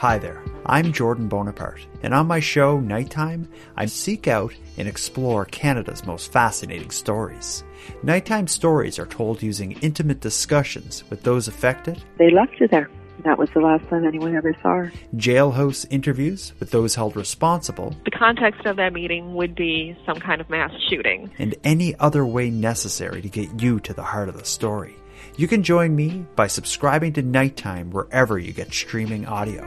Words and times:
Hi 0.00 0.18
there, 0.18 0.42
I'm 0.66 0.92
Jordan 0.92 1.26
Bonaparte, 1.26 1.86
and 2.02 2.12
on 2.12 2.26
my 2.26 2.38
show, 2.38 2.78
Nighttime, 2.80 3.48
I 3.78 3.86
seek 3.86 4.28
out 4.28 4.52
and 4.76 4.86
explore 4.86 5.46
Canada's 5.46 6.04
most 6.04 6.30
fascinating 6.30 6.90
stories. 6.90 7.64
Nighttime 8.02 8.46
stories 8.46 8.98
are 8.98 9.06
told 9.06 9.42
using 9.42 9.72
intimate 9.80 10.20
discussions 10.20 11.02
with 11.08 11.22
those 11.22 11.48
affected. 11.48 12.04
They 12.18 12.30
left 12.30 12.58
her 12.58 12.68
there. 12.68 12.90
That 13.24 13.38
was 13.38 13.48
the 13.54 13.60
last 13.60 13.88
time 13.88 14.04
anyone 14.06 14.36
ever 14.36 14.54
saw 14.60 14.74
her. 14.74 14.92
Jailhouse 15.14 15.86
interviews 15.88 16.52
with 16.60 16.72
those 16.72 16.94
held 16.94 17.16
responsible. 17.16 17.96
The 18.04 18.10
context 18.10 18.66
of 18.66 18.76
that 18.76 18.92
meeting 18.92 19.34
would 19.34 19.54
be 19.54 19.96
some 20.04 20.20
kind 20.20 20.42
of 20.42 20.50
mass 20.50 20.72
shooting. 20.90 21.30
And 21.38 21.54
any 21.64 21.94
other 21.96 22.26
way 22.26 22.50
necessary 22.50 23.22
to 23.22 23.30
get 23.30 23.62
you 23.62 23.80
to 23.80 23.94
the 23.94 24.02
heart 24.02 24.28
of 24.28 24.36
the 24.36 24.44
story. 24.44 24.94
You 25.38 25.46
can 25.46 25.62
join 25.62 25.94
me 25.94 26.24
by 26.34 26.46
subscribing 26.46 27.12
to 27.14 27.22
Nighttime 27.22 27.90
wherever 27.90 28.38
you 28.38 28.54
get 28.54 28.72
streaming 28.72 29.26
audio. 29.26 29.62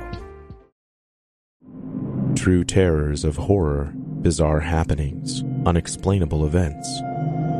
True 2.35 2.63
terrors 2.63 3.23
of 3.23 3.35
horror, 3.35 3.93
bizarre 3.95 4.61
happenings, 4.61 5.43
unexplainable 5.67 6.47
events. 6.47 6.89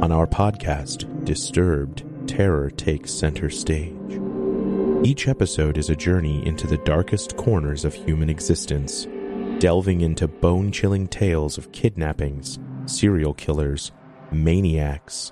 On 0.01 0.11
our 0.11 0.25
podcast, 0.25 1.05
Disturbed, 1.23 2.03
terror 2.27 2.71
takes 2.71 3.13
center 3.13 3.51
stage. 3.51 4.19
Each 5.03 5.27
episode 5.27 5.77
is 5.77 5.91
a 5.91 5.95
journey 5.95 6.43
into 6.47 6.65
the 6.65 6.79
darkest 6.79 7.37
corners 7.37 7.85
of 7.85 7.93
human 7.93 8.31
existence, 8.31 9.05
delving 9.59 10.01
into 10.01 10.27
bone 10.27 10.71
chilling 10.71 11.07
tales 11.07 11.59
of 11.59 11.71
kidnappings, 11.71 12.57
serial 12.87 13.35
killers, 13.35 13.91
maniacs, 14.31 15.31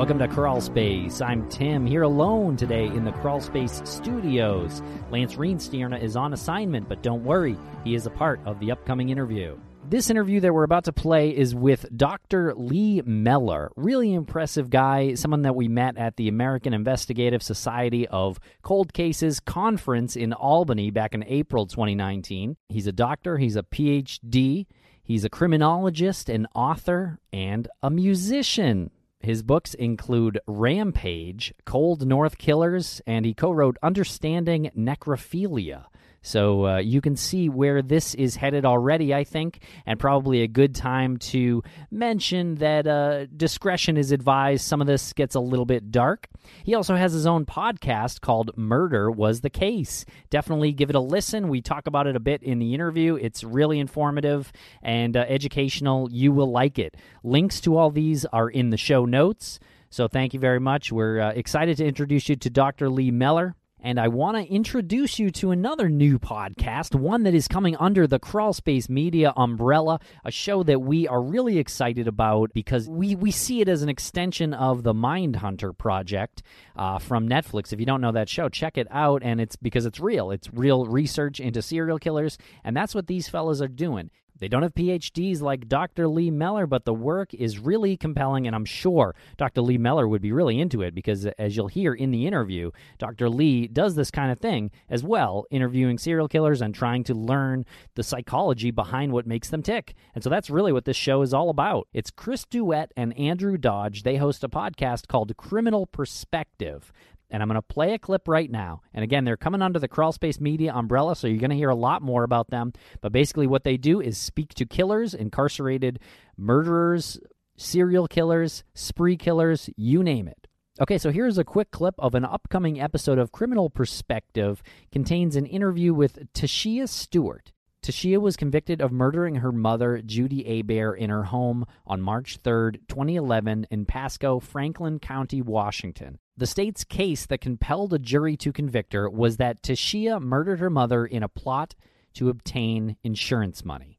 Welcome 0.00 0.18
to 0.20 0.28
Crawl 0.28 0.62
Space. 0.62 1.20
I'm 1.20 1.46
Tim, 1.50 1.84
here 1.84 2.04
alone 2.04 2.56
today 2.56 2.86
in 2.86 3.04
the 3.04 3.12
Crawl 3.12 3.38
Space 3.38 3.82
studios. 3.84 4.80
Lance 5.10 5.34
Reenstierna 5.34 6.02
is 6.02 6.16
on 6.16 6.32
assignment, 6.32 6.88
but 6.88 7.02
don't 7.02 7.22
worry, 7.22 7.54
he 7.84 7.94
is 7.94 8.06
a 8.06 8.10
part 8.10 8.40
of 8.46 8.58
the 8.60 8.72
upcoming 8.72 9.10
interview. 9.10 9.58
This 9.90 10.08
interview 10.08 10.40
that 10.40 10.54
we're 10.54 10.64
about 10.64 10.84
to 10.84 10.92
play 10.94 11.36
is 11.36 11.54
with 11.54 11.84
Dr. 11.94 12.54
Lee 12.54 13.02
Mellor. 13.04 13.72
Really 13.76 14.14
impressive 14.14 14.70
guy, 14.70 15.12
someone 15.12 15.42
that 15.42 15.54
we 15.54 15.68
met 15.68 15.98
at 15.98 16.16
the 16.16 16.28
American 16.28 16.72
Investigative 16.72 17.42
Society 17.42 18.08
of 18.08 18.40
Cold 18.62 18.94
Cases 18.94 19.38
conference 19.38 20.16
in 20.16 20.32
Albany 20.32 20.90
back 20.90 21.12
in 21.12 21.24
April 21.24 21.66
2019. 21.66 22.56
He's 22.70 22.86
a 22.86 22.92
doctor, 22.92 23.36
he's 23.36 23.56
a 23.56 23.64
PhD, 23.64 24.64
he's 25.02 25.26
a 25.26 25.28
criminologist, 25.28 26.30
an 26.30 26.46
author, 26.54 27.18
and 27.34 27.68
a 27.82 27.90
musician. 27.90 28.90
His 29.22 29.42
books 29.42 29.74
include 29.74 30.40
Rampage, 30.46 31.52
Cold 31.66 32.06
North 32.06 32.38
Killers, 32.38 33.02
and 33.06 33.26
he 33.26 33.34
co 33.34 33.52
wrote 33.52 33.76
Understanding 33.82 34.70
Necrophilia. 34.74 35.86
So 36.22 36.66
uh, 36.66 36.76
you 36.78 37.00
can 37.00 37.16
see 37.16 37.48
where 37.48 37.82
this 37.82 38.14
is 38.14 38.36
headed 38.36 38.64
already, 38.64 39.14
I 39.14 39.24
think, 39.24 39.62
and 39.86 39.98
probably 39.98 40.42
a 40.42 40.48
good 40.48 40.74
time 40.74 41.16
to 41.18 41.62
mention 41.90 42.56
that 42.56 42.86
uh, 42.86 43.26
discretion 43.26 43.96
is 43.96 44.12
advised. 44.12 44.64
Some 44.64 44.80
of 44.80 44.86
this 44.86 45.12
gets 45.12 45.34
a 45.34 45.40
little 45.40 45.64
bit 45.64 45.90
dark. 45.90 46.28
He 46.64 46.74
also 46.74 46.94
has 46.94 47.12
his 47.12 47.26
own 47.26 47.46
podcast 47.46 48.20
called 48.20 48.50
Murder 48.56 49.10
Was 49.10 49.40
the 49.40 49.50
Case. 49.50 50.04
Definitely 50.28 50.72
give 50.72 50.90
it 50.90 50.96
a 50.96 51.00
listen. 51.00 51.48
We 51.48 51.62
talk 51.62 51.86
about 51.86 52.06
it 52.06 52.16
a 52.16 52.20
bit 52.20 52.42
in 52.42 52.58
the 52.58 52.74
interview. 52.74 53.14
It's 53.14 53.42
really 53.42 53.78
informative 53.78 54.52
and 54.82 55.16
uh, 55.16 55.24
educational. 55.26 56.10
You 56.10 56.32
will 56.32 56.50
like 56.50 56.78
it. 56.78 56.96
Links 57.24 57.60
to 57.62 57.76
all 57.78 57.90
these 57.90 58.26
are 58.26 58.48
in 58.50 58.70
the 58.70 58.76
show 58.76 59.04
notes. 59.06 59.58
So 59.88 60.06
thank 60.06 60.34
you 60.34 60.40
very 60.40 60.60
much. 60.60 60.92
We're 60.92 61.20
uh, 61.20 61.30
excited 61.30 61.78
to 61.78 61.84
introduce 61.84 62.28
you 62.28 62.36
to 62.36 62.50
Dr. 62.50 62.88
Lee 62.88 63.10
Mellor. 63.10 63.56
And 63.82 63.98
I 63.98 64.08
want 64.08 64.36
to 64.36 64.52
introduce 64.52 65.18
you 65.18 65.30
to 65.32 65.50
another 65.52 65.88
new 65.88 66.18
podcast, 66.18 66.94
one 66.94 67.22
that 67.22 67.34
is 67.34 67.48
coming 67.48 67.76
under 67.76 68.06
the 68.06 68.20
Crawlspace 68.20 68.90
Media 68.90 69.32
umbrella, 69.36 70.00
a 70.24 70.30
show 70.30 70.62
that 70.64 70.80
we 70.80 71.08
are 71.08 71.22
really 71.22 71.58
excited 71.58 72.06
about 72.06 72.52
because 72.52 72.88
we, 72.88 73.14
we 73.14 73.30
see 73.30 73.62
it 73.62 73.68
as 73.68 73.82
an 73.82 73.88
extension 73.88 74.52
of 74.52 74.82
the 74.82 74.92
Mindhunter 74.92 75.76
project 75.76 76.42
uh, 76.76 76.98
from 76.98 77.28
Netflix. 77.28 77.72
If 77.72 77.80
you 77.80 77.86
don't 77.86 78.02
know 78.02 78.12
that 78.12 78.28
show, 78.28 78.50
check 78.50 78.76
it 78.76 78.86
out. 78.90 79.22
And 79.22 79.40
it's 79.40 79.56
because 79.56 79.86
it's 79.86 79.98
real, 79.98 80.30
it's 80.30 80.52
real 80.52 80.84
research 80.84 81.40
into 81.40 81.62
serial 81.62 81.98
killers. 81.98 82.36
And 82.62 82.76
that's 82.76 82.94
what 82.94 83.06
these 83.06 83.28
fellas 83.28 83.62
are 83.62 83.68
doing. 83.68 84.10
They 84.40 84.48
don't 84.48 84.62
have 84.62 84.74
PhDs 84.74 85.40
like 85.40 85.68
Dr. 85.68 86.08
Lee 86.08 86.30
Mellor, 86.30 86.66
but 86.66 86.84
the 86.84 86.94
work 86.94 87.32
is 87.34 87.58
really 87.58 87.96
compelling, 87.96 88.46
and 88.46 88.56
I'm 88.56 88.64
sure 88.64 89.14
Dr. 89.36 89.60
Lee 89.60 89.78
Mellor 89.78 90.08
would 90.08 90.22
be 90.22 90.32
really 90.32 90.58
into 90.58 90.82
it 90.82 90.94
because, 90.94 91.26
as 91.26 91.56
you'll 91.56 91.68
hear 91.68 91.94
in 91.94 92.10
the 92.10 92.26
interview, 92.26 92.70
Dr. 92.98 93.28
Lee 93.28 93.68
does 93.68 93.94
this 93.94 94.10
kind 94.10 94.32
of 94.32 94.38
thing 94.38 94.70
as 94.88 95.04
well, 95.04 95.44
interviewing 95.50 95.98
serial 95.98 96.28
killers 96.28 96.62
and 96.62 96.74
trying 96.74 97.04
to 97.04 97.14
learn 97.14 97.64
the 97.94 98.02
psychology 98.02 98.70
behind 98.70 99.12
what 99.12 99.26
makes 99.26 99.50
them 99.50 99.62
tick. 99.62 99.94
And 100.14 100.24
so 100.24 100.30
that's 100.30 100.50
really 100.50 100.72
what 100.72 100.86
this 100.86 100.96
show 100.96 101.22
is 101.22 101.34
all 101.34 101.50
about. 101.50 101.88
It's 101.92 102.10
Chris 102.10 102.46
Duett 102.46 102.90
and 102.96 103.16
Andrew 103.18 103.58
Dodge. 103.58 104.02
They 104.02 104.16
host 104.16 104.42
a 104.42 104.48
podcast 104.48 105.06
called 105.06 105.36
Criminal 105.36 105.86
Perspective 105.86 106.92
and 107.30 107.42
I'm 107.42 107.48
going 107.48 107.56
to 107.56 107.62
play 107.62 107.94
a 107.94 107.98
clip 107.98 108.28
right 108.28 108.50
now. 108.50 108.82
And 108.92 109.04
again, 109.04 109.24
they're 109.24 109.36
coming 109.36 109.62
under 109.62 109.78
the 109.78 109.88
Crawlspace 109.88 110.40
Media 110.40 110.72
umbrella, 110.74 111.14
so 111.16 111.26
you're 111.26 111.38
going 111.38 111.50
to 111.50 111.56
hear 111.56 111.70
a 111.70 111.74
lot 111.74 112.02
more 112.02 112.24
about 112.24 112.50
them. 112.50 112.72
But 113.00 113.12
basically, 113.12 113.46
what 113.46 113.64
they 113.64 113.76
do 113.76 114.00
is 114.00 114.18
speak 114.18 114.54
to 114.54 114.66
killers, 114.66 115.14
incarcerated 115.14 116.00
murderers, 116.36 117.18
serial 117.56 118.08
killers, 118.08 118.64
spree 118.74 119.16
killers, 119.16 119.70
you 119.76 120.02
name 120.02 120.28
it. 120.28 120.48
Okay, 120.80 120.96
so 120.96 121.10
here's 121.10 121.36
a 121.36 121.44
quick 121.44 121.70
clip 121.70 121.94
of 121.98 122.14
an 122.14 122.24
upcoming 122.24 122.80
episode 122.80 123.18
of 123.18 123.32
Criminal 123.32 123.68
Perspective. 123.68 124.62
Contains 124.90 125.36
an 125.36 125.44
interview 125.44 125.92
with 125.92 126.32
Tashia 126.32 126.88
Stewart. 126.88 127.52
Tashia 127.82 128.20
was 128.20 128.36
convicted 128.36 128.82
of 128.82 128.92
murdering 128.92 129.36
her 129.36 129.52
mother, 129.52 130.02
Judy 130.04 130.44
Abair, 130.44 130.96
in 130.96 131.08
her 131.08 131.24
home 131.24 131.64
on 131.86 132.02
March 132.02 132.38
3, 132.44 132.72
2011, 132.88 133.66
in 133.70 133.86
Pasco, 133.86 134.38
Franklin 134.38 134.98
County, 134.98 135.40
Washington. 135.40 136.18
The 136.36 136.46
state's 136.46 136.84
case 136.84 137.24
that 137.26 137.40
compelled 137.40 137.94
a 137.94 137.98
jury 137.98 138.36
to 138.38 138.52
convict 138.52 138.92
her 138.92 139.08
was 139.08 139.38
that 139.38 139.62
Tashia 139.62 140.20
murdered 140.20 140.60
her 140.60 140.70
mother 140.70 141.06
in 141.06 141.22
a 141.22 141.28
plot 141.28 141.74
to 142.14 142.28
obtain 142.28 142.96
insurance 143.02 143.64
money. 143.64 143.98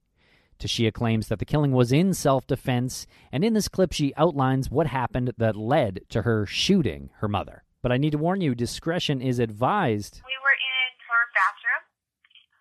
Tashia 0.60 0.94
claims 0.94 1.28
that 1.28 1.40
the 1.40 1.46
killing 1.46 1.72
was 1.72 1.92
in 1.92 2.14
self 2.14 2.46
defense, 2.46 3.08
and 3.32 3.44
in 3.44 3.54
this 3.54 3.68
clip, 3.68 3.94
she 3.94 4.14
outlines 4.16 4.70
what 4.70 4.88
happened 4.88 5.34
that 5.38 5.56
led 5.56 6.02
to 6.10 6.22
her 6.22 6.46
shooting 6.46 7.10
her 7.18 7.28
mother. 7.28 7.64
But 7.82 7.92
I 7.92 7.98
need 7.98 8.12
to 8.12 8.20
warn 8.20 8.42
you, 8.42 8.54
discretion 8.54 9.22
is 9.22 9.40
advised. 9.40 10.22
We 10.24 10.38
were 10.38 10.54
in 10.54 10.90
her 11.10 11.24
bathroom, 11.34 11.84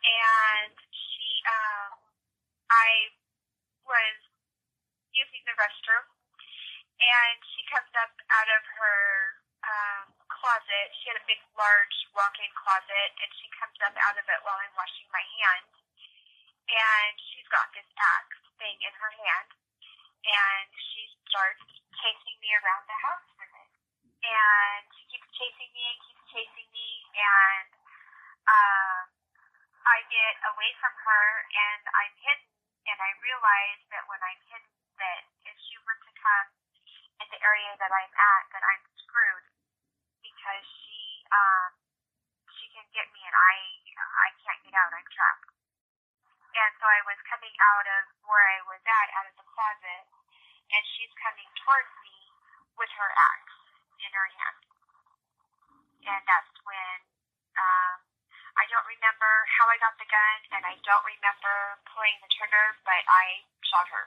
and 0.05 0.60
I 2.71 3.11
was 3.83 4.19
using 5.11 5.43
the 5.43 5.55
restroom, 5.59 6.07
and 7.03 7.37
she 7.55 7.67
comes 7.67 7.91
up 7.99 8.15
out 8.31 8.51
of 8.51 8.63
her 8.79 9.03
um, 9.67 10.07
closet. 10.31 10.87
She 11.03 11.11
had 11.11 11.19
a 11.19 11.27
big, 11.27 11.43
large 11.59 11.97
walk-in 12.15 12.51
closet, 12.55 13.11
and 13.19 13.31
she 13.35 13.51
comes 13.59 13.77
up 13.83 13.97
out 13.99 14.15
of 14.15 14.23
it 14.23 14.41
while 14.47 14.59
I'm 14.63 14.75
washing 14.79 15.11
my 15.11 15.25
hands, 15.43 15.75
and 16.71 17.15
she's 17.35 17.49
got 17.51 17.67
this 17.75 17.89
axe 17.99 18.41
thing 18.63 18.79
in 18.87 18.95
her 19.03 19.13
hand, 19.19 19.51
and 20.23 20.69
she 20.71 21.11
starts 21.27 21.67
chasing 21.99 22.39
me 22.39 22.55
around 22.55 22.87
the 22.87 22.99
house 23.03 23.29
with 23.35 23.51
it. 23.51 23.71
And 24.21 24.85
she 24.95 25.17
keeps 25.17 25.29
chasing 25.35 25.71
me 25.73 25.83
and 25.91 25.99
keeps 26.07 26.25
chasing 26.29 26.69
me, 26.71 26.89
and 27.17 27.71
um, 28.47 29.05
I 29.89 30.05
get 30.13 30.35
away 30.55 30.71
from 30.79 30.93
her, 30.93 31.25
and 31.51 31.83
I'm 31.89 32.15
hidden. 32.21 32.60
And 32.89 32.99
I 32.99 33.11
realize 33.21 33.83
that 33.93 34.05
when 34.09 34.21
I'm 34.25 34.41
hidden, 34.49 34.71
that 35.01 35.23
if 35.49 35.57
she 35.69 35.77
were 35.85 35.97
to 35.97 36.13
come 36.17 36.49
in 37.21 37.27
the 37.29 37.41
area 37.41 37.73
that 37.77 37.93
I'm 37.93 38.13
at, 38.13 38.45
that 38.53 38.65
I'm 38.65 38.83
screwed 39.05 39.47
because 40.25 40.65
she 40.85 41.25
um, 41.33 41.71
she 42.57 42.67
can 42.73 42.87
get 42.93 43.09
me, 43.13 43.21
and 43.25 43.37
I 43.37 43.55
I 44.01 44.29
can't 44.41 44.61
get 44.65 44.75
out. 44.77 44.93
I'm 44.93 45.09
trapped. 45.13 45.49
And 46.51 46.73
so 46.83 46.85
I 46.85 47.01
was 47.07 47.21
coming 47.31 47.55
out 47.63 47.87
of 47.87 48.05
where 48.27 48.43
I 48.43 48.59
was 48.67 48.83
at, 48.83 49.09
out 49.15 49.29
of 49.31 49.37
the 49.39 49.47
closet, 49.55 50.05
and 50.75 50.83
she's 50.99 51.13
coming 51.23 51.47
towards 51.63 51.93
me 52.03 52.17
with 52.75 52.91
her 52.99 53.11
axe 53.15 53.59
in 54.03 54.11
her 54.11 54.29
hand. 54.35 54.61
And 56.11 56.23
that's 56.27 56.55
when 56.67 56.99
um, 57.55 58.00
I 58.61 58.69
don't 58.69 58.85
remember 58.85 59.33
how 59.49 59.65
I 59.73 59.81
got 59.81 59.97
the 59.97 60.05
gun, 60.05 60.39
and 60.53 60.63
I 60.69 60.77
don't 60.85 61.07
remember 61.09 61.81
pulling 61.89 62.13
the 62.21 62.29
trigger, 62.29 62.67
but 62.85 63.01
I 63.09 63.25
shot 63.65 63.89
her. 63.89 64.05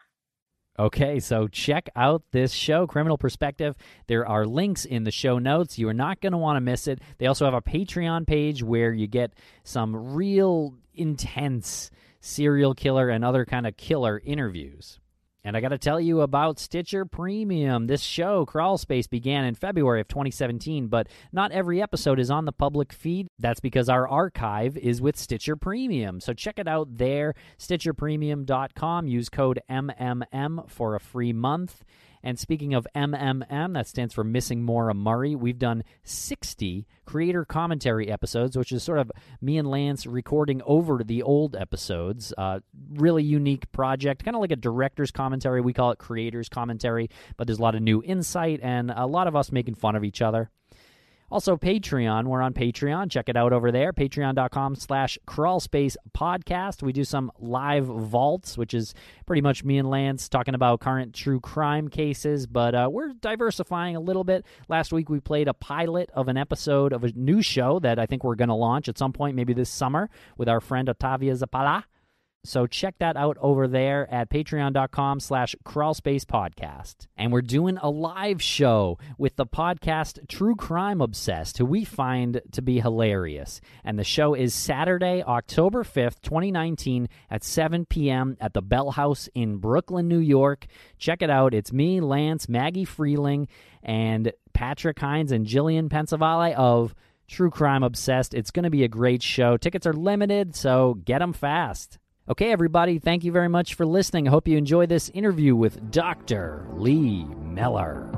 Okay, 0.78 1.20
so 1.20 1.48
check 1.48 1.90
out 1.96 2.22
this 2.32 2.52
show, 2.54 2.86
Criminal 2.86 3.18
Perspective. 3.18 3.76
There 4.06 4.28
are 4.28 4.46
links 4.46 4.86
in 4.86 5.06
the 5.06 5.12
show 5.12 5.40
notes. 5.40 5.80
You 5.80 5.90
are 5.90 5.94
not 5.94 6.22
going 6.22 6.34
to 6.34 6.38
want 6.38 6.58
to 6.58 6.62
miss 6.62 6.88
it. 6.88 7.02
They 7.18 7.26
also 7.26 7.46
have 7.46 7.54
a 7.56 7.62
Patreon 7.62 8.28
page 8.28 8.62
where 8.62 8.94
you 8.94 9.08
get 9.08 9.34
some 9.64 10.14
real 10.14 10.76
intense 10.94 11.90
serial 12.22 12.76
killer 12.76 13.10
and 13.10 13.26
other 13.26 13.46
kind 13.46 13.66
of 13.66 13.76
killer 13.76 14.22
interviews. 14.24 15.00
And 15.46 15.58
I 15.58 15.62
got 15.62 15.70
to 15.70 15.78
tell 15.78 16.00
you 16.00 16.22
about 16.22 16.58
Stitcher 16.58 17.04
Premium. 17.04 17.88
This 17.88 18.02
show, 18.02 18.46
Crawl 18.46 18.78
Space, 18.78 19.08
began 19.08 19.44
in 19.44 19.56
February 19.56 20.00
of 20.00 20.08
2017, 20.08 20.88
but 20.88 21.10
not 21.34 21.52
every 21.52 21.82
episode 21.82 22.18
is 22.18 22.32
on 22.32 22.46
the 22.46 22.54
public 22.54 22.94
feed. 22.94 23.28
That's 23.40 23.60
because 23.60 23.90
our 23.90 24.08
archive 24.08 24.78
is 24.78 25.02
with 25.02 25.18
Stitcher 25.18 25.58
Premium. 25.58 26.22
So 26.22 26.34
check 26.34 26.60
it 26.60 26.68
out 26.68 26.98
there, 26.98 27.34
StitcherPremium.com. 27.60 29.08
Use 29.08 29.28
code 29.28 29.60
MMM 29.70 30.70
for 30.70 30.96
a 30.96 31.00
free 31.02 31.34
month. 31.34 31.84
And 32.24 32.40
speaking 32.40 32.74
of 32.74 32.88
MMM, 32.96 33.74
that 33.74 33.88
stands 33.88 34.14
for 34.14 34.24
Missing 34.24 34.64
Maura 34.64 34.94
Murray. 34.94 35.36
We've 35.36 35.60
done 35.60 35.84
60 36.04 36.88
creator 37.06 37.44
commentary 37.44 38.10
episodes, 38.10 38.58
which 38.58 38.72
is 38.72 38.82
sort 38.82 39.00
of 39.00 39.12
me 39.42 39.58
and 39.58 39.70
Lance 39.70 40.06
recording 40.06 40.62
over 40.66 41.04
the 41.04 41.22
old 41.22 41.56
episodes. 41.56 42.34
Uh, 42.38 42.62
really 42.94 43.24
unique 43.24 43.72
project, 43.72 44.24
kind 44.24 44.36
of 44.36 44.42
like 44.42 44.52
a 44.52 44.56
director's 44.56 45.12
commentary. 45.12 45.60
We 45.62 45.74
call 45.74 45.92
it 45.92 46.00
creator's 46.00 46.48
commentary, 46.48 47.10
but 47.36 47.48
there's 47.48 47.60
a 47.60 47.62
lot 47.62 47.76
of 47.76 47.82
new 47.82 48.02
insight 48.04 48.62
and 48.64 48.92
a 48.92 49.06
lot 49.06 49.28
of 49.28 49.36
us 49.36 49.52
making 49.52 49.76
fun 49.76 49.96
of 49.96 50.04
each 50.04 50.22
other. 50.22 50.50
Also, 51.34 51.58
Patreon. 51.58 52.26
We're 52.26 52.44
on 52.44 52.54
Patreon. 52.54 53.10
Check 53.10 53.28
it 53.28 53.36
out 53.36 53.54
over 53.54 53.72
there. 53.72 53.92
Patreon.com 53.92 54.76
slash 54.76 55.18
crawlspace 55.28 55.96
podcast. 56.16 56.84
We 56.84 56.94
do 56.94 57.04
some 57.04 57.32
live 57.40 57.86
vaults, 57.86 58.56
which 58.56 58.76
is 58.76 58.94
pretty 59.26 59.42
much 59.42 59.64
me 59.64 59.80
and 59.80 59.90
Lance 59.90 60.30
talking 60.30 60.54
about 60.54 60.80
current 60.80 61.16
true 61.16 61.40
crime 61.40 61.88
cases, 61.88 62.46
but 62.46 62.76
uh, 62.76 62.88
we're 62.92 63.14
diversifying 63.14 63.96
a 63.96 64.00
little 64.00 64.24
bit. 64.24 64.46
Last 64.70 64.94
week, 64.94 65.10
we 65.10 65.20
played 65.20 65.48
a 65.48 65.56
pilot 65.56 66.12
of 66.14 66.28
an 66.28 66.38
episode 66.38 66.94
of 66.94 67.04
a 67.04 67.12
new 67.14 67.42
show 67.42 67.80
that 67.80 67.98
I 67.98 68.06
think 68.06 68.24
we're 68.24 68.36
going 68.36 68.50
to 68.50 68.54
launch 68.54 68.88
at 68.88 69.00
some 69.00 69.12
point, 69.12 69.36
maybe 69.36 69.54
this 69.54 69.72
summer, 69.72 70.12
with 70.38 70.48
our 70.48 70.62
friend 70.62 70.88
Otavia 70.88 71.36
Zapala. 71.36 71.86
So 72.46 72.68
check 72.68 72.96
that 73.00 73.16
out 73.16 73.38
over 73.40 73.70
there 73.70 74.12
at 74.14 74.30
patreon.com 74.30 75.22
slash 75.22 75.56
crawlspacepodcast. 75.64 77.08
And 77.16 77.32
we're 77.32 77.42
doing 77.42 77.78
a 77.78 77.90
live 77.90 78.42
show 78.42 78.98
with 79.18 79.38
the 79.38 79.46
podcast 79.46 80.28
True 80.28 80.56
Crime 80.56 81.00
Obsessed, 81.00 81.58
who 81.58 81.66
we 81.66 81.86
find 81.86 82.42
to 82.52 82.62
be 82.62 82.82
hilarious. 82.82 83.62
And 83.86 83.98
the 83.98 84.04
show 84.04 84.34
is 84.34 84.54
Saturday, 84.54 85.24
October 85.24 85.86
5th, 85.86 86.22
2019 86.22 87.08
at 87.30 87.46
7 87.46 87.86
p.m. 87.86 88.36
at 88.42 88.54
the 88.54 88.62
Bell 88.62 88.92
House 88.92 89.30
in 89.34 89.58
Brooklyn, 89.58 90.10
New 90.10 90.20
York. 90.20 90.66
Check 90.98 91.22
it 91.22 91.30
out. 91.30 91.54
It's 91.54 91.72
me, 91.72 92.02
Lance, 92.02 92.50
Maggie 92.50 92.86
Freleng, 92.86 93.48
and 93.82 94.34
Patrick 94.52 95.00
Hinds 95.00 95.32
and 95.32 95.46
Gillian 95.46 95.88
Pensavalle 95.88 96.54
of 96.56 96.94
True 97.30 97.50
Crime 97.50 97.84
Obsessed. 97.84 98.34
It's 98.34 98.52
going 98.52 98.64
to 98.64 98.70
be 98.70 98.84
a 98.84 98.90
great 98.90 99.24
show. 99.24 99.56
Tickets 99.56 99.88
are 99.88 99.94
limited, 99.94 100.58
so 100.58 100.96
get 101.06 101.20
them 101.20 101.32
fast. 101.32 102.00
Okay, 102.26 102.54
everybody, 102.54 103.00
thank 103.00 103.26
you 103.26 103.34
very 103.34 103.50
much 103.50 103.74
for 103.74 103.86
listening. 103.86 104.30
I 104.30 104.32
hope 104.32 104.48
you 104.48 104.58
enjoy 104.58 104.86
this 104.86 105.10
interview 105.10 105.58
with 105.58 105.92
Dr. 105.92 106.66
Lee 106.72 107.26
Mellor. 107.26 108.10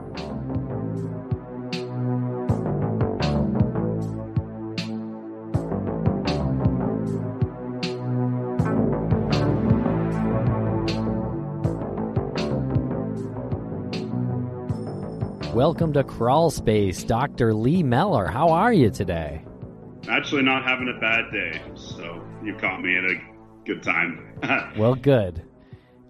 Welcome 15.55 15.93
to 15.93 16.03
Crawl 16.03 16.51
Space, 16.51 17.03
Dr. 17.03 17.55
Lee 17.55 17.81
Mellor. 17.81 18.27
How 18.27 18.49
are 18.49 18.71
you 18.71 18.91
today? 18.91 19.43
Actually, 20.07 20.43
not 20.43 20.63
having 20.63 20.93
a 20.95 20.99
bad 20.99 21.31
day, 21.31 21.59
so 21.73 22.23
you 22.43 22.53
caught 22.57 22.83
me 22.83 22.95
at 22.97 23.05
a 23.05 23.34
good 23.65 23.83
time. 23.83 24.73
well, 24.77 24.95
good. 24.95 25.41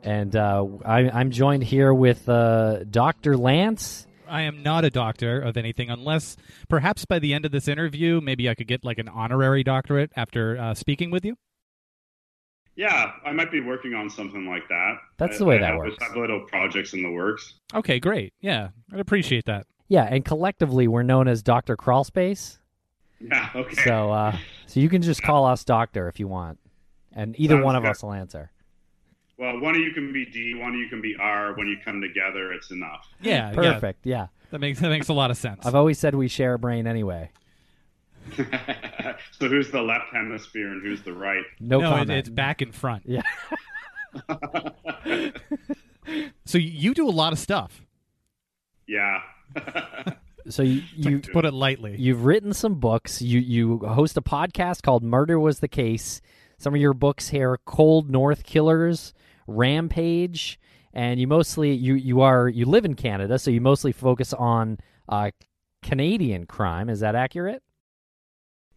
And 0.03 0.35
uh, 0.35 0.65
I, 0.85 1.09
I'm 1.09 1.31
joined 1.31 1.63
here 1.63 1.93
with 1.93 2.29
uh, 2.29 2.83
Dr. 2.83 3.37
Lance. 3.37 4.05
I 4.27 4.41
am 4.41 4.63
not 4.63 4.85
a 4.85 4.89
doctor 4.89 5.39
of 5.39 5.57
anything, 5.57 5.89
unless 5.89 6.35
perhaps 6.69 7.05
by 7.05 7.19
the 7.19 7.33
end 7.33 7.45
of 7.45 7.51
this 7.51 7.67
interview, 7.67 8.21
maybe 8.21 8.49
I 8.49 8.55
could 8.55 8.67
get 8.67 8.83
like 8.83 8.99
an 8.99 9.07
honorary 9.07 9.63
doctorate 9.63 10.11
after 10.15 10.57
uh, 10.57 10.73
speaking 10.73 11.11
with 11.11 11.25
you. 11.25 11.37
Yeah, 12.75 13.13
I 13.25 13.31
might 13.31 13.51
be 13.51 13.61
working 13.61 13.93
on 13.93 14.09
something 14.09 14.45
like 14.45 14.67
that. 14.67 14.95
That's 15.17 15.35
I, 15.35 15.37
the 15.39 15.45
way 15.45 15.55
I 15.57 15.59
that 15.59 15.71
have, 15.71 15.77
works. 15.77 15.97
have 16.01 16.17
little 16.17 16.41
projects 16.41 16.93
in 16.93 17.03
the 17.03 17.11
works. 17.11 17.53
Okay, 17.73 17.99
great. 17.99 18.33
Yeah, 18.41 18.69
I'd 18.93 18.99
appreciate 18.99 19.45
that. 19.45 19.65
Yeah, 19.87 20.03
and 20.03 20.25
collectively 20.25 20.87
we're 20.87 21.03
known 21.03 21.27
as 21.27 21.41
Dr. 21.41 21.77
Crawlspace. 21.77 22.57
Yeah, 23.21 23.49
okay. 23.55 23.81
So, 23.83 24.11
uh, 24.11 24.37
so 24.65 24.79
you 24.79 24.89
can 24.89 25.01
just 25.01 25.21
call 25.23 25.45
us 25.45 25.63
Doctor 25.63 26.09
if 26.09 26.19
you 26.19 26.27
want, 26.27 26.59
and 27.15 27.33
either 27.39 27.55
Sounds 27.55 27.65
one 27.65 27.75
of 27.75 27.83
good. 27.83 27.91
us 27.91 28.03
will 28.03 28.13
answer. 28.13 28.51
Well, 29.37 29.59
one 29.59 29.75
of 29.75 29.81
you 29.81 29.91
can 29.91 30.13
be 30.13 30.25
D, 30.25 30.53
one 30.53 30.73
of 30.73 30.79
you 30.79 30.87
can 30.87 31.01
be 31.01 31.15
R. 31.19 31.53
When 31.55 31.67
you 31.67 31.77
come 31.83 31.99
together, 32.01 32.53
it's 32.53 32.71
enough. 32.71 33.07
Yeah, 33.21 33.49
yeah, 33.49 33.53
Perfect. 33.73 34.05
Yeah, 34.05 34.27
that 34.51 34.59
makes 34.59 34.79
that 34.79 34.89
makes 34.89 35.09
a 35.09 35.13
lot 35.13 35.31
of 35.31 35.37
sense. 35.37 35.65
I've 35.65 35.75
always 35.75 35.99
said 35.99 36.15
we 36.15 36.27
share 36.27 36.53
a 36.53 36.59
brain 36.59 36.87
anyway. 36.87 37.31
so 38.37 39.47
who's 39.47 39.69
the 39.71 39.81
left 39.81 40.05
hemisphere 40.11 40.69
and 40.69 40.81
who's 40.81 41.01
the 41.03 41.13
right? 41.13 41.43
No, 41.59 41.79
no, 41.79 41.87
it, 41.87 41.89
comment. 41.89 42.11
it's 42.11 42.29
back 42.29 42.61
and 42.61 42.73
front. 42.73 43.03
Yeah. 43.05 43.21
So 46.45 46.59
you 46.59 46.93
do 46.93 47.09
a 47.09 47.11
lot 47.11 47.33
of 47.33 47.39
stuff. 47.39 47.81
yeah. 48.87 49.21
So 50.47 50.61
you, 50.61 50.83
you 50.95 51.21
put 51.21 51.43
it 51.43 51.55
lightly. 51.55 51.95
You've 51.97 52.23
written 52.23 52.53
some 52.53 52.75
books. 52.75 53.19
You 53.19 53.39
you 53.39 53.79
host 53.79 54.15
a 54.15 54.21
podcast 54.21 54.83
called 54.83 55.01
Murder 55.01 55.39
Was 55.39 55.59
the 55.59 55.67
Case. 55.67 56.21
Some 56.65 56.73
of 56.73 56.81
your 56.81 56.95
books 56.95 57.29
here: 57.29 57.59
Cold 57.65 58.09
North 58.09 58.43
Killers, 58.43 59.13
Rampage, 59.45 60.59
and 60.95 61.19
you 61.19 61.27
mostly 61.27 61.71
you 61.73 61.93
you 61.93 62.21
are 62.21 62.49
you 62.49 62.65
live 62.65 62.85
in 62.85 62.95
Canada, 62.95 63.37
so 63.37 63.51
you 63.51 63.61
mostly 63.61 63.91
focus 63.91 64.33
on 64.33 64.79
uh, 65.07 65.29
Canadian 65.83 66.47
crime. 66.47 66.89
Is 66.89 67.01
that 67.01 67.13
accurate? 67.13 67.61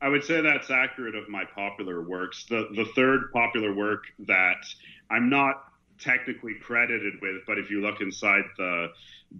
I 0.02 0.09
would 0.09 0.23
say 0.23 0.42
that's 0.42 0.71
accurate 0.71 1.14
of 1.14 1.30
my 1.30 1.45
popular 1.54 2.02
works. 2.02 2.45
The 2.50 2.68
the 2.76 2.85
third 2.95 3.33
popular 3.33 3.73
work 3.73 4.02
that 4.26 4.66
I'm 5.11 5.30
not 5.30 5.54
technically 5.99 6.57
credited 6.61 7.14
with, 7.23 7.37
but 7.47 7.57
if 7.57 7.71
you 7.71 7.80
look 7.80 8.02
inside 8.02 8.42
the 8.59 8.88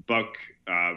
book 0.07 0.38
uh, 0.67 0.95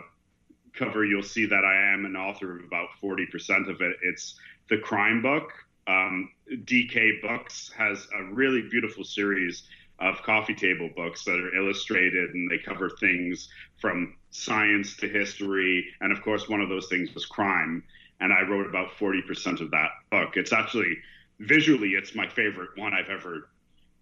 cover, 0.72 1.04
you'll 1.04 1.22
see 1.22 1.48
that 1.48 1.66
I 1.66 1.92
am 1.94 2.06
an 2.06 2.16
author 2.16 2.58
of 2.58 2.64
about 2.64 2.88
40% 3.04 3.70
of 3.70 3.82
it. 3.82 3.98
It's 4.04 4.40
the 4.70 4.78
crime 4.78 5.22
book. 5.22 5.52
Um, 5.88 6.30
DK 6.50 7.22
Books 7.22 7.72
has 7.78 8.08
a 8.18 8.24
really 8.24 8.62
beautiful 8.70 9.04
series 9.04 9.64
of 10.00 10.22
coffee 10.24 10.56
table 10.56 10.90
books 10.96 11.24
that 11.26 11.36
are 11.36 11.56
illustrated 11.56 12.32
and 12.32 12.50
they 12.50 12.58
cover 12.58 12.90
things 12.90 13.50
from 13.80 14.16
science 14.32 14.96
to 14.98 15.08
history, 15.08 15.86
and 16.02 16.12
of 16.12 16.22
course, 16.24 16.50
one 16.50 16.62
of 16.62 16.70
those 16.70 16.88
things 16.88 17.14
was 17.14 17.26
crime. 17.26 17.84
And 18.20 18.32
I 18.32 18.42
wrote 18.42 18.68
about 18.68 18.92
40% 19.00 19.62
of 19.62 19.72
that 19.72 19.90
book. 20.12 20.38
It's 20.38 20.54
actually 20.54 20.98
visually, 21.40 21.90
it's 21.90 22.16
my 22.16 22.28
favorite 22.28 22.70
one 22.76 22.94
I've 22.94 23.10
ever 23.10 23.50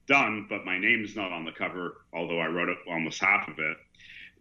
done, 0.08 0.46
but 0.50 0.66
my 0.66 0.78
name's 0.78 1.16
not 1.16 1.32
on 1.32 1.46
the 1.46 1.52
cover, 1.52 2.02
although 2.14 2.40
I 2.40 2.48
wrote 2.48 2.70
almost 2.90 3.22
half 3.22 3.48
of 3.48 3.60
it. 3.60 3.78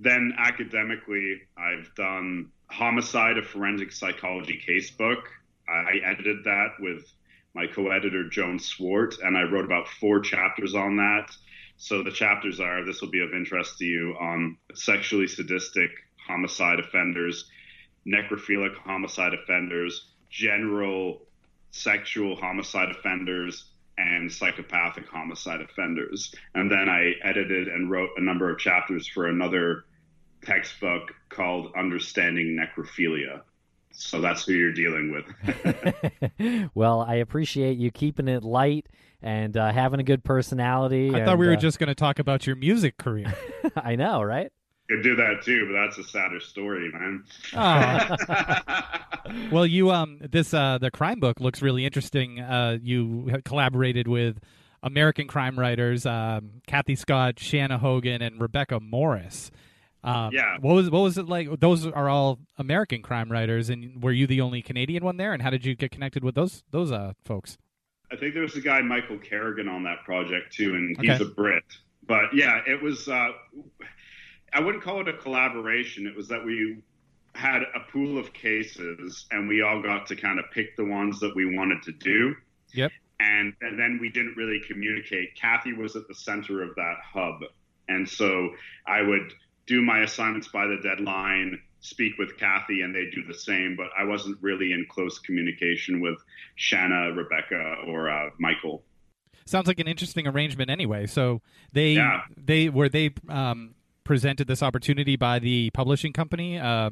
Then 0.01 0.33
academically, 0.39 1.43
I've 1.57 1.95
done 1.95 2.51
Homicide, 2.71 3.39
a 3.39 3.43
forensic 3.43 3.93
psychology 3.93 4.61
casebook. 4.67 5.23
I 5.69 5.99
edited 6.05 6.45
that 6.45 6.69
with 6.81 7.05
my 7.55 7.67
co-editor 7.67 8.29
Joan 8.29 8.59
Swart, 8.59 9.19
and 9.23 9.37
I 9.37 9.43
wrote 9.43 9.65
about 9.65 9.89
four 9.89 10.21
chapters 10.21 10.75
on 10.75 10.97
that. 10.97 11.31
So 11.77 12.03
the 12.03 12.11
chapters 12.11 12.61
are 12.61 12.85
this 12.85 13.01
will 13.01 13.11
be 13.11 13.23
of 13.23 13.33
interest 13.33 13.79
to 13.79 13.85
you 13.85 14.17
on 14.21 14.59
sexually 14.75 15.27
sadistic 15.27 15.91
homicide 16.27 16.81
offenders, 16.81 17.49
necrophilic 18.07 18.77
homicide 18.77 19.35
offenders, 19.35 20.11
general 20.31 21.23
sexual 21.71 22.37
homicide 22.37 22.91
offenders, 22.91 23.71
and 23.97 24.33
psychopathic 24.33 25.09
homicide 25.09 25.61
offenders. 25.61 26.35
And 26.55 26.71
then 26.71 26.89
I 26.89 27.15
edited 27.23 27.69
and 27.69 27.91
wrote 27.91 28.11
a 28.17 28.23
number 28.23 28.51
of 28.51 28.59
chapters 28.59 29.09
for 29.09 29.27
another 29.27 29.85
textbook 30.45 31.13
called 31.29 31.73
Understanding 31.77 32.57
Necrophilia. 32.57 33.43
So 33.93 34.21
that's 34.21 34.45
who 34.45 34.53
you're 34.53 34.73
dealing 34.73 35.13
with. 35.13 36.71
well, 36.75 37.01
I 37.01 37.17
appreciate 37.17 37.79
you 37.79 37.91
keeping 37.91 38.29
it 38.29 38.45
light 38.45 38.87
and 39.23 39.57
uh, 39.57 39.73
having 39.73 40.01
a 40.01 40.05
good 40.05 40.23
personality. 40.25 41.13
I 41.15 41.19
and, 41.19 41.27
thought 41.27 41.39
we 41.39 41.47
were 41.47 41.55
uh, 41.55 41.57
just 41.57 41.79
going 41.79 41.89
to 41.89 41.95
talk 41.95 42.19
about 42.19 42.47
your 42.47 42.57
music 42.57 42.99
career. 42.99 43.35
I 43.77 43.97
know, 43.97 44.23
right? 44.23 44.53
Could 44.89 45.03
do 45.03 45.17
that 45.17 45.43
too, 45.43 45.67
but 45.67 45.73
that's 45.75 45.99
a 45.99 46.05
sadder 46.05 46.41
story, 46.41 46.91
man. 46.91 47.25
well, 49.53 49.67
you 49.67 49.91
um 49.91 50.19
this 50.31 50.55
uh 50.55 50.79
the 50.79 50.91
crime 50.91 51.21
book 51.21 51.41
looks 51.41 51.61
really 51.61 51.85
interesting. 51.85 52.41
Uh, 52.41 52.79
you 52.81 53.43
collaborated 53.45 54.09
with 54.09 54.41
American 54.83 55.27
crime 55.27 55.59
writers 55.59 56.07
um, 56.07 56.63
Cathy 56.67 56.97
Scott, 56.97 57.39
Shanna 57.39 57.77
Hogan, 57.77 58.23
and 58.23 58.41
Rebecca 58.41 58.81
Morris. 58.81 59.51
Um, 60.05 60.33
yeah. 60.33 60.59
What 60.61 60.75
was 60.75 60.91
what 60.91 61.01
was 61.01 61.19
it 61.19 61.29
like? 61.29 61.61
Those 61.61 61.87
are 61.87 62.09
all 62.09 62.39
American 62.57 63.03
crime 63.03 63.31
writers, 63.31 63.69
and 63.69 64.03
were 64.03 64.13
you 64.13 64.27
the 64.27 64.41
only 64.41 64.63
Canadian 64.63 65.05
one 65.05 65.17
there? 65.17 65.33
And 65.33 65.43
how 65.43 65.51
did 65.51 65.65
you 65.65 65.75
get 65.75 65.91
connected 65.91 66.23
with 66.23 66.35
those 66.35 66.63
those 66.71 66.93
uh, 66.93 67.13
folks? 67.25 67.59
I 68.11 68.17
think 68.17 68.35
there 68.35 68.43
was 68.43 68.57
a 68.57 68.61
guy 68.61 68.81
Michael 68.81 69.19
Kerrigan 69.19 69.69
on 69.69 69.83
that 69.85 70.05
project 70.05 70.55
too, 70.55 70.75
and 70.75 70.97
he's 71.01 71.21
okay. 71.21 71.25
a 71.25 71.27
Brit. 71.27 71.65
But 72.07 72.33
yeah, 72.33 72.61
it 72.67 72.81
was. 72.83 73.09
Uh, 73.09 73.31
I 74.53 74.61
wouldn't 74.61 74.83
call 74.83 75.01
it 75.01 75.09
a 75.09 75.13
collaboration. 75.15 76.07
It 76.07 76.17
was 76.17 76.29
that 76.29 76.45
we 76.45 76.79
had 77.35 77.63
a 77.75 77.81
pool 77.93 78.19
of 78.19 78.33
cases, 78.33 79.27
and 79.31 79.49
we 79.49 79.63
all 79.63 79.83
got 79.83 80.07
to 80.07 80.17
kind 80.17 80.39
of 80.39 80.47
pick 80.53 80.77
the 80.77 80.85
ones 80.85 81.21
that 81.21 81.35
we 81.35 81.57
wanted 81.57 81.83
to 81.83 81.93
do. 81.93 82.35
Yep. 82.73 82.93
And 83.21 83.53
and 83.61 83.79
then 83.79 83.99
we 84.01 84.11
didn't 84.11 84.37
really 84.37 84.61
communicate. 84.67 85.35
Cathy 85.35 85.73
was 85.73 85.97
at 85.97 86.07
the 86.07 86.15
center 86.15 86.63
of 86.63 86.75
that 86.77 86.97
hub, 87.05 87.41
and 87.89 88.09
so 88.09 88.51
I 88.87 89.03
would 89.03 89.35
do 89.69 89.83
my 89.83 90.01
assignments 90.01 90.49
by 90.49 90.67
the 90.67 90.79
deadline, 90.83 91.61
speak 91.81 92.19
with 92.19 92.37
Cathy, 92.39 92.81
and 92.81 92.95
they 92.95 93.05
do 93.15 93.23
the 93.25 93.39
same. 93.39 93.77
But 93.77 93.89
I 93.97 94.05
wasn't 94.05 94.39
really 94.41 94.73
in 94.73 94.87
close 94.89 95.19
communication 95.19 96.01
with 96.01 96.19
Shanna, 96.57 97.13
Rebecca, 97.13 97.77
or 97.87 98.11
uh, 98.11 98.31
Michael. 98.41 98.83
Sounds 99.47 99.69
like 99.69 99.79
an 99.79 99.87
interesting 99.87 100.27
arrangement, 100.27 100.71
anyway. 100.71 101.07
So 101.07 101.43
they 101.73 101.93
yeah. 101.93 102.23
they 102.37 102.69
were 102.69 102.89
they 102.89 103.11
um, 103.29 103.75
presented 104.05 104.49
this 104.49 104.63
opportunity 104.63 105.17
by 105.17 105.39
the 105.39 105.71
publishing 105.71 106.13
company. 106.13 106.59
Uh, 106.59 106.91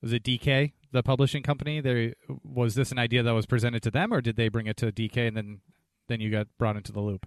was 0.00 0.12
it 0.12 0.24
DK, 0.24 0.72
the 0.90 1.02
publishing 1.02 1.42
company? 1.42 1.80
There 1.80 2.14
was 2.42 2.74
this 2.74 2.90
an 2.90 2.98
idea 2.98 3.22
that 3.22 3.32
was 3.32 3.46
presented 3.46 3.82
to 3.84 3.90
them, 3.90 4.12
or 4.12 4.20
did 4.20 4.36
they 4.36 4.48
bring 4.48 4.66
it 4.66 4.76
to 4.78 4.90
DK 4.90 5.28
and 5.28 5.36
then 5.36 5.60
then 6.08 6.20
you 6.20 6.30
got 6.30 6.48
brought 6.58 6.76
into 6.76 6.92
the 6.92 7.00
loop? 7.00 7.26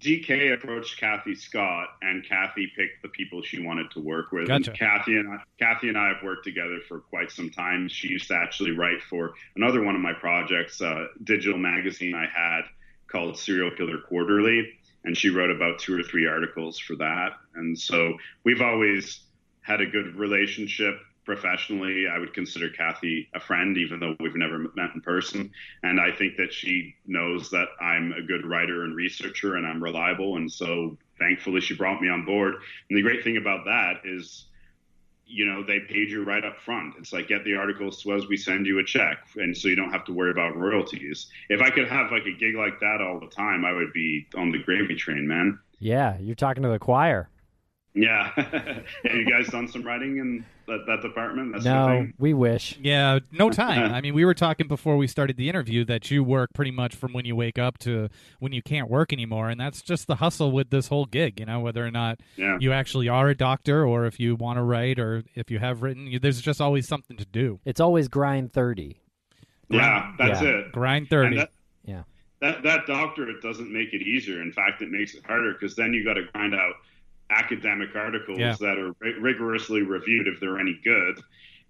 DK 0.00 0.52
approached 0.52 0.98
Cathy 1.00 1.34
Scott, 1.34 1.88
and 2.02 2.24
Cathy 2.24 2.70
picked 2.76 3.02
the 3.02 3.08
people 3.08 3.42
she 3.42 3.62
wanted 3.62 3.90
to 3.92 4.00
work 4.00 4.30
with. 4.30 4.48
Gotcha. 4.48 4.70
And 4.70 4.78
Cathy 4.78 5.16
and 5.16 5.28
I, 5.28 5.38
Cathy 5.58 5.88
and 5.88 5.96
I 5.96 6.08
have 6.08 6.22
worked 6.22 6.44
together 6.44 6.78
for 6.86 7.00
quite 7.00 7.30
some 7.30 7.50
time. 7.50 7.88
She 7.88 8.08
used 8.08 8.28
to 8.28 8.34
actually 8.34 8.72
write 8.72 9.02
for 9.08 9.32
another 9.56 9.82
one 9.82 9.94
of 9.94 10.02
my 10.02 10.12
projects, 10.12 10.82
uh, 10.82 11.06
digital 11.24 11.58
magazine 11.58 12.14
I 12.14 12.26
had 12.26 12.62
called 13.10 13.38
Serial 13.38 13.70
Killer 13.70 13.98
Quarterly, 13.98 14.68
and 15.04 15.16
she 15.16 15.30
wrote 15.30 15.50
about 15.50 15.78
two 15.78 15.98
or 15.98 16.02
three 16.02 16.26
articles 16.26 16.78
for 16.78 16.96
that. 16.96 17.30
And 17.54 17.78
so 17.78 18.14
we've 18.44 18.60
always 18.60 19.20
had 19.62 19.80
a 19.80 19.86
good 19.86 20.14
relationship 20.16 20.98
professionally. 21.26 22.06
I 22.10 22.18
would 22.18 22.32
consider 22.32 22.70
Cathy 22.70 23.28
a 23.34 23.40
friend, 23.40 23.76
even 23.76 24.00
though 24.00 24.16
we've 24.20 24.36
never 24.36 24.58
met 24.58 24.94
in 24.94 25.00
person. 25.02 25.50
And 25.82 26.00
I 26.00 26.12
think 26.12 26.36
that 26.38 26.52
she 26.52 26.94
knows 27.06 27.50
that 27.50 27.66
I'm 27.80 28.12
a 28.12 28.22
good 28.22 28.46
writer 28.46 28.84
and 28.84 28.96
researcher 28.96 29.56
and 29.56 29.66
I'm 29.66 29.82
reliable. 29.82 30.36
And 30.36 30.50
so 30.50 30.96
thankfully 31.18 31.60
she 31.60 31.74
brought 31.74 32.00
me 32.00 32.08
on 32.08 32.24
board. 32.24 32.54
And 32.88 32.96
the 32.96 33.02
great 33.02 33.24
thing 33.24 33.36
about 33.36 33.64
that 33.64 34.02
is, 34.04 34.46
you 35.26 35.44
know, 35.44 35.64
they 35.64 35.80
paid 35.80 36.08
you 36.08 36.24
right 36.24 36.44
up 36.44 36.60
front. 36.60 36.94
It's 36.98 37.12
like 37.12 37.26
get 37.26 37.44
the 37.44 37.56
articles 37.56 38.00
to 38.02 38.12
us, 38.12 38.28
we 38.28 38.36
send 38.36 38.64
you 38.64 38.78
a 38.78 38.84
check, 38.84 39.18
and 39.34 39.56
so 39.56 39.66
you 39.66 39.74
don't 39.74 39.90
have 39.90 40.04
to 40.04 40.12
worry 40.12 40.30
about 40.30 40.56
royalties. 40.56 41.26
If 41.48 41.60
I 41.60 41.70
could 41.70 41.88
have 41.88 42.12
like 42.12 42.26
a 42.26 42.32
gig 42.32 42.54
like 42.54 42.78
that 42.78 43.00
all 43.00 43.18
the 43.18 43.26
time, 43.26 43.64
I 43.64 43.72
would 43.72 43.92
be 43.92 44.28
on 44.36 44.52
the 44.52 44.58
gravy 44.58 44.94
train, 44.94 45.26
man. 45.26 45.58
Yeah, 45.80 46.16
you're 46.20 46.36
talking 46.36 46.62
to 46.62 46.68
the 46.68 46.78
choir. 46.78 47.28
Yeah. 47.96 48.30
Have 48.36 49.14
you 49.14 49.24
guys 49.24 49.48
done 49.48 49.66
some 49.66 49.82
writing 49.82 50.18
in 50.18 50.44
that, 50.68 50.84
that 50.86 51.00
department? 51.00 51.54
That's 51.54 51.64
no, 51.64 52.06
we 52.18 52.34
wish. 52.34 52.78
Yeah, 52.78 53.20
no 53.32 53.48
time. 53.64 53.92
I 53.92 54.02
mean, 54.02 54.12
we 54.12 54.26
were 54.26 54.34
talking 54.34 54.68
before 54.68 54.98
we 54.98 55.06
started 55.06 55.38
the 55.38 55.48
interview 55.48 55.82
that 55.86 56.10
you 56.10 56.22
work 56.22 56.50
pretty 56.52 56.70
much 56.70 56.94
from 56.94 57.14
when 57.14 57.24
you 57.24 57.34
wake 57.34 57.58
up 57.58 57.78
to 57.78 58.10
when 58.38 58.52
you 58.52 58.60
can't 58.60 58.90
work 58.90 59.14
anymore, 59.14 59.48
and 59.48 59.58
that's 59.58 59.80
just 59.80 60.06
the 60.06 60.16
hustle 60.16 60.52
with 60.52 60.68
this 60.68 60.88
whole 60.88 61.06
gig. 61.06 61.40
You 61.40 61.46
know, 61.46 61.60
whether 61.60 61.84
or 61.84 61.90
not 61.90 62.20
yeah. 62.36 62.58
you 62.60 62.70
actually 62.70 63.08
are 63.08 63.30
a 63.30 63.34
doctor, 63.34 63.86
or 63.86 64.04
if 64.04 64.20
you 64.20 64.36
want 64.36 64.58
to 64.58 64.62
write, 64.62 64.98
or 64.98 65.24
if 65.34 65.50
you 65.50 65.58
have 65.58 65.80
written, 65.80 66.06
you, 66.06 66.18
there's 66.18 66.42
just 66.42 66.60
always 66.60 66.86
something 66.86 67.16
to 67.16 67.24
do. 67.24 67.60
It's 67.64 67.80
always 67.80 68.08
grind 68.08 68.52
thirty. 68.52 69.00
Yeah, 69.70 70.12
that's 70.18 70.42
Yeah. 70.42 70.48
it. 70.48 70.72
Grind 70.72 71.08
thirty. 71.08 71.28
And 71.28 71.38
that, 71.38 71.50
Yeah. 71.86 72.02
that 72.42 72.62
that 72.62 72.86
doctorate 72.86 73.40
doesn't 73.40 73.72
make 73.72 73.94
it 73.94 74.02
easier. 74.02 74.42
In 74.42 74.52
fact, 74.52 74.82
it 74.82 74.90
makes 74.90 75.14
it 75.14 75.24
harder 75.24 75.54
because 75.54 75.74
then 75.74 75.94
you 75.94 76.04
got 76.04 76.14
to 76.14 76.24
grind 76.34 76.54
out 76.54 76.74
academic 77.30 77.94
articles 77.94 78.38
Yeah. 78.38 78.54
that 78.60 78.78
are 78.78 78.92
ri- 79.00 79.18
rigorously 79.20 79.82
reviewed 79.82 80.26
if 80.28 80.40
they're 80.40 80.58
any 80.58 80.78
good, 80.84 81.20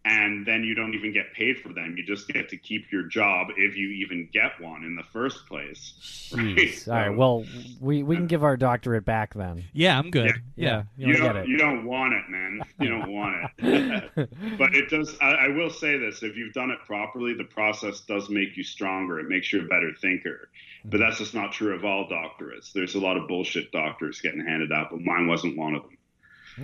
and 0.04 0.46
then 0.46 0.62
you 0.62 0.74
don't 0.76 0.94
even 0.94 1.12
get 1.12 1.32
paid 1.32 1.58
for 1.58 1.72
them. 1.72 1.96
You 1.96 2.04
just 2.04 2.28
get 2.28 2.48
to 2.50 2.56
keep 2.56 2.92
your 2.92 3.02
job 3.04 3.48
if 3.56 3.76
you 3.76 3.88
even 3.88 4.28
get 4.32 4.60
one 4.60 4.84
in 4.84 4.94
the 4.94 5.02
first 5.12 5.46
place. 5.48 6.30
Jeez. 6.32 6.86
Right. 6.86 6.88
All 7.04 7.08
right. 7.08 7.16
Well, 7.18 7.44
we 7.80 8.02
we 8.04 8.14
can 8.16 8.26
give 8.28 8.44
our 8.44 8.56
doctorate 8.56 9.04
back 9.04 9.34
then. 9.34 9.64
yeah, 9.72 9.98
I'm 9.98 10.10
good. 10.12 10.32
Yeah. 10.54 10.84
Yeah, 10.96 11.06
You 11.06 11.06
You 11.08 11.12
don't 11.14 11.22
get 11.22 11.32
don't, 11.32 11.42
it. 11.42 11.48
you 11.48 11.56
don't 11.58 11.84
want 11.86 12.14
it, 12.14 12.22
man. 12.28 12.60
You 12.80 12.88
don't 12.90 13.10
want 13.10 13.34
it. 13.58 14.14
but 14.58 14.74
it 14.74 14.90
does. 14.90 15.16
I, 15.20 15.30
I 15.30 15.48
will 15.48 15.70
say 15.70 15.96
this: 15.98 16.22
if 16.22 16.36
you've 16.36 16.52
done 16.52 16.70
it 16.70 16.78
properly, 16.86 17.32
the 17.34 17.44
process 17.44 18.00
does 18.00 18.28
make 18.28 18.56
you 18.56 18.62
stronger. 18.62 19.18
It 19.18 19.28
makes 19.28 19.52
you 19.52 19.62
a 19.62 19.64
better 19.64 19.92
thinker. 20.00 20.50
But 20.88 20.98
that's 21.00 21.18
just 21.18 21.34
not 21.34 21.52
true 21.52 21.74
of 21.74 21.84
all 21.84 22.08
doctorates. 22.08 22.72
There's 22.72 22.94
a 22.94 23.00
lot 23.00 23.16
of 23.16 23.26
bullshit 23.26 23.72
doctors 23.72 24.20
getting 24.20 24.40
handed 24.46 24.70
out, 24.72 24.88
but 24.90 25.00
mine 25.00 25.26
wasn't 25.26 25.56
one 25.56 25.74
of 25.74 25.82
them. 25.82 25.96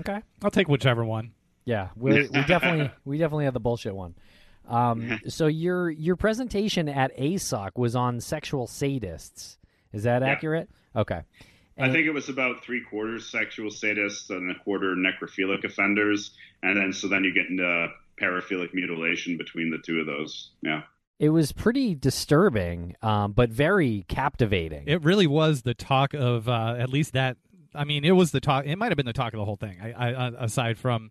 Okay. 0.00 0.20
I'll 0.42 0.50
take 0.50 0.68
whichever 0.68 1.04
one. 1.04 1.32
Yeah, 1.64 1.88
we, 1.96 2.12
we 2.12 2.28
definitely 2.46 2.90
we 3.04 3.18
definitely 3.18 3.44
had 3.46 3.54
the 3.54 3.60
bullshit 3.60 3.94
one. 3.94 4.14
Um, 4.68 5.20
so 5.28 5.46
your 5.46 5.90
your 5.90 6.16
presentation 6.16 6.88
at 6.88 7.16
ASOC 7.18 7.70
was 7.76 7.96
on 7.96 8.20
sexual 8.20 8.66
sadists. 8.66 9.56
Is 9.92 10.04
that 10.04 10.22
Yeah. 10.22 10.28
accurate? 10.28 10.70
Okay. 10.94 11.22
I 11.78 11.90
think 11.90 12.06
it 12.06 12.12
was 12.12 12.28
about 12.28 12.62
three 12.62 12.82
quarters 12.82 13.28
sexual 13.28 13.70
sadists 13.70 14.30
and 14.30 14.50
a 14.50 14.54
quarter 14.62 14.94
necrophilic 14.94 15.64
offenders, 15.64 16.32
and 16.62 16.76
then 16.76 16.92
so 16.92 17.08
then 17.08 17.24
you 17.24 17.32
get 17.34 17.46
into 17.48 17.88
paraphilic 18.20 18.72
mutilation 18.74 19.36
between 19.36 19.70
the 19.70 19.78
two 19.78 19.98
of 19.98 20.06
those. 20.06 20.50
Yeah. 20.62 20.82
It 21.18 21.28
was 21.30 21.52
pretty 21.52 21.94
disturbing, 21.94 22.96
um, 23.02 23.32
but 23.32 23.50
very 23.50 24.04
captivating. 24.08 24.84
It 24.86 25.02
really 25.04 25.26
was 25.26 25.62
the 25.62 25.74
talk 25.74 26.14
of 26.14 26.48
uh, 26.48 26.76
at 26.78 26.88
least 26.90 27.12
that. 27.12 27.36
I 27.74 27.84
mean, 27.84 28.04
it 28.04 28.10
was 28.12 28.32
the 28.32 28.40
talk. 28.40 28.66
It 28.66 28.76
might 28.76 28.88
have 28.90 28.96
been 28.96 29.06
the 29.06 29.12
talk 29.12 29.32
of 29.32 29.38
the 29.38 29.44
whole 29.44 29.56
thing. 29.56 29.78
I, 29.82 29.92
I, 29.92 30.12
uh, 30.12 30.30
aside 30.40 30.78
from 30.78 31.10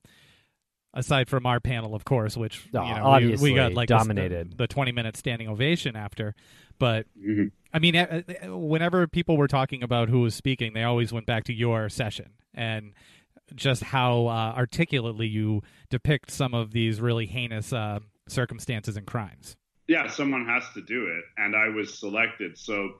aside 0.93 1.29
from 1.29 1.46
our 1.46 1.60
panel, 1.62 1.96
of 1.96 2.03
course, 2.03 2.36
which 2.36 2.67
Oh, 2.74 2.84
you 2.86 2.93
know, 2.96 3.05
obviously 3.05 3.51
we, 3.51 3.53
we 3.53 3.55
got 3.55 3.74
like 3.74 3.88
this- 3.88 3.98
dominated. 3.98 4.58
the, 4.58 4.67
twenty 4.67 4.91
minute 4.91 5.15
standing 5.17 5.48
ovation 5.48 5.96
after. 5.96 6.36
But 6.77 7.05
Mhm. 7.17 7.51
I 7.74 7.79
mean, 7.79 7.96
uh, 7.96 8.22
uh, 8.46 8.58
whenever 8.58 9.08
people 9.08 9.38
were 9.38 9.48
talking 9.48 9.81
about 9.84 10.10
who 10.10 10.22
was 10.22 10.36
speaking, 10.36 10.74
they 10.74 10.84
always 10.84 11.13
went 11.13 11.25
back 11.25 11.46
to 11.46 11.53
your 11.53 11.88
session 11.89 12.31
and 12.53 12.93
just 13.55 13.84
how 13.84 14.27
uh, 14.27 14.53
articulately 14.58 15.27
you 15.27 15.62
depict 15.89 16.31
some 16.31 16.53
of 16.53 16.72
these 16.72 17.00
really 17.00 17.25
heinous 17.27 17.72
uh, 17.72 18.00
circumstances 18.27 18.98
and 18.98 19.05
crimes. 19.08 19.55
Yeah, 19.91 20.07
someone 20.07 20.45
has 20.45 20.63
to 20.75 20.81
do 20.81 21.07
it, 21.07 21.25
and 21.36 21.53
I 21.53 21.67
was 21.67 22.00
selected. 22.00 22.57
So, 22.57 22.91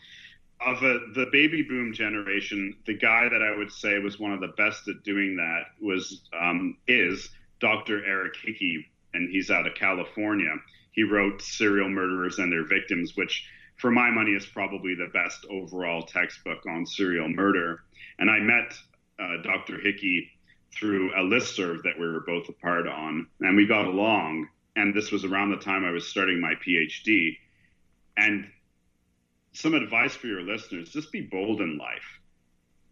of 0.60 0.84
a, 0.84 1.00
the 1.16 1.28
baby 1.32 1.62
boom 1.62 1.94
generation, 1.94 2.76
the 2.86 2.98
guy 2.98 3.30
that 3.30 3.42
I 3.42 3.58
would 3.58 3.72
say 3.72 3.98
was 4.00 4.20
one 4.20 4.34
of 4.34 4.42
the 4.42 4.52
best 4.58 4.90
at 4.90 5.02
doing 5.06 5.38
that 5.38 5.68
was 5.82 6.24
um, 6.38 6.76
is 6.90 7.30
Dr. 7.62 8.04
Eric 8.06 8.34
Hickey, 8.44 8.86
and 9.14 9.30
he's 9.30 9.50
out 9.50 9.68
of 9.68 9.74
California. 9.74 10.54
He 10.92 11.04
wrote 11.04 11.42
Serial 11.42 11.88
Murderers 11.88 12.40
and 12.40 12.52
Their 12.52 12.68
Victims, 12.68 13.16
which, 13.16 13.48
for 13.78 13.90
my 13.90 14.12
money, 14.12 14.32
is 14.32 14.46
probably 14.48 14.94
the 14.94 15.08
best 15.14 15.46
overall 15.50 16.02
textbook 16.02 16.66
on 16.68 16.86
serial 16.86 17.30
murder. 17.30 17.84
And 18.20 18.30
I 18.30 18.40
met 18.40 18.74
uh, 19.18 19.42
Dr. 19.44 19.80
Hickey 19.80 20.30
through 20.74 21.14
a 21.14 21.24
listserv 21.24 21.84
that 21.84 21.98
we 21.98 22.06
were 22.06 22.26
both 22.28 22.50
a 22.50 22.54
part 22.62 22.86
on, 22.86 23.28
and 23.40 23.56
we 23.56 23.66
got 23.66 23.86
along. 23.86 24.50
And 24.76 24.94
this 24.94 25.12
was 25.12 25.26
around 25.26 25.52
the 25.52 25.58
time 25.58 25.84
I 25.84 25.92
was 25.92 26.08
starting 26.08 26.40
my 26.40 26.54
PhD. 26.66 27.38
And 28.18 28.48
some 29.54 29.74
advice 29.74 30.16
for 30.16 30.28
your 30.28 30.42
listeners 30.42 30.90
just 30.90 31.12
be 31.12 31.22
bold 31.22 31.62
in 31.62 31.78
life. 31.78 32.20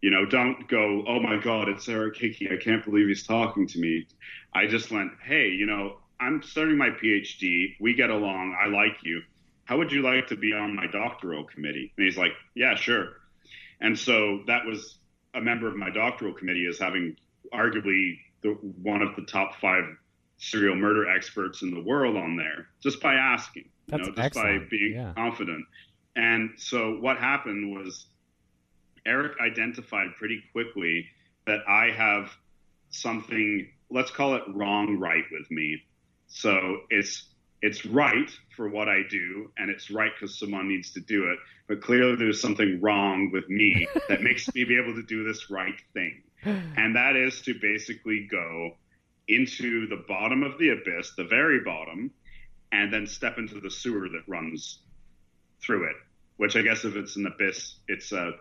You 0.02 0.10
know, 0.10 0.24
don't 0.24 0.66
go, 0.68 1.04
oh 1.06 1.20
my 1.20 1.38
God, 1.42 1.68
it's 1.68 1.88
Eric 1.88 2.16
Hickey. 2.16 2.50
I 2.50 2.56
can't 2.62 2.84
believe 2.84 3.08
he's 3.08 3.26
talking 3.26 3.66
to 3.68 3.78
me. 3.78 4.06
I 4.54 4.66
just 4.66 4.90
went, 4.90 5.12
hey, 5.22 5.48
you 5.48 5.66
know, 5.66 5.98
I'm 6.18 6.42
starting 6.42 6.76
my 6.76 6.90
PhD. 6.90 7.76
We 7.80 7.94
get 7.94 8.10
along. 8.10 8.56
I 8.58 8.68
like 8.68 8.98
you. 9.02 9.22
How 9.64 9.78
would 9.78 9.92
you 9.92 10.02
like 10.02 10.28
to 10.28 10.36
be 10.36 10.52
on 10.52 10.74
my 10.74 10.86
doctoral 10.86 11.44
committee? 11.44 11.92
And 11.96 12.04
he's 12.04 12.18
like, 12.18 12.32
yeah, 12.54 12.74
sure. 12.76 13.08
And 13.80 13.98
so 13.98 14.40
that 14.46 14.66
was 14.66 14.98
a 15.34 15.40
member 15.40 15.68
of 15.68 15.76
my 15.76 15.90
doctoral 15.90 16.34
committee 16.34 16.66
is 16.66 16.78
having 16.78 17.16
arguably 17.52 18.18
the, 18.42 18.50
one 18.82 19.02
of 19.02 19.16
the 19.16 19.22
top 19.22 19.54
five 19.60 19.84
serial 20.40 20.74
murder 20.74 21.08
experts 21.08 21.62
in 21.62 21.70
the 21.70 21.82
world 21.82 22.16
on 22.16 22.34
there 22.34 22.66
just 22.82 23.00
by 23.00 23.14
asking, 23.14 23.64
you 23.86 23.98
know, 23.98 24.04
just 24.06 24.18
excellent. 24.18 24.62
by 24.62 24.66
being 24.70 24.92
Yeah. 24.94 25.12
confident. 25.14 25.64
And 26.16 26.50
so 26.56 26.96
what 26.96 27.18
happened 27.18 27.70
was 27.76 28.06
Eric 29.06 29.38
identified 29.40 30.08
pretty 30.18 30.42
quickly 30.52 31.06
that 31.46 31.60
I 31.68 31.90
have 31.90 32.30
something, 32.88 33.70
let's 33.90 34.10
call 34.10 34.34
it 34.34 34.42
wrong 34.48 34.98
right 34.98 35.24
with 35.30 35.50
me. 35.50 35.82
So 36.26 36.80
it's 36.90 37.26
it's 37.62 37.84
right 37.84 38.30
for 38.56 38.70
what 38.70 38.88
I 38.88 39.02
do, 39.10 39.52
and 39.58 39.70
it's 39.70 39.90
right 39.90 40.10
because 40.18 40.38
someone 40.38 40.66
needs 40.66 40.92
to 40.92 41.00
do 41.00 41.30
it. 41.30 41.38
But 41.68 41.82
clearly, 41.82 42.16
there's 42.16 42.40
something 42.40 42.80
wrong 42.80 43.30
with 43.32 43.46
me 43.50 43.86
that 44.08 44.22
makes 44.22 44.52
me 44.54 44.64
be 44.64 44.78
able 44.78 44.94
to 44.94 45.02
do 45.02 45.24
this 45.24 45.50
right 45.50 45.78
thing, 45.92 46.22
and 46.44 46.96
that 46.96 47.16
is 47.16 47.42
to 47.42 47.54
basically 47.60 48.26
go 48.30 48.76
into 49.36 49.86
the 49.86 50.04
bottom 50.08 50.42
of 50.42 50.58
the 50.58 50.70
abyss, 50.70 51.12
the 51.16 51.24
very 51.24 51.60
bottom, 51.60 52.10
and 52.72 52.92
then 52.92 53.06
step 53.06 53.38
into 53.38 53.60
the 53.60 53.70
sewer 53.70 54.08
that 54.08 54.22
runs 54.26 54.80
through 55.62 55.90
it. 55.90 55.96
Which 56.36 56.56
I 56.56 56.62
guess 56.62 56.84
if 56.84 56.96
it's 56.96 57.16
an 57.16 57.26
abyss, 57.26 57.76
it's 57.88 58.12
a 58.12 58.32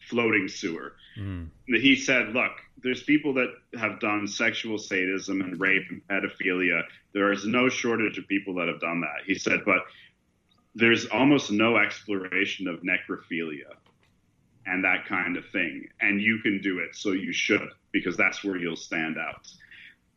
floating 0.00 0.48
sewer 0.48 0.94
Mm. 1.18 1.48
he 1.66 1.96
said, 1.96 2.32
look, 2.34 2.52
there's 2.82 3.02
people 3.02 3.34
that 3.34 3.52
have 3.78 4.00
done 4.00 4.26
sexual 4.26 4.78
sadism 4.78 5.40
and 5.40 5.60
rape 5.60 5.84
and 5.90 6.06
pedophilia. 6.08 6.82
There 7.12 7.32
is 7.32 7.46
no 7.46 7.68
shortage 7.68 8.18
of 8.18 8.28
people 8.28 8.54
that 8.54 8.68
have 8.68 8.80
done 8.80 9.00
that. 9.00 9.24
He 9.26 9.34
said, 9.34 9.60
but 9.64 9.82
there's 10.74 11.06
almost 11.06 11.50
no 11.50 11.76
exploration 11.76 12.68
of 12.68 12.80
necrophilia 12.82 13.74
and 14.66 14.84
that 14.84 15.06
kind 15.06 15.36
of 15.36 15.44
thing. 15.50 15.88
And 16.00 16.20
you 16.20 16.38
can 16.38 16.60
do 16.62 16.78
it, 16.78 16.94
so 16.94 17.12
you 17.12 17.32
should, 17.32 17.68
because 17.92 18.16
that's 18.16 18.44
where 18.44 18.56
you'll 18.56 18.76
stand 18.76 19.16
out. 19.18 19.48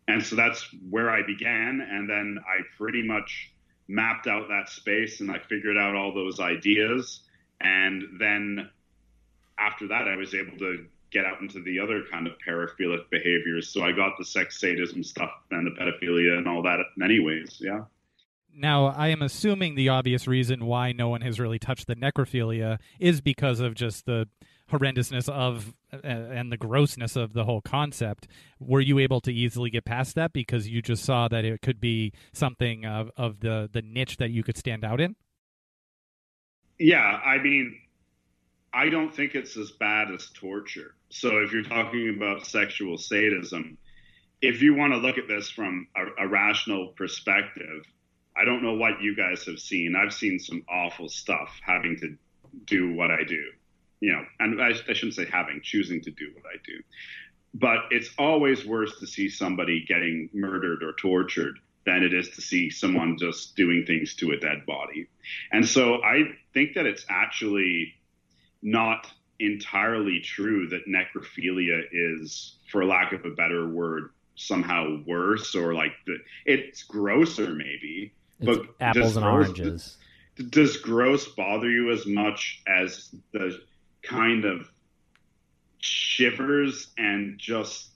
And 0.07 0.23
so 0.23 0.35
that's 0.35 0.67
where 0.89 1.09
I 1.09 1.25
began. 1.25 1.85
And 1.89 2.09
then 2.09 2.39
I 2.45 2.61
pretty 2.77 3.03
much 3.03 3.51
mapped 3.87 4.27
out 4.27 4.47
that 4.49 4.69
space 4.69 5.21
and 5.21 5.31
I 5.31 5.39
figured 5.39 5.77
out 5.77 5.95
all 5.95 6.13
those 6.13 6.39
ideas. 6.39 7.21
And 7.61 8.03
then 8.19 8.69
after 9.57 9.87
that, 9.87 10.07
I 10.07 10.15
was 10.15 10.33
able 10.33 10.57
to 10.57 10.85
get 11.11 11.25
out 11.25 11.41
into 11.41 11.61
the 11.61 11.79
other 11.79 12.01
kind 12.11 12.27
of 12.27 12.33
paraphilic 12.45 13.09
behaviors. 13.09 13.69
So 13.69 13.83
I 13.83 13.91
got 13.91 14.17
the 14.17 14.25
sex 14.25 14.59
sadism 14.59 15.03
stuff 15.03 15.29
and 15.51 15.67
the 15.67 15.71
pedophilia 15.71 16.37
and 16.37 16.47
all 16.47 16.63
that, 16.63 16.79
anyways. 17.01 17.59
Yeah. 17.61 17.83
Now, 18.55 18.87
I 18.87 19.07
am 19.07 19.21
assuming 19.21 19.75
the 19.75 19.89
obvious 19.89 20.27
reason 20.27 20.65
why 20.65 20.91
no 20.91 21.09
one 21.09 21.21
has 21.21 21.39
really 21.39 21.59
touched 21.59 21.87
the 21.87 21.95
necrophilia 21.95 22.79
is 22.99 23.21
because 23.21 23.59
of 23.59 23.73
just 23.73 24.05
the 24.05 24.27
horrendousness 24.73 25.29
of 25.29 25.73
and 26.03 26.51
the 26.51 26.57
grossness 26.57 27.15
of 27.15 27.33
the 27.33 27.43
whole 27.43 27.61
concept. 27.61 28.27
Were 28.59 28.81
you 28.81 28.99
able 28.99 29.21
to 29.21 29.31
easily 29.31 29.69
get 29.69 29.85
past 29.85 30.15
that 30.15 30.33
because 30.33 30.67
you 30.67 30.81
just 30.81 31.03
saw 31.03 31.27
that 31.27 31.45
it 31.45 31.61
could 31.61 31.79
be 31.79 32.13
something 32.31 32.85
of, 32.85 33.11
of 33.15 33.39
the, 33.41 33.69
the 33.71 33.81
niche 33.81 34.17
that 34.17 34.31
you 34.31 34.43
could 34.43 34.57
stand 34.57 34.83
out 34.83 34.99
in? 34.99 35.15
Yeah. 36.79 37.19
I 37.23 37.37
mean, 37.37 37.79
I 38.73 38.89
don't 38.89 39.15
think 39.15 39.35
it's 39.35 39.55
as 39.55 39.71
bad 39.71 40.11
as 40.11 40.29
torture. 40.33 40.95
So 41.09 41.37
if 41.43 41.53
you're 41.53 41.63
talking 41.63 42.15
about 42.17 42.47
sexual 42.47 42.97
sadism, 42.97 43.77
if 44.41 44.61
you 44.61 44.73
want 44.73 44.93
to 44.93 44.97
look 44.97 45.17
at 45.17 45.27
this 45.27 45.49
from 45.49 45.87
a, 45.95 46.25
a 46.25 46.27
rational 46.27 46.87
perspective, 46.87 47.83
I 48.35 48.45
don't 48.45 48.63
know 48.63 48.73
what 48.73 49.01
you 49.01 49.15
guys 49.15 49.45
have 49.45 49.59
seen. 49.59 49.95
I've 49.95 50.13
seen 50.13 50.39
some 50.39 50.63
awful 50.67 51.07
stuff 51.07 51.59
having 51.61 51.97
to 52.01 52.17
do 52.65 52.93
what 52.95 53.11
I 53.11 53.23
do, 53.23 53.43
you 54.03 54.11
know, 54.11 54.25
and 54.41 54.61
I, 54.61 54.71
I 54.89 54.93
shouldn't 54.93 55.13
say 55.13 55.25
having, 55.31 55.61
choosing 55.63 56.01
to 56.01 56.11
do 56.11 56.29
what 56.33 56.43
I 56.45 56.57
do. 56.67 56.83
But 57.53 57.85
it's 57.89 58.09
always 58.17 58.65
worse 58.65 58.99
to 58.99 59.07
see 59.07 59.29
somebody 59.29 59.85
getting 59.87 60.29
murdered 60.33 60.83
or 60.83 60.91
tortured 60.91 61.57
than 61.85 62.03
it 62.03 62.13
is 62.13 62.27
to 62.31 62.41
see 62.41 62.69
someone 62.69 63.17
just 63.17 63.55
doing 63.55 63.85
things 63.87 64.13
to 64.15 64.31
a 64.31 64.37
dead 64.37 64.65
body. 64.65 65.07
And 65.53 65.65
so 65.65 66.03
I 66.03 66.33
think 66.53 66.73
that 66.73 66.85
it's 66.85 67.05
actually 67.07 67.93
not 68.61 69.07
entirely 69.39 70.19
true 70.19 70.67
that 70.67 70.85
necrophilia 70.85 71.83
is, 71.93 72.57
for 72.69 72.83
lack 72.83 73.13
of 73.13 73.23
a 73.23 73.29
better 73.29 73.69
word, 73.69 74.09
somehow 74.35 74.97
worse 75.07 75.55
or 75.55 75.73
like 75.73 75.93
the, 76.05 76.17
it's 76.45 76.83
grosser 76.83 77.55
maybe. 77.55 78.11
It's 78.41 78.47
but 78.57 78.67
apples 78.81 79.15
and 79.15 79.23
gross- 79.23 79.47
oranges. 79.47 79.97
Does 80.49 80.75
gross 80.77 81.27
bother 81.27 81.69
you 81.69 81.91
as 81.91 82.05
much 82.05 82.63
as 82.67 83.15
the 83.31 83.61
kind 84.03 84.45
of 84.45 84.69
shivers 85.79 86.89
and 86.97 87.37
just 87.37 87.89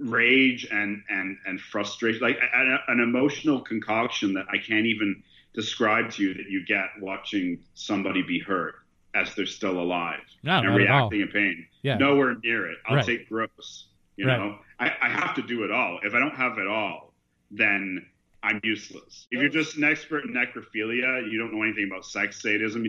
rage 0.00 0.66
and 0.72 1.02
and 1.08 1.36
and 1.46 1.60
frustration 1.60 2.20
like 2.20 2.36
a, 2.36 2.78
an 2.90 3.00
emotional 3.00 3.60
concoction 3.60 4.34
that 4.34 4.46
I 4.52 4.58
can't 4.58 4.86
even 4.86 5.22
describe 5.54 6.10
to 6.12 6.22
you 6.22 6.34
that 6.34 6.46
you 6.50 6.64
get 6.66 6.86
watching 7.00 7.60
somebody 7.74 8.22
be 8.22 8.40
hurt 8.40 8.74
as 9.14 9.32
they're 9.36 9.46
still 9.46 9.78
alive 9.78 10.18
No, 10.42 10.56
and 10.58 10.66
not 10.66 10.80
at 10.80 10.90
all. 10.90 11.08
reacting 11.10 11.20
in 11.20 11.28
pain. 11.28 11.66
Yeah. 11.82 11.96
Nowhere 11.98 12.34
near 12.42 12.66
it. 12.68 12.78
I'll 12.86 12.96
Right. 12.96 13.06
take 13.06 13.28
gross. 13.28 13.86
You 14.16 14.26
Right. 14.26 14.36
know, 14.38 14.58
I, 14.80 14.86
I 15.00 15.08
have 15.08 15.36
to 15.36 15.42
do 15.42 15.62
it 15.62 15.70
all. 15.70 16.00
If 16.02 16.14
I 16.14 16.18
don't 16.18 16.34
have 16.34 16.58
it 16.58 16.66
all, 16.66 17.14
then 17.52 18.04
I'm 18.42 18.58
useless. 18.64 19.28
If 19.30 19.40
you're 19.40 19.48
just 19.48 19.76
an 19.76 19.84
expert 19.84 20.24
in 20.24 20.32
necrophilia, 20.34 21.30
you 21.30 21.38
don't 21.38 21.54
know 21.54 21.62
anything 21.62 21.86
about 21.88 22.04
sex 22.04 22.42
sadism. 22.42 22.84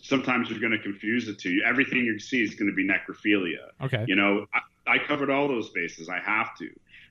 Sometimes 0.00 0.50
you're 0.50 0.60
going 0.60 0.72
to 0.72 0.78
confuse 0.78 1.26
the 1.26 1.34
two. 1.34 1.60
Everything 1.66 1.98
you 1.98 2.18
see 2.18 2.42
is 2.42 2.54
going 2.54 2.70
to 2.70 2.74
be 2.74 2.86
necrophilia. 2.86 3.70
Okay. 3.82 4.04
You 4.08 4.16
know, 4.16 4.46
I, 4.52 4.94
I 4.94 4.98
covered 4.98 5.30
all 5.30 5.48
those 5.48 5.70
bases. 5.70 6.08
I 6.08 6.18
have 6.18 6.56
to. 6.58 6.68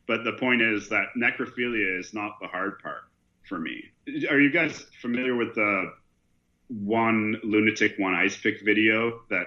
But 0.08 0.24
the 0.24 0.34
point 0.34 0.62
is 0.62 0.89
that 0.89 1.06
necrophilia 1.17 2.00
is 2.00 2.13
not 2.13 2.34
the 2.41 2.48
hard 2.48 2.80
part 2.80 3.04
for 3.48 3.60
me. 3.60 3.84
Are 4.30 4.39
you 4.39 4.52
guys 4.52 4.86
familiar 5.02 5.36
with 5.36 5.56
the 5.56 5.93
one 6.67 7.38
lunatic, 7.43 7.96
one 7.98 8.13
ice 8.13 8.38
pick 8.38 8.63
video 8.63 9.22
that 9.30 9.46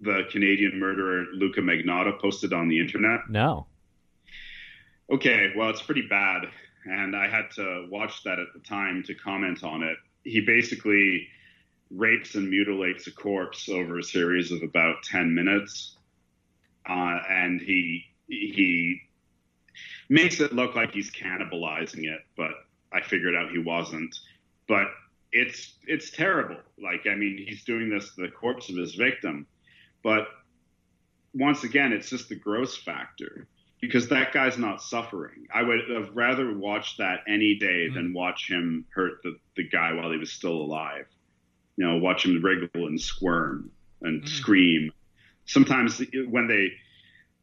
the 0.00 0.22
Canadian 0.30 0.78
murderer 0.78 1.26
Luca 1.32 1.60
Magnotta 1.60 2.20
posted 2.20 2.52
on 2.52 2.68
the 2.68 2.80
internet? 2.80 3.20
No. 3.28 3.66
Okay, 5.12 5.52
well, 5.56 5.70
it's 5.70 5.82
pretty 5.82 6.06
bad. 6.08 6.42
And 6.84 7.14
I 7.14 7.28
had 7.28 7.50
to 7.56 7.86
watch 7.90 8.24
that 8.24 8.38
at 8.38 8.48
the 8.54 8.60
time 8.60 9.04
to 9.06 9.14
comment 9.14 9.62
on 9.62 9.82
it. 9.82 9.96
He 10.24 10.40
basically 10.40 11.28
rapes 11.94 12.34
and 12.34 12.48
mutilates 12.48 13.06
a 13.06 13.12
corpse 13.12 13.68
over 13.68 13.98
a 13.98 14.02
series 14.02 14.50
of 14.52 14.62
about 14.62 15.02
10 15.04 15.34
minutes. 15.34 15.96
Uh, 16.88 17.20
and 17.28 17.60
he, 17.60 18.04
he 18.28 19.00
makes 20.08 20.40
it 20.40 20.52
look 20.52 20.74
like 20.74 20.92
he's 20.92 21.10
cannibalizing 21.10 22.04
it, 22.04 22.20
but 22.36 22.52
I 22.92 23.02
figured 23.02 23.34
out 23.34 23.50
he 23.50 23.58
wasn't. 23.58 24.14
But 24.68 24.86
it's, 25.32 25.74
it's 25.86 26.10
terrible. 26.10 26.56
Like, 26.82 27.06
I 27.06 27.14
mean, 27.14 27.42
he's 27.46 27.64
doing 27.64 27.90
this 27.90 28.14
to 28.14 28.22
the 28.22 28.28
corpse 28.28 28.68
of 28.68 28.76
his 28.76 28.94
victim. 28.94 29.46
But 30.02 30.26
once 31.34 31.64
again, 31.64 31.92
it's 31.92 32.10
just 32.10 32.28
the 32.28 32.36
gross 32.36 32.76
factor 32.76 33.46
because 33.80 34.08
that 34.08 34.32
guy's 34.32 34.58
not 34.58 34.82
suffering. 34.82 35.46
I 35.52 35.62
would 35.62 35.90
have 35.90 36.10
rather 36.14 36.56
watched 36.56 36.98
that 36.98 37.20
any 37.26 37.56
day 37.56 37.88
than 37.88 38.12
watch 38.14 38.48
him 38.48 38.86
hurt 38.94 39.14
the, 39.24 39.36
the 39.56 39.68
guy 39.68 39.92
while 39.92 40.10
he 40.10 40.18
was 40.18 40.32
still 40.32 40.52
alive. 40.52 41.06
You 41.82 41.88
know, 41.88 41.96
watch 41.96 42.22
them 42.22 42.40
wriggle 42.40 42.86
and 42.86 43.00
squirm 43.00 43.68
and 44.02 44.28
scream. 44.28 44.92
Sometimes 45.46 46.00
when 46.28 46.46
they 46.46 46.68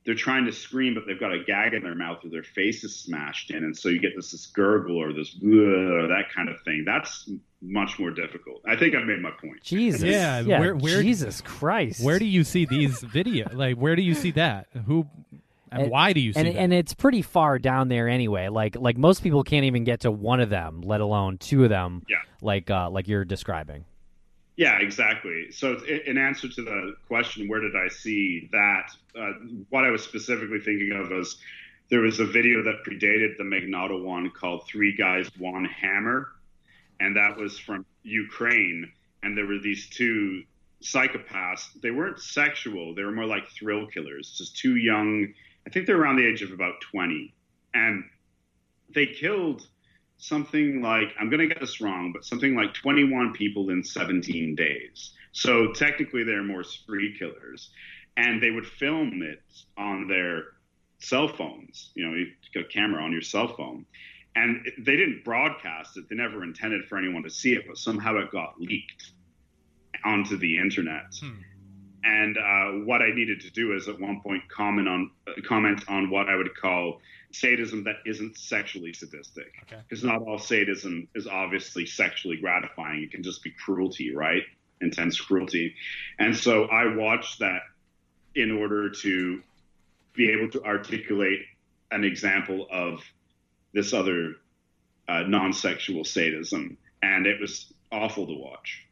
they're 0.06 0.16
trying 0.16 0.46
to 0.46 0.54
scream, 0.54 0.94
but 0.96 1.04
they've 1.06 1.20
got 1.20 1.34
a 1.34 1.44
gag 1.44 1.74
in 1.74 1.84
their 1.84 1.94
mouth 1.94 2.24
or 2.24 2.30
their 2.30 2.42
face 2.44 2.86
is 2.86 2.96
smashed 2.96 3.52
in, 3.52 3.58
and 3.66 3.78
so 3.78 3.90
you 3.90 4.00
get 4.00 4.12
this, 4.16 4.32
this 4.32 4.46
gurgle 4.48 4.96
or 4.96 5.12
this 5.12 5.36
"Ugh," 5.44 6.08
that 6.08 6.28
kind 6.34 6.48
of 6.48 6.56
thing. 6.64 6.84
That's 6.86 7.30
much 7.62 8.00
more 8.00 8.12
difficult. 8.12 8.62
I 8.66 8.78
think 8.78 8.96
I've 8.96 9.06
made 9.06 9.22
my 9.22 9.32
point. 9.32 9.62
Jesus. 9.62 10.04
Yeah, 10.04 10.40
Yeah. 10.40 10.60
where- 10.62 10.76
where- 10.78 11.02
Jesus 11.02 11.42
Christ. 11.42 12.02
Where 12.02 12.18
do 12.18 12.24
you 12.26 12.46
see 12.46 12.64
these 12.64 13.02
video? 13.04 13.50
Like, 13.54 13.76
where 13.76 13.98
do 13.98 14.02
you 14.02 14.14
see 14.14 14.32
that? 14.32 14.68
Who 14.86 15.06
And, 15.70 15.82
and 15.84 15.92
why 15.92 16.14
do 16.14 16.22
you 16.22 16.32
see 16.32 16.40
and, 16.40 16.48
that? 16.48 16.58
and 16.58 16.74
it's 16.74 16.94
pretty 16.94 17.22
far 17.22 17.60
down 17.60 17.90
there 17.90 18.08
anyway. 18.08 18.48
Like 18.48 18.78
like 18.78 18.98
most 18.98 19.22
people 19.22 19.44
can't 19.44 19.66
even 19.66 19.84
get 19.84 20.00
to 20.02 20.12
one 20.12 20.40
of 20.40 20.50
them, 20.50 20.80
let 20.82 21.02
alone 21.02 21.38
two 21.40 21.64
of 21.66 21.70
them. 21.70 22.04
Yeah. 22.08 22.16
Like 22.42 22.72
uh, 22.72 22.90
like 22.90 23.10
you're 23.10 23.26
describing. 23.26 23.84
Yeah, 24.60 24.78
exactly. 24.80 25.52
So, 25.52 25.78
in 25.86 26.18
answer 26.18 26.50
to 26.50 26.62
the 26.62 26.98
question, 27.08 27.48
where 27.48 27.62
did 27.62 27.78
I 27.78 27.88
see 27.88 28.50
that? 28.52 28.92
Uh, 29.18 29.32
what 29.70 29.86
I 29.86 29.90
was 29.90 30.04
specifically 30.04 30.60
thinking 30.60 30.92
of 30.92 31.12
was 31.12 31.38
there 31.90 32.02
was 32.02 32.20
a 32.20 32.26
video 32.26 32.62
that 32.64 32.84
predated 32.86 33.38
the 33.38 33.46
Magnotta 33.46 34.04
one 34.04 34.30
called 34.32 34.68
Three 34.68 34.94
Guys, 34.98 35.30
One 35.38 35.64
Hammer. 35.64 36.34
And 37.00 37.16
that 37.16 37.38
was 37.38 37.58
from 37.58 37.86
Ukraine. 38.04 38.92
And 39.24 39.38
there 39.38 39.46
were 39.46 39.60
these 39.60 39.88
two 39.88 40.44
psychopaths. 40.84 41.70
They 41.82 41.92
weren't 41.92 42.20
sexual, 42.20 42.94
they 42.94 43.04
were 43.04 43.14
more 43.14 43.24
like 43.26 43.48
thrill 43.52 43.88
killers, 43.88 44.36
just 44.38 44.58
two 44.58 44.76
young, 44.76 45.34
I 45.66 45.70
think 45.70 45.88
they're 45.88 46.02
around 46.02 46.18
the 46.18 46.28
age 46.28 46.42
of 46.42 46.52
about 46.52 46.82
20. 46.92 47.34
And 47.74 48.04
they 48.94 49.06
killed 49.06 49.66
something 50.20 50.82
like, 50.82 51.14
I'm 51.20 51.30
going 51.30 51.40
to 51.40 51.48
get 51.48 51.60
this 51.60 51.82
wrong, 51.82 52.12
but 52.14 52.26
something 52.26 52.54
like 52.56 52.74
21 52.74 53.34
people 53.34 53.70
in 53.70 53.84
17 53.84 54.54
days. 54.54 55.14
So 55.32 55.72
technically, 55.72 56.24
they're 56.24 56.44
more 56.44 56.64
spree 56.64 57.16
killers. 57.18 57.72
And 58.18 58.44
they 58.44 58.52
would 58.52 58.68
film 58.68 59.22
it 59.24 59.42
on 59.78 60.08
their 60.08 60.44
cell 61.00 61.30
phones. 61.30 61.92
You 61.96 62.06
know, 62.06 62.16
you 62.16 62.28
got 62.54 62.66
a 62.66 62.68
camera 62.68 63.02
on 63.02 63.14
your 63.14 63.22
cell 63.22 63.48
phone. 63.56 63.86
And 64.36 64.66
they 64.78 64.98
didn't 64.98 65.24
broadcast 65.24 65.98
it. 65.98 66.10
They 66.10 66.16
never 66.16 66.44
intended 66.44 66.86
for 66.88 66.98
anyone 66.98 67.24
to 67.24 67.30
see 67.30 67.54
it, 67.54 67.64
but 67.66 67.78
somehow 67.78 68.18
it 68.18 68.30
got 68.30 68.60
leaked 68.60 69.12
onto 70.04 70.38
the 70.38 70.58
internet. 70.58 71.16
Hmm. 71.20 71.42
And 72.04 72.38
uh, 72.38 72.86
what 72.86 73.02
I 73.02 73.10
needed 73.14 73.42
to 73.42 73.52
do 73.52 73.76
is 73.76 73.88
at 73.88 74.00
one 74.00 74.22
point 74.22 74.44
comment 74.50 74.88
on 74.88 75.12
comment 75.48 75.84
on 75.88 76.10
what 76.10 76.30
I 76.30 76.36
would 76.36 76.56
call 76.56 77.02
sadism 77.32 77.84
that 77.84 77.98
isn't 78.06 78.38
sexually 78.38 78.94
sadistic, 78.94 79.54
because 79.88 80.04
okay. 80.04 80.14
not 80.14 80.24
all 80.28 80.40
sadism 80.40 81.08
is 81.16 81.28
obviously 81.28 81.86
sexually 81.86 82.38
gratifying. 82.38 83.04
It 83.04 83.12
can 83.12 83.24
just 83.24 83.44
be 83.44 83.52
cruelty, 83.52 84.16
right? 84.16 84.44
Intense 84.82 85.20
cruelty. 85.20 85.76
And 86.18 86.36
so 86.36 86.66
I 86.66 86.96
watched 86.96 87.40
that 87.40 87.62
in 88.36 88.52
order 88.52 88.90
to 88.90 89.42
be 90.14 90.32
able 90.32 90.50
to 90.52 90.64
articulate 90.64 91.42
an 91.92 92.04
example 92.04 92.68
of 92.72 93.02
this 93.74 93.94
other 93.94 94.36
uh, 95.08 95.24
non-sexual 95.24 96.04
sadism, 96.04 96.78
and 97.02 97.28
it 97.28 97.40
was 97.40 97.72
awful 97.92 98.28
to 98.28 98.34
watch. 98.34 98.86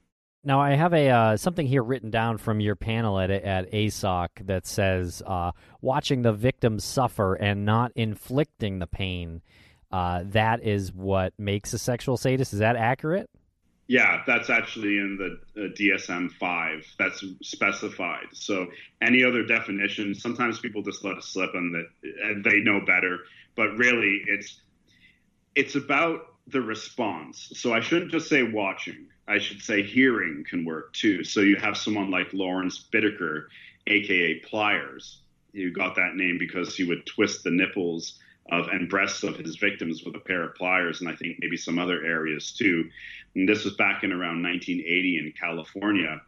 Now 0.43 0.61
I 0.61 0.75
have 0.75 0.93
a 0.93 1.09
uh, 1.09 1.37
something 1.37 1.67
here 1.67 1.83
written 1.83 2.09
down 2.09 2.37
from 2.37 2.59
your 2.59 2.75
panel 2.75 3.19
at 3.19 3.29
at 3.29 3.71
ASOC 3.71 4.29
that 4.45 4.65
says 4.65 5.21
uh, 5.25 5.51
watching 5.81 6.21
the 6.21 6.33
victim 6.33 6.79
suffer 6.79 7.35
and 7.35 7.65
not 7.65 7.91
inflicting 7.95 8.79
the 8.79 8.87
pain. 8.87 9.41
Uh, 9.91 10.23
that 10.25 10.63
is 10.65 10.91
what 10.93 11.33
makes 11.37 11.73
a 11.73 11.79
sexual 11.79 12.17
sadist. 12.17 12.53
Is 12.53 12.59
that 12.59 12.75
accurate? 12.75 13.29
Yeah, 13.87 14.21
that's 14.27 14.49
actually 14.49 14.97
in 14.97 15.17
the 15.17 15.63
uh, 15.63 15.67
DSM 15.69 16.31
five. 16.33 16.85
That's 16.99 17.23
specified. 17.41 18.27
So 18.33 18.67
any 19.01 19.23
other 19.23 19.45
definition, 19.45 20.13
sometimes 20.13 20.59
people 20.59 20.81
just 20.81 21.05
let 21.05 21.17
it 21.17 21.23
slip 21.23 21.51
and 21.53 21.73
that 21.73 22.43
they 22.43 22.59
know 22.59 22.81
better. 22.85 23.19
But 23.55 23.77
really, 23.77 24.23
it's 24.27 24.61
it's 25.55 25.75
about 25.75 26.19
the 26.47 26.61
response. 26.61 27.51
So 27.55 27.73
I 27.73 27.79
shouldn't 27.79 28.11
just 28.11 28.27
say 28.27 28.43
watching. 28.43 29.07
I 29.27 29.39
should 29.39 29.61
say 29.61 29.83
hearing 29.83 30.45
can 30.49 30.63
work 30.63 30.93
too. 30.93 31.23
So 31.23 31.41
you 31.41 31.57
have 31.57 31.77
someone 31.77 32.09
like 32.09 32.33
Lawrence 32.33 32.83
Bittaker, 32.91 33.47
aka 33.85 34.39
Pliers. 34.39 35.19
You 35.51 35.71
got 35.71 35.95
that 35.95 36.15
name 36.15 36.37
because 36.37 36.75
he 36.75 36.83
would 36.83 37.05
twist 37.05 37.43
the 37.43 37.51
nipples 37.51 38.19
of 38.51 38.67
and 38.69 38.89
breasts 38.89 39.23
of 39.23 39.37
his 39.37 39.57
victims 39.57 40.03
with 40.03 40.15
a 40.15 40.19
pair 40.19 40.43
of 40.43 40.55
pliers, 40.55 41.01
and 41.01 41.09
I 41.09 41.15
think 41.15 41.37
maybe 41.39 41.57
some 41.57 41.79
other 41.79 42.03
areas 42.03 42.51
too. 42.51 42.89
And 43.35 43.47
this 43.47 43.65
was 43.65 43.75
back 43.75 44.03
in 44.03 44.11
around 44.11 44.41
1980 44.43 45.17
in 45.17 45.33
California, 45.39 46.21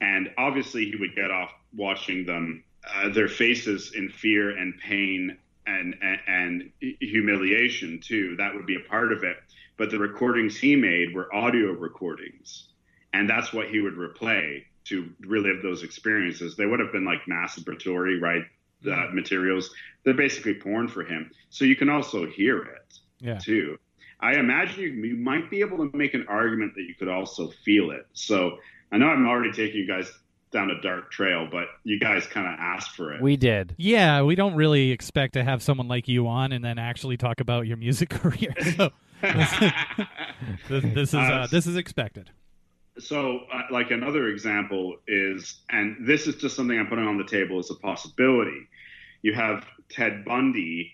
and 0.00 0.30
obviously 0.38 0.84
he 0.84 0.96
would 0.96 1.14
get 1.16 1.30
off 1.30 1.50
watching 1.74 2.24
them, 2.24 2.62
uh, 2.94 3.08
their 3.08 3.28
faces 3.28 3.92
in 3.94 4.08
fear 4.08 4.56
and 4.56 4.78
pain 4.78 5.36
and, 5.66 5.96
and 6.02 6.20
and 6.26 6.70
humiliation 7.00 8.00
too. 8.00 8.36
That 8.36 8.54
would 8.54 8.66
be 8.66 8.76
a 8.76 8.88
part 8.88 9.12
of 9.12 9.24
it. 9.24 9.36
But 9.76 9.90
the 9.90 9.98
recordings 9.98 10.56
he 10.56 10.76
made 10.76 11.14
were 11.14 11.34
audio 11.34 11.72
recordings, 11.72 12.68
and 13.12 13.28
that's 13.28 13.52
what 13.52 13.68
he 13.68 13.80
would 13.80 13.94
replay 13.94 14.62
to 14.84 15.10
relive 15.20 15.62
those 15.62 15.82
experiences. 15.82 16.56
They 16.56 16.66
would 16.66 16.80
have 16.80 16.92
been 16.92 17.04
like 17.04 17.24
masturbatory, 17.28 18.20
right? 18.20 18.42
Uh, 18.86 19.08
materials. 19.12 19.70
They're 20.04 20.12
basically 20.12 20.54
porn 20.54 20.88
for 20.88 21.04
him. 21.04 21.30
So 21.48 21.64
you 21.64 21.74
can 21.74 21.88
also 21.88 22.26
hear 22.26 22.58
it 22.58 22.98
yeah. 23.18 23.38
too. 23.38 23.78
I 24.20 24.34
imagine 24.34 24.80
you, 24.80 24.88
you 24.88 25.16
might 25.16 25.50
be 25.50 25.60
able 25.60 25.78
to 25.78 25.96
make 25.96 26.14
an 26.14 26.26
argument 26.28 26.74
that 26.76 26.82
you 26.82 26.94
could 26.94 27.08
also 27.08 27.50
feel 27.64 27.90
it. 27.90 28.06
So 28.12 28.58
I 28.92 28.98
know 28.98 29.06
I'm 29.06 29.26
already 29.26 29.52
taking 29.52 29.80
you 29.80 29.86
guys 29.86 30.12
down 30.50 30.70
a 30.70 30.80
dark 30.80 31.10
trail, 31.10 31.48
but 31.50 31.66
you 31.82 31.98
guys 31.98 32.26
kind 32.26 32.46
of 32.46 32.54
asked 32.58 32.92
for 32.92 33.12
it. 33.12 33.20
We 33.20 33.36
did. 33.36 33.74
Yeah, 33.76 34.22
we 34.22 34.34
don't 34.34 34.54
really 34.54 34.92
expect 34.92 35.34
to 35.34 35.42
have 35.42 35.62
someone 35.62 35.88
like 35.88 36.08
you 36.08 36.28
on 36.28 36.52
and 36.52 36.64
then 36.64 36.78
actually 36.78 37.16
talk 37.16 37.40
about 37.40 37.66
your 37.66 37.76
music 37.76 38.08
career. 38.10 38.54
So 38.76 38.90
this, 40.68 40.84
this, 40.94 41.08
is 41.08 41.14
uh, 41.14 41.18
uh, 41.18 41.46
this 41.46 41.66
is 41.66 41.76
expected. 41.76 42.30
So, 42.98 43.40
uh, 43.52 43.62
like 43.70 43.90
another 43.90 44.28
example 44.28 44.96
is, 45.08 45.62
and 45.70 46.06
this 46.06 46.26
is 46.26 46.36
just 46.36 46.54
something 46.54 46.78
I'm 46.78 46.86
putting 46.86 47.06
on 47.06 47.18
the 47.18 47.24
table 47.24 47.58
as 47.58 47.70
a 47.70 47.74
possibility. 47.74 48.68
You 49.22 49.34
have 49.34 49.64
Ted 49.88 50.24
Bundy, 50.24 50.92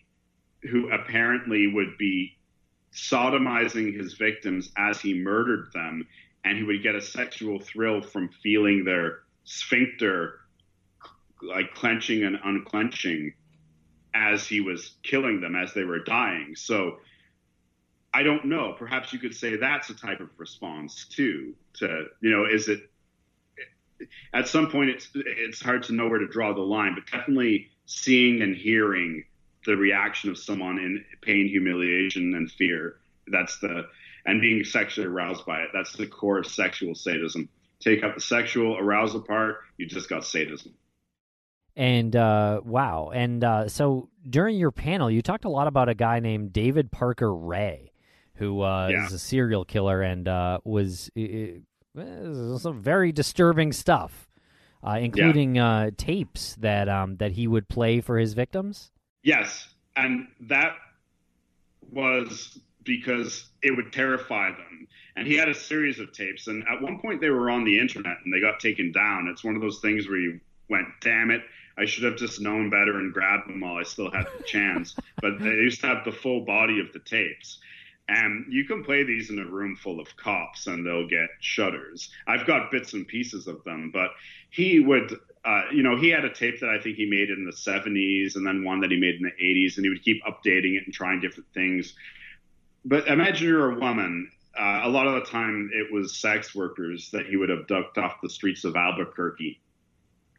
who 0.62 0.90
apparently 0.90 1.66
would 1.66 1.98
be 1.98 2.36
sodomizing 2.94 3.96
his 3.96 4.14
victims 4.14 4.70
as 4.76 5.00
he 5.00 5.14
murdered 5.14 5.70
them, 5.74 6.06
and 6.44 6.56
he 6.56 6.64
would 6.64 6.82
get 6.82 6.94
a 6.94 7.02
sexual 7.02 7.60
thrill 7.60 8.00
from 8.00 8.30
feeling 8.42 8.84
their 8.84 9.20
sphincter 9.44 10.40
like 11.42 11.74
clenching 11.74 12.24
and 12.24 12.38
unclenching 12.44 13.32
as 14.14 14.46
he 14.46 14.60
was 14.60 14.96
killing 15.02 15.40
them 15.40 15.56
as 15.56 15.72
they 15.74 15.84
were 15.84 16.00
dying. 16.00 16.54
So 16.56 16.98
I 18.12 18.22
don't 18.22 18.46
know. 18.46 18.74
Perhaps 18.76 19.12
you 19.12 19.18
could 19.18 19.34
say 19.34 19.56
that's 19.56 19.90
a 19.90 19.94
type 19.94 20.20
of 20.20 20.28
response 20.36 21.04
too. 21.04 21.54
To 21.74 22.06
you 22.20 22.30
know, 22.30 22.44
is 22.44 22.68
it 22.68 22.90
at 24.32 24.48
some 24.48 24.70
point 24.70 24.90
it's 24.90 25.08
it's 25.14 25.62
hard 25.62 25.84
to 25.84 25.92
know 25.92 26.08
where 26.08 26.18
to 26.18 26.26
draw 26.26 26.52
the 26.52 26.60
line, 26.60 26.94
but 26.94 27.06
definitely 27.06 27.68
seeing 27.86 28.42
and 28.42 28.56
hearing 28.56 29.24
the 29.66 29.76
reaction 29.76 30.30
of 30.30 30.38
someone 30.38 30.78
in 30.78 31.04
pain, 31.22 31.48
humiliation, 31.48 32.34
and 32.34 32.50
fear. 32.50 32.96
That's 33.28 33.58
the 33.60 33.86
and 34.26 34.40
being 34.40 34.64
sexually 34.64 35.06
aroused 35.06 35.46
by 35.46 35.60
it. 35.60 35.68
That's 35.72 35.92
the 35.92 36.06
core 36.06 36.38
of 36.38 36.46
sexual 36.46 36.94
sadism. 36.94 37.48
Take 37.80 38.02
out 38.02 38.14
the 38.14 38.20
sexual 38.20 38.76
arousal 38.76 39.22
part, 39.22 39.56
you 39.78 39.86
just 39.86 40.08
got 40.08 40.24
sadism. 40.26 40.74
And 41.76 42.14
uh, 42.14 42.60
wow. 42.62 43.10
And 43.14 43.42
uh, 43.42 43.68
so 43.68 44.10
during 44.28 44.58
your 44.58 44.70
panel, 44.70 45.10
you 45.10 45.22
talked 45.22 45.46
a 45.46 45.48
lot 45.48 45.66
about 45.66 45.88
a 45.88 45.94
guy 45.94 46.20
named 46.20 46.52
David 46.52 46.92
Parker 46.92 47.34
Ray 47.34 47.89
who 48.40 48.62
uh, 48.62 48.88
yeah. 48.88 49.06
is 49.06 49.12
a 49.12 49.18
serial 49.18 49.64
killer 49.64 50.00
and 50.00 50.26
uh, 50.26 50.58
was 50.64 51.10
uh, 51.16 52.58
some 52.58 52.80
very 52.80 53.12
disturbing 53.12 53.70
stuff, 53.70 54.26
uh, 54.82 54.98
including 55.00 55.56
yeah. 55.56 55.68
Uh, 55.68 55.90
tapes 55.96 56.56
that 56.56 56.88
um, 56.88 57.16
that 57.18 57.32
he 57.32 57.46
would 57.46 57.68
play 57.68 58.00
for 58.00 58.18
his 58.18 58.32
victims. 58.32 58.90
Yes, 59.22 59.68
and 59.94 60.26
that 60.40 60.74
was 61.92 62.58
because 62.82 63.44
it 63.62 63.76
would 63.76 63.92
terrify 63.92 64.50
them. 64.50 64.88
And 65.16 65.26
he 65.26 65.34
had 65.34 65.50
a 65.50 65.54
series 65.54 66.00
of 66.00 66.12
tapes, 66.12 66.46
and 66.46 66.64
at 66.66 66.80
one 66.80 66.98
point 66.98 67.20
they 67.20 67.28
were 67.28 67.50
on 67.50 67.64
the 67.64 67.78
internet 67.78 68.16
and 68.24 68.32
they 68.32 68.40
got 68.40 68.58
taken 68.58 68.90
down. 68.90 69.28
It's 69.28 69.44
one 69.44 69.54
of 69.54 69.60
those 69.60 69.80
things 69.80 70.08
where 70.08 70.18
you 70.18 70.40
went, 70.68 70.86
"Damn 71.02 71.30
it." 71.30 71.42
I 71.78 71.86
should 71.86 72.04
have 72.04 72.16
just 72.16 72.40
known 72.40 72.68
better 72.68 72.98
and 72.98 73.12
grabbed 73.12 73.48
them 73.48 73.60
while 73.60 73.76
I 73.76 73.84
still 73.84 74.10
had 74.10 74.26
the 74.36 74.44
chance. 74.44 74.94
but 75.22 75.38
they 75.38 75.46
used 75.46 75.80
to 75.80 75.86
have 75.86 76.04
the 76.04 76.12
full 76.12 76.44
body 76.44 76.78
of 76.78 76.92
the 76.92 76.98
tapes. 76.98 77.58
And 78.10 78.52
you 78.52 78.64
can 78.64 78.82
play 78.82 79.04
these 79.04 79.30
in 79.30 79.38
a 79.38 79.44
room 79.44 79.76
full 79.76 80.00
of 80.00 80.16
cops 80.16 80.66
and 80.66 80.84
they'll 80.84 81.06
get 81.06 81.28
shudders. 81.38 82.10
I've 82.26 82.44
got 82.44 82.72
bits 82.72 82.92
and 82.92 83.06
pieces 83.06 83.46
of 83.46 83.62
them, 83.62 83.92
but 83.92 84.10
he 84.50 84.80
would, 84.80 85.14
uh, 85.44 85.62
you 85.72 85.84
know, 85.84 85.96
he 85.96 86.08
had 86.08 86.24
a 86.24 86.34
tape 86.34 86.58
that 86.58 86.70
I 86.70 86.82
think 86.82 86.96
he 86.96 87.06
made 87.06 87.30
in 87.30 87.44
the 87.44 87.52
70s 87.52 88.34
and 88.34 88.44
then 88.44 88.64
one 88.64 88.80
that 88.80 88.90
he 88.90 88.98
made 88.98 89.14
in 89.14 89.22
the 89.22 89.30
80s, 89.40 89.76
and 89.76 89.84
he 89.84 89.90
would 89.90 90.02
keep 90.02 90.24
updating 90.24 90.76
it 90.76 90.82
and 90.86 90.92
trying 90.92 91.20
different 91.20 91.48
things. 91.54 91.94
But 92.84 93.06
imagine 93.06 93.46
you're 93.46 93.76
a 93.76 93.78
woman. 93.78 94.32
Uh, 94.58 94.80
a 94.82 94.88
lot 94.88 95.06
of 95.06 95.14
the 95.14 95.30
time, 95.30 95.70
it 95.72 95.92
was 95.92 96.16
sex 96.16 96.52
workers 96.52 97.10
that 97.12 97.26
he 97.26 97.36
would 97.36 97.52
abduct 97.52 97.96
off 97.96 98.20
the 98.20 98.28
streets 98.28 98.64
of 98.64 98.74
Albuquerque. 98.74 99.60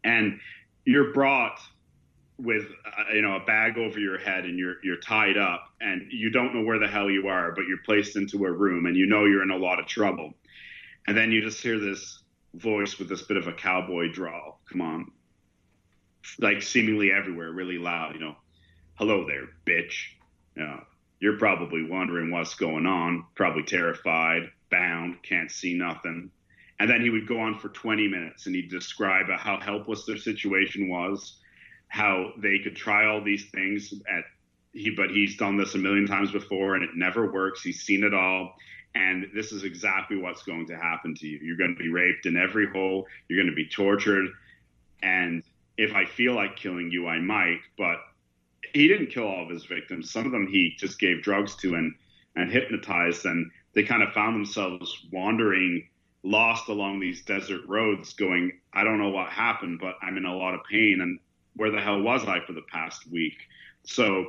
And 0.03 0.41
you're 0.83 1.13
brought 1.13 1.61
with 2.41 2.65
uh, 2.85 3.13
you 3.13 3.21
know 3.21 3.35
a 3.35 3.45
bag 3.45 3.77
over 3.77 3.99
your 3.99 4.17
head 4.17 4.45
and 4.45 4.57
you're 4.57 4.75
you're 4.83 4.97
tied 4.97 5.37
up 5.37 5.65
and 5.79 6.11
you 6.11 6.29
don't 6.29 6.53
know 6.55 6.63
where 6.63 6.79
the 6.79 6.87
hell 6.87 7.09
you 7.09 7.27
are 7.27 7.51
but 7.51 7.65
you're 7.67 7.81
placed 7.85 8.15
into 8.15 8.45
a 8.45 8.51
room 8.51 8.85
and 8.85 8.95
you 8.95 9.05
know 9.05 9.25
you're 9.25 9.43
in 9.43 9.51
a 9.51 9.57
lot 9.57 9.79
of 9.79 9.85
trouble. 9.85 10.33
And 11.07 11.17
then 11.17 11.31
you 11.31 11.41
just 11.41 11.61
hear 11.61 11.79
this 11.79 12.19
voice 12.53 12.99
with 12.99 13.09
this 13.09 13.23
bit 13.23 13.37
of 13.37 13.47
a 13.47 13.53
cowboy 13.53 14.11
drawl. 14.11 14.61
Come 14.69 14.81
on. 14.81 15.11
Like 16.39 16.61
seemingly 16.61 17.11
everywhere 17.11 17.51
really 17.51 17.77
loud 17.77 18.13
you 18.15 18.19
know. 18.19 18.35
Hello 18.95 19.25
there, 19.25 19.47
bitch. 19.65 19.93
You 20.55 20.63
know, 20.63 20.83
you're 21.19 21.37
probably 21.37 21.83
wondering 21.83 22.29
what's 22.29 22.55
going 22.55 22.85
on, 22.85 23.25
probably 23.35 23.63
terrified, 23.63 24.51
bound, 24.69 25.23
can't 25.23 25.51
see 25.51 25.73
nothing. 25.73 26.31
And 26.79 26.89
then 26.89 27.01
he 27.01 27.11
would 27.11 27.27
go 27.27 27.39
on 27.39 27.59
for 27.59 27.69
20 27.69 28.07
minutes 28.07 28.47
and 28.47 28.55
he'd 28.55 28.69
describe 28.71 29.27
how 29.29 29.59
helpless 29.59 30.05
their 30.05 30.17
situation 30.17 30.89
was, 30.89 31.37
how 31.91 32.31
they 32.37 32.57
could 32.59 32.73
try 32.73 33.05
all 33.05 33.21
these 33.21 33.49
things 33.49 33.93
at 34.09 34.23
he 34.71 34.91
but 34.91 35.11
he's 35.11 35.35
done 35.35 35.57
this 35.57 35.75
a 35.75 35.77
million 35.77 36.07
times 36.07 36.31
before 36.31 36.75
and 36.75 36.83
it 36.85 36.91
never 36.95 37.29
works. 37.29 37.61
He's 37.61 37.81
seen 37.81 38.05
it 38.05 38.13
all. 38.13 38.55
And 38.95 39.27
this 39.35 39.51
is 39.51 39.65
exactly 39.65 40.15
what's 40.15 40.43
going 40.43 40.67
to 40.67 40.77
happen 40.77 41.13
to 41.15 41.27
you. 41.27 41.39
You're 41.43 41.57
going 41.57 41.75
to 41.75 41.83
be 41.83 41.89
raped 41.89 42.25
in 42.25 42.37
every 42.37 42.67
hole. 42.71 43.07
You're 43.27 43.43
going 43.43 43.53
to 43.53 43.55
be 43.55 43.67
tortured. 43.67 44.29
And 45.03 45.43
if 45.77 45.93
I 45.93 46.05
feel 46.05 46.33
like 46.33 46.55
killing 46.55 46.89
you, 46.91 47.07
I 47.07 47.19
might. 47.19 47.59
But 47.77 47.97
he 48.73 48.87
didn't 48.87 49.07
kill 49.07 49.27
all 49.27 49.43
of 49.43 49.49
his 49.49 49.65
victims. 49.65 50.11
Some 50.11 50.25
of 50.25 50.31
them 50.31 50.47
he 50.47 50.73
just 50.77 50.97
gave 50.97 51.21
drugs 51.21 51.57
to 51.57 51.75
and, 51.75 51.93
and 52.37 52.49
hypnotized. 52.49 53.25
And 53.25 53.51
they 53.73 53.83
kind 53.83 54.01
of 54.01 54.13
found 54.13 54.35
themselves 54.37 55.05
wandering 55.11 55.85
lost 56.23 56.69
along 56.69 57.01
these 57.01 57.21
desert 57.23 57.61
roads 57.67 58.13
going, 58.13 58.53
I 58.73 58.85
don't 58.85 58.99
know 58.99 59.09
what 59.09 59.29
happened, 59.29 59.79
but 59.81 59.95
I'm 60.01 60.15
in 60.15 60.25
a 60.25 60.35
lot 60.35 60.53
of 60.53 60.61
pain. 60.69 60.99
And 61.01 61.19
where 61.55 61.71
the 61.71 61.81
hell 61.81 62.01
was 62.01 62.25
I 62.25 62.39
for 62.45 62.53
the 62.53 62.63
past 62.71 63.09
week? 63.11 63.37
So 63.83 64.25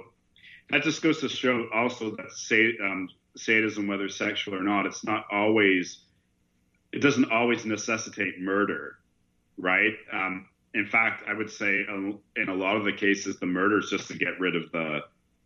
that 0.71 0.83
just 0.83 1.03
goes 1.03 1.21
to 1.21 1.29
show 1.29 1.69
also 1.73 2.17
that 2.17 2.33
say, 2.33 2.73
um, 2.83 3.09
sadism, 3.37 3.87
whether 3.87 4.09
sexual 4.09 4.55
or 4.55 4.63
not, 4.63 4.87
it's 4.87 5.05
not 5.05 5.27
always, 5.31 6.01
it 6.93 7.01
doesn't 7.01 7.31
always 7.31 7.65
necessitate 7.65 8.41
murder, 8.41 8.97
right? 9.57 9.95
Um, 10.13 10.49
in 10.75 10.87
fact, 10.87 11.25
I 11.29 11.35
would 11.35 11.51
say 11.51 11.85
in 11.89 12.49
a 12.49 12.55
lot 12.55 12.77
of 12.77 12.85
the 12.85 12.93
cases, 12.93 13.39
the 13.39 13.47
murder 13.47 13.79
is 13.79 13.91
just 13.91 14.09
to 14.09 14.15
get 14.15 14.41
rid 14.41 14.57
of 14.57 14.73
the 14.73 15.01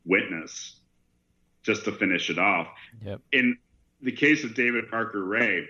witness, 0.05 0.77
just 1.63 1.85
to 1.85 1.93
finish 1.93 2.31
it 2.31 2.39
off. 2.39 2.69
Yep. 3.05 3.21
In 3.33 3.59
the 4.01 4.13
case 4.13 4.45
of 4.45 4.55
David 4.55 4.89
Parker 4.89 5.25
Ray, 5.25 5.69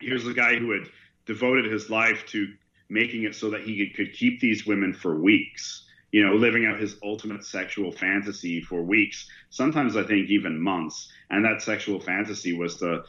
here's 0.00 0.26
a 0.26 0.34
guy 0.34 0.56
who 0.56 0.72
had 0.72 0.88
devoted 1.26 1.70
his 1.70 1.90
life 1.90 2.26
to 2.26 2.52
making 2.88 3.24
it 3.24 3.34
so 3.34 3.50
that 3.50 3.62
he 3.62 3.88
could, 3.90 4.12
keep 4.12 4.40
these 4.40 4.66
women 4.66 4.92
for 4.92 5.18
weeks 5.18 5.84
you 6.10 6.24
know, 6.24 6.34
living 6.34 6.66
out 6.66 6.80
his 6.80 6.96
ultimate 7.02 7.44
sexual 7.44 7.92
fantasy 7.92 8.60
for 8.60 8.82
weeks, 8.82 9.28
sometimes 9.50 9.96
I 9.96 10.04
think 10.04 10.30
even 10.30 10.60
months. 10.60 11.12
And 11.30 11.44
that 11.44 11.62
sexual 11.62 12.00
fantasy 12.00 12.54
was 12.54 12.76
to 12.76 13.04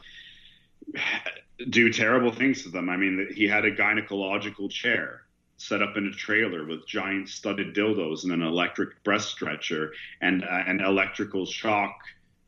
do 1.70 1.92
terrible 1.92 2.32
things 2.32 2.62
to 2.64 2.68
them. 2.68 2.90
I 2.90 2.96
mean, 2.96 3.28
he 3.34 3.46
had 3.46 3.64
a 3.64 3.74
gynecological 3.74 4.70
chair 4.70 5.22
set 5.56 5.82
up 5.82 5.96
in 5.96 6.06
a 6.06 6.12
trailer 6.12 6.64
with 6.66 6.86
giant 6.86 7.28
studded 7.28 7.74
dildos 7.74 8.24
and 8.24 8.32
an 8.32 8.42
electric 8.42 9.02
breast 9.02 9.28
stretcher 9.28 9.92
and 10.20 10.42
uh, 10.44 10.64
electrical 10.86 11.46
shock 11.46 11.94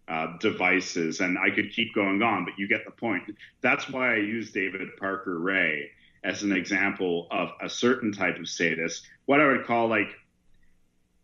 uh, 0.08 0.36
devices. 0.38 1.20
And 1.20 1.38
I 1.38 1.50
could 1.50 1.72
keep 1.72 1.94
going 1.94 2.22
on, 2.22 2.44
but 2.44 2.58
you 2.58 2.68
get 2.68 2.84
the 2.84 2.90
point. 2.90 3.22
That's 3.62 3.88
why 3.88 4.14
I 4.14 4.16
use 4.16 4.50
David 4.52 4.88
Parker 4.98 5.38
Ray 5.38 5.90
as 6.24 6.42
an 6.42 6.52
example 6.52 7.26
of 7.30 7.50
a 7.60 7.68
certain 7.68 8.12
type 8.12 8.38
of 8.38 8.48
sadist, 8.48 9.08
what 9.26 9.40
I 9.40 9.46
would 9.46 9.64
call 9.66 9.88
like 9.88 10.08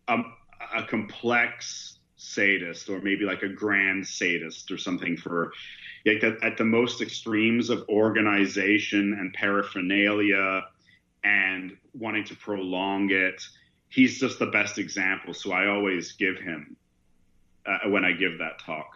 a, 0.09 0.19
a 0.75 0.83
complex 0.85 1.99
sadist 2.17 2.89
or 2.89 3.01
maybe 3.01 3.25
like 3.25 3.43
a 3.43 3.49
grand 3.49 4.07
sadist 4.07 4.71
or 4.71 4.79
something 4.79 5.17
for 5.17 5.53
like 6.05 6.25
at, 6.25 6.43
at 6.43 6.57
the 6.57 6.65
most 6.65 7.01
extremes 7.01 7.71
of 7.71 7.89
organization 7.89 9.17
and 9.19 9.33
paraphernalia 9.35 10.63
and 11.23 11.77
wanting 11.95 12.25
to 12.25 12.35
prolong 12.35 13.09
it 13.13 13.41
he's 13.89 14.19
just 14.19 14.41
the 14.41 14.47
best 14.47 14.79
example 14.79 15.33
so 15.33 15.53
i 15.53 15.69
always 15.69 16.13
give 16.13 16.37
him 16.39 16.77
uh, 17.67 17.89
when 17.89 18.05
i 18.05 18.11
give 18.11 18.37
that 18.39 18.59
talk 18.59 18.91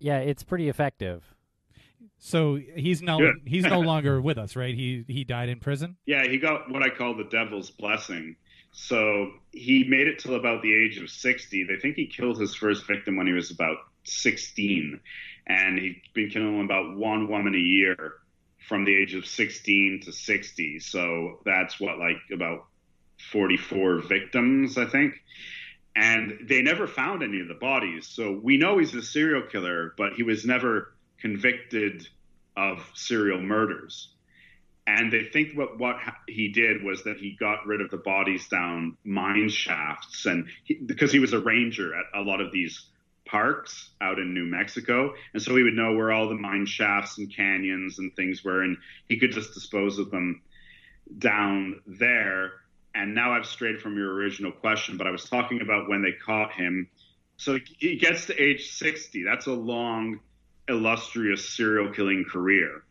Yeah, 0.00 0.18
it's 0.18 0.42
pretty 0.42 0.68
effective. 0.68 1.34
So 2.22 2.60
he's 2.76 3.00
no 3.02 3.18
Good. 3.18 3.36
he's 3.46 3.64
no 3.64 3.80
longer 3.92 4.20
with 4.20 4.36
us, 4.38 4.54
right? 4.54 4.74
He 4.74 5.04
he 5.08 5.24
died 5.24 5.48
in 5.48 5.58
prison. 5.58 5.96
yeah 6.06 6.24
he 6.28 6.38
got 6.38 6.70
what 6.70 6.82
i 6.82 6.90
call 6.90 7.16
the 7.16 7.24
devil's 7.24 7.70
blessing 7.70 8.36
so 8.72 9.30
he 9.52 9.84
made 9.84 10.06
it 10.06 10.18
till 10.20 10.34
about 10.36 10.62
the 10.62 10.72
age 10.72 10.98
of 10.98 11.08
60 11.10 11.64
they 11.64 11.76
think 11.76 11.96
he 11.96 12.06
killed 12.06 12.38
his 12.38 12.54
first 12.54 12.86
victim 12.86 13.16
when 13.16 13.26
he 13.26 13.32
was 13.32 13.50
about 13.50 13.78
16 14.04 15.00
and 15.46 15.78
he'd 15.78 16.00
been 16.14 16.30
killing 16.30 16.62
about 16.64 16.96
one 16.96 17.28
woman 17.28 17.54
a 17.54 17.58
year 17.58 18.14
from 18.68 18.84
the 18.84 18.94
age 18.94 19.14
of 19.14 19.26
16 19.26 20.02
to 20.04 20.12
60 20.12 20.78
so 20.78 21.40
that's 21.44 21.80
what 21.80 21.98
like 21.98 22.18
about 22.32 22.66
44 23.32 24.02
victims 24.02 24.78
i 24.78 24.84
think 24.86 25.14
and 25.96 26.46
they 26.48 26.62
never 26.62 26.86
found 26.86 27.22
any 27.22 27.40
of 27.40 27.48
the 27.48 27.54
bodies 27.54 28.06
so 28.06 28.38
we 28.42 28.56
know 28.56 28.78
he's 28.78 28.94
a 28.94 29.02
serial 29.02 29.42
killer 29.50 29.94
but 29.96 30.12
he 30.14 30.22
was 30.22 30.44
never 30.44 30.94
convicted 31.20 32.08
of 32.56 32.84
serial 32.94 33.40
murders. 33.40 34.08
And 34.86 35.12
they 35.12 35.24
think 35.24 35.56
what 35.56 35.78
what 35.78 35.96
he 36.26 36.48
did 36.48 36.82
was 36.82 37.04
that 37.04 37.18
he 37.18 37.36
got 37.38 37.66
rid 37.66 37.80
of 37.80 37.90
the 37.90 37.96
bodies 37.96 38.48
down 38.48 38.96
mine 39.04 39.48
shafts 39.48 40.26
and 40.26 40.48
he, 40.64 40.74
because 40.74 41.12
he 41.12 41.20
was 41.20 41.32
a 41.32 41.38
ranger 41.38 41.94
at 41.94 42.06
a 42.14 42.22
lot 42.22 42.40
of 42.40 42.50
these 42.50 42.86
parks 43.24 43.90
out 44.00 44.18
in 44.18 44.34
New 44.34 44.46
Mexico. 44.46 45.14
And 45.32 45.42
so 45.42 45.54
he 45.54 45.62
would 45.62 45.74
know 45.74 45.94
where 45.94 46.10
all 46.10 46.28
the 46.28 46.34
mine 46.34 46.66
shafts 46.66 47.18
and 47.18 47.34
canyons 47.34 47.98
and 47.98 48.14
things 48.16 48.42
were 48.42 48.62
and 48.62 48.78
he 49.06 49.18
could 49.18 49.32
just 49.32 49.54
dispose 49.54 49.98
of 49.98 50.10
them 50.10 50.42
down 51.18 51.82
there. 51.86 52.52
And 52.92 53.14
now 53.14 53.32
I've 53.32 53.46
strayed 53.46 53.80
from 53.80 53.96
your 53.96 54.12
original 54.12 54.50
question 54.50 54.96
but 54.96 55.06
I 55.06 55.10
was 55.10 55.24
talking 55.24 55.60
about 55.60 55.88
when 55.88 56.02
they 56.02 56.12
caught 56.12 56.52
him. 56.52 56.88
So 57.36 57.58
he 57.78 57.96
gets 57.96 58.26
to 58.26 58.42
age 58.42 58.72
60 58.72 59.22
that's 59.24 59.46
a 59.46 59.52
long 59.52 60.20
illustrious 60.70 61.50
serial 61.56 61.92
killing 61.92 62.24
career 62.24 62.82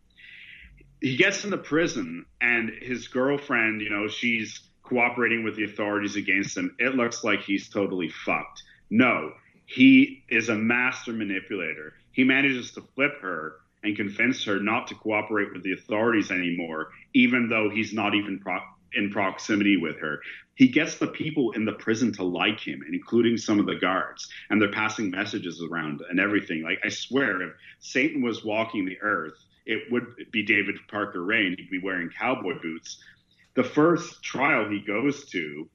he 1.01 1.15
gets 1.15 1.45
into 1.45 1.57
prison 1.57 2.25
and 2.41 2.69
his 2.81 3.07
girlfriend, 3.07 3.81
you 3.81 3.89
know, 3.89 4.07
she's 4.07 4.59
cooperating 4.83 5.43
with 5.43 5.55
the 5.55 5.63
authorities 5.63 6.15
against 6.15 6.57
him. 6.57 6.75
It 6.79 6.95
looks 6.95 7.23
like 7.23 7.41
he's 7.41 7.69
totally 7.69 8.09
fucked. 8.09 8.63
No, 8.89 9.33
he 9.65 10.23
is 10.29 10.49
a 10.49 10.55
master 10.55 11.13
manipulator. 11.13 11.93
He 12.11 12.23
manages 12.23 12.71
to 12.71 12.81
flip 12.95 13.21
her 13.21 13.55
and 13.83 13.95
convince 13.95 14.43
her 14.43 14.59
not 14.59 14.87
to 14.87 14.95
cooperate 14.95 15.53
with 15.53 15.63
the 15.63 15.73
authorities 15.73 16.31
anymore, 16.31 16.89
even 17.13 17.47
though 17.47 17.69
he's 17.69 17.93
not 17.93 18.13
even 18.13 18.39
pro- 18.39 18.59
in 18.93 19.09
proximity 19.09 19.77
with 19.77 19.97
her. 19.99 20.19
He 20.55 20.67
gets 20.67 20.95
the 20.95 21.07
people 21.07 21.51
in 21.51 21.65
the 21.65 21.73
prison 21.73 22.11
to 22.13 22.23
like 22.23 22.59
him, 22.59 22.83
including 22.91 23.37
some 23.37 23.59
of 23.59 23.65
the 23.65 23.75
guards, 23.75 24.29
and 24.49 24.61
they're 24.61 24.71
passing 24.71 25.09
messages 25.09 25.63
around 25.63 26.01
and 26.09 26.19
everything. 26.19 26.63
Like, 26.63 26.79
I 26.83 26.89
swear, 26.89 27.41
if 27.41 27.53
Satan 27.79 28.21
was 28.21 28.43
walking 28.43 28.85
the 28.85 28.99
earth, 29.01 29.37
it 29.65 29.91
would 29.91 30.03
be 30.31 30.43
David 30.43 30.75
Parker 30.89 31.23
Ray, 31.23 31.55
he'd 31.55 31.69
be 31.69 31.79
wearing 31.79 32.09
cowboy 32.09 32.59
boots. 32.61 33.01
The 33.55 33.63
first 33.63 34.21
trial 34.21 34.69
he 34.69 34.79
goes 34.79 35.25
to, 35.29 35.69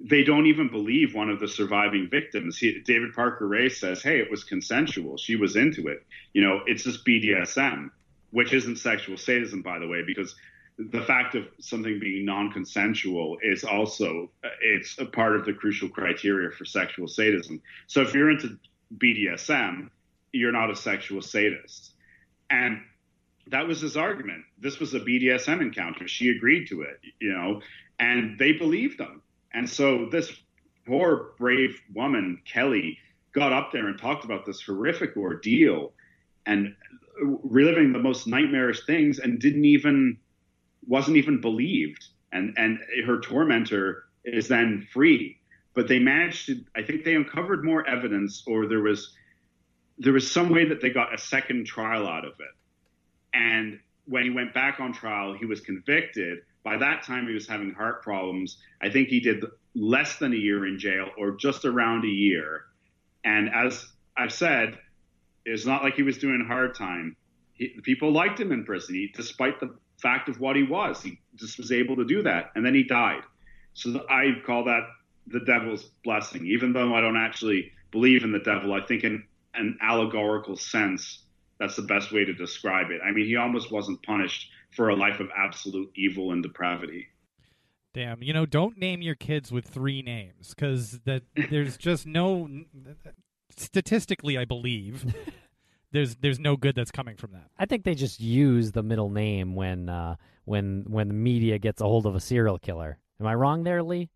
they 0.00 0.24
don't 0.24 0.46
even 0.46 0.68
believe 0.68 1.14
one 1.14 1.30
of 1.30 1.38
the 1.38 1.48
surviving 1.48 2.08
victims. 2.10 2.58
He, 2.58 2.80
David 2.84 3.14
Parker 3.14 3.46
Ray 3.46 3.68
says, 3.68 4.02
"Hey, 4.02 4.18
it 4.18 4.30
was 4.30 4.44
consensual. 4.44 5.16
She 5.16 5.36
was 5.36 5.54
into 5.54 5.86
it. 5.88 6.04
You 6.32 6.42
know, 6.42 6.60
it's 6.66 6.82
just 6.82 7.06
BDSM, 7.06 7.90
which 8.30 8.52
isn't 8.52 8.76
sexual 8.76 9.16
sadism, 9.16 9.62
by 9.62 9.78
the 9.78 9.86
way, 9.86 10.02
because 10.04 10.34
the 10.90 11.02
fact 11.02 11.34
of 11.34 11.46
something 11.60 11.98
being 11.98 12.24
non-consensual 12.24 13.38
is 13.42 13.64
also 13.64 14.30
it's 14.60 14.98
a 14.98 15.06
part 15.06 15.36
of 15.36 15.44
the 15.44 15.52
crucial 15.52 15.88
criteria 15.88 16.50
for 16.50 16.64
sexual 16.64 17.08
sadism. 17.08 17.60
So 17.86 18.02
if 18.02 18.14
you're 18.14 18.30
into 18.30 18.58
BDSM, 18.98 19.90
you're 20.32 20.52
not 20.52 20.70
a 20.70 20.76
sexual 20.76 21.22
sadist." 21.22 21.94
And 22.50 22.80
that 23.48 23.66
was 23.66 23.80
his 23.80 23.96
argument. 23.96 24.44
This 24.58 24.78
was 24.78 24.94
a 24.94 25.00
BDSM 25.00 25.60
encounter. 25.60 26.06
She 26.06 26.30
agreed 26.30 26.68
to 26.68 26.82
it, 26.82 27.00
you 27.20 27.32
know, 27.32 27.60
and 27.98 28.38
they 28.38 28.52
believed 28.52 29.00
him. 29.00 29.22
And 29.52 29.68
so 29.68 30.06
this 30.10 30.32
poor, 30.86 31.32
brave 31.38 31.80
woman, 31.92 32.40
Kelly, 32.44 32.98
got 33.32 33.52
up 33.52 33.72
there 33.72 33.88
and 33.88 33.98
talked 33.98 34.24
about 34.24 34.46
this 34.46 34.60
horrific 34.60 35.16
ordeal 35.16 35.92
and 36.46 36.74
reliving 37.20 37.92
the 37.92 37.98
most 37.98 38.26
nightmarish 38.26 38.84
things 38.86 39.18
and 39.18 39.38
didn't 39.38 39.64
even, 39.64 40.18
wasn't 40.86 41.16
even 41.16 41.40
believed. 41.40 42.04
And, 42.32 42.54
and 42.56 42.78
her 43.06 43.20
tormentor 43.20 44.04
is 44.24 44.48
then 44.48 44.86
free. 44.92 45.38
But 45.74 45.88
they 45.88 45.98
managed 45.98 46.46
to, 46.46 46.64
I 46.76 46.82
think 46.82 47.04
they 47.04 47.14
uncovered 47.14 47.64
more 47.64 47.86
evidence 47.86 48.42
or 48.46 48.66
there 48.66 48.80
was, 48.80 49.14
there 49.98 50.12
was 50.12 50.30
some 50.30 50.50
way 50.50 50.66
that 50.68 50.80
they 50.80 50.90
got 50.90 51.14
a 51.14 51.18
second 51.18 51.66
trial 51.66 52.06
out 52.06 52.24
of 52.24 52.32
it. 52.40 52.54
And 53.34 53.80
when 54.06 54.24
he 54.24 54.30
went 54.30 54.52
back 54.52 54.80
on 54.80 54.92
trial, 54.92 55.34
he 55.34 55.46
was 55.46 55.60
convicted. 55.60 56.40
By 56.64 56.76
that 56.78 57.02
time, 57.04 57.26
he 57.26 57.34
was 57.34 57.46
having 57.46 57.72
heart 57.72 58.02
problems. 58.02 58.58
I 58.80 58.90
think 58.90 59.08
he 59.08 59.20
did 59.20 59.44
less 59.74 60.18
than 60.18 60.32
a 60.32 60.36
year 60.36 60.66
in 60.66 60.78
jail 60.78 61.08
or 61.18 61.32
just 61.32 61.64
around 61.64 62.04
a 62.04 62.08
year. 62.08 62.64
And 63.24 63.50
as 63.54 63.86
I've 64.16 64.32
said, 64.32 64.78
it's 65.44 65.66
not 65.66 65.82
like 65.82 65.94
he 65.94 66.02
was 66.02 66.18
doing 66.18 66.44
hard 66.46 66.74
time. 66.74 67.16
He, 67.54 67.68
people 67.82 68.12
liked 68.12 68.38
him 68.38 68.52
in 68.52 68.64
prison, 68.64 68.94
he, 68.94 69.12
despite 69.14 69.60
the 69.60 69.74
fact 70.02 70.28
of 70.28 70.40
what 70.40 70.56
he 70.56 70.64
was. 70.64 71.02
He 71.02 71.20
just 71.36 71.58
was 71.58 71.72
able 71.72 71.96
to 71.96 72.04
do 72.04 72.22
that. 72.22 72.50
And 72.54 72.66
then 72.66 72.74
he 72.74 72.82
died. 72.82 73.22
So 73.74 74.04
I 74.10 74.32
call 74.44 74.64
that 74.64 74.82
the 75.28 75.40
devil's 75.40 75.84
blessing. 76.04 76.46
Even 76.46 76.72
though 76.72 76.94
I 76.94 77.00
don't 77.00 77.16
actually 77.16 77.70
believe 77.90 78.24
in 78.24 78.32
the 78.32 78.40
devil, 78.40 78.74
I 78.74 78.84
think 78.84 79.04
in 79.04 79.24
an 79.54 79.78
allegorical 79.80 80.56
sense, 80.56 81.24
that's 81.58 81.76
the 81.76 81.82
best 81.82 82.12
way 82.12 82.24
to 82.24 82.34
describe 82.34 82.90
it. 82.90 83.00
I 83.06 83.12
mean, 83.12 83.26
he 83.26 83.36
almost 83.36 83.70
wasn't 83.70 84.02
punished 84.02 84.50
for 84.74 84.88
a 84.88 84.96
life 84.96 85.20
of 85.20 85.28
absolute 85.36 85.90
evil 85.94 86.32
and 86.32 86.42
depravity. 86.42 87.06
Damn, 87.94 88.22
you 88.22 88.32
know, 88.32 88.46
don't 88.46 88.78
name 88.78 89.02
your 89.02 89.14
kids 89.14 89.52
with 89.52 89.66
three 89.66 90.00
names 90.00 90.54
because 90.54 91.00
that 91.04 91.22
there's 91.50 91.76
just 91.76 92.06
no 92.06 92.48
statistically, 93.54 94.38
I 94.38 94.46
believe, 94.46 95.14
there's 95.92 96.16
there's 96.16 96.40
no 96.40 96.56
good 96.56 96.74
that's 96.74 96.90
coming 96.90 97.16
from 97.16 97.32
that. 97.32 97.48
I 97.58 97.66
think 97.66 97.84
they 97.84 97.94
just 97.94 98.20
use 98.20 98.72
the 98.72 98.82
middle 98.82 99.10
name 99.10 99.54
when 99.54 99.88
uh, 99.88 100.16
when 100.44 100.84
when 100.88 101.08
the 101.08 101.14
media 101.14 101.58
gets 101.58 101.80
a 101.80 101.84
hold 101.84 102.06
of 102.06 102.14
a 102.14 102.20
serial 102.20 102.58
killer. 102.58 102.98
Am 103.20 103.26
I 103.26 103.34
wrong 103.34 103.62
there, 103.62 103.82
Lee? 103.82 104.08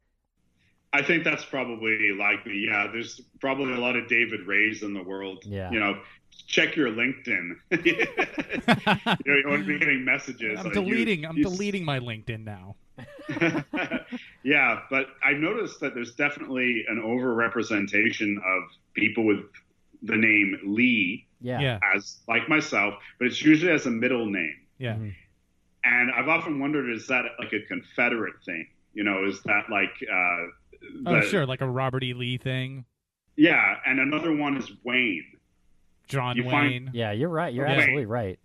I 0.93 1.03
think 1.03 1.25
that's 1.25 1.45
probably 1.45 2.13
likely. 2.19 2.65
Yeah, 2.67 2.89
there's 2.91 3.21
probably 3.41 3.75
a 3.75 3.79
lot 3.79 3.97
of 3.97 4.09
David 4.09 4.47
Rays 4.47 4.83
in 4.83 4.95
the 4.95 5.03
world. 5.03 5.43
Yeah. 5.45 5.71
You 5.71 5.79
know, 5.79 6.01
check 6.47 6.75
your 6.75 6.89
LinkedIn. 6.89 7.57
you, 7.85 8.07
know, 8.07 9.17
you 9.27 9.45
want 9.47 9.63
to 9.63 9.67
be 9.67 9.79
getting 9.79 10.05
messages. 10.05 10.59
I'm 10.59 10.65
like, 10.65 10.75
deleting. 10.75 11.23
You, 11.23 11.29
I'm 11.29 11.37
you, 11.37 11.45
deleting 11.45 11.85
my 11.85 12.01
LinkedIn 12.01 12.45
now. 12.45 12.77
yeah, 14.43 14.81
but 14.89 15.09
I 15.23 15.33
noticed 15.33 15.81
that 15.81 15.95
there's 15.95 16.15
definitely 16.15 16.87
an 16.89 17.03
overrepresentation 17.05 18.37
of 18.39 18.71
people 18.95 19.27
with 19.27 19.45
the 20.03 20.17
name 20.17 20.59
Lee 20.65 21.26
Yeah. 21.41 21.61
Yeah. 21.61 21.79
as 21.95 22.19
like 22.29 22.49
myself, 22.49 22.95
but 23.19 23.27
it's 23.27 23.43
usually 23.43 23.73
as 23.73 23.87
a 23.87 23.91
middle 23.91 24.27
name. 24.27 24.57
Yeah. 24.79 24.95
Mhm. 24.95 25.15
And 25.85 26.11
I've 26.13 26.29
often 26.29 26.59
wondered, 26.59 26.91
is 26.91 27.07
that 27.09 27.25
like 27.39 27.53
a 27.53 27.61
Confederate 27.69 28.43
thing? 28.45 28.67
You 28.95 29.05
know, 29.05 29.25
is 29.25 29.43
that 29.43 29.65
like, 29.71 29.93
uh, 30.11 30.47
Oh, 31.07 31.21
sure, 31.23 31.47
like 31.47 31.61
a 31.63 31.69
Robert 31.69 32.03
E. 32.05 32.13
Lee 32.15 32.39
thing. 32.39 32.85
Yeah, 33.37 33.77
and 33.87 33.99
another 34.01 34.35
one 34.35 34.57
is 34.57 34.71
Wayne. 34.85 35.25
John 36.09 36.37
You 36.37 36.45
Wayne. 36.45 36.51
find- 36.87 36.91
Yeah, 36.95 37.13
you're 37.13 37.29
right. 37.29 37.53
You're 37.53 37.67
Okay. 37.67 37.75
absolutely 37.77 38.07
right. 38.07 38.39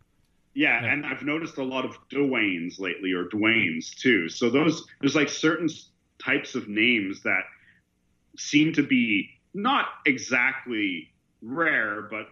Yeah, 0.54 0.82
Yeah. 0.84 0.91
and 0.93 1.06
I've 1.06 1.23
noticed 1.23 1.58
a 1.58 1.63
lot 1.63 1.86
of 1.86 1.97
Dwaynes 2.10 2.80
lately, 2.80 3.12
or 3.13 3.25
Dwaynes 3.25 3.95
too. 3.95 4.27
So 4.30 4.49
those 4.49 4.86
there's 4.99 5.15
like 5.15 5.30
certain 5.30 5.69
types 6.19 6.56
of 6.56 6.67
names 6.67 7.21
that 7.23 7.43
seem 8.38 8.73
to 8.73 8.84
be 8.84 9.30
not 9.54 9.88
exactly 10.06 11.12
rare, 11.41 12.01
but 12.04 12.30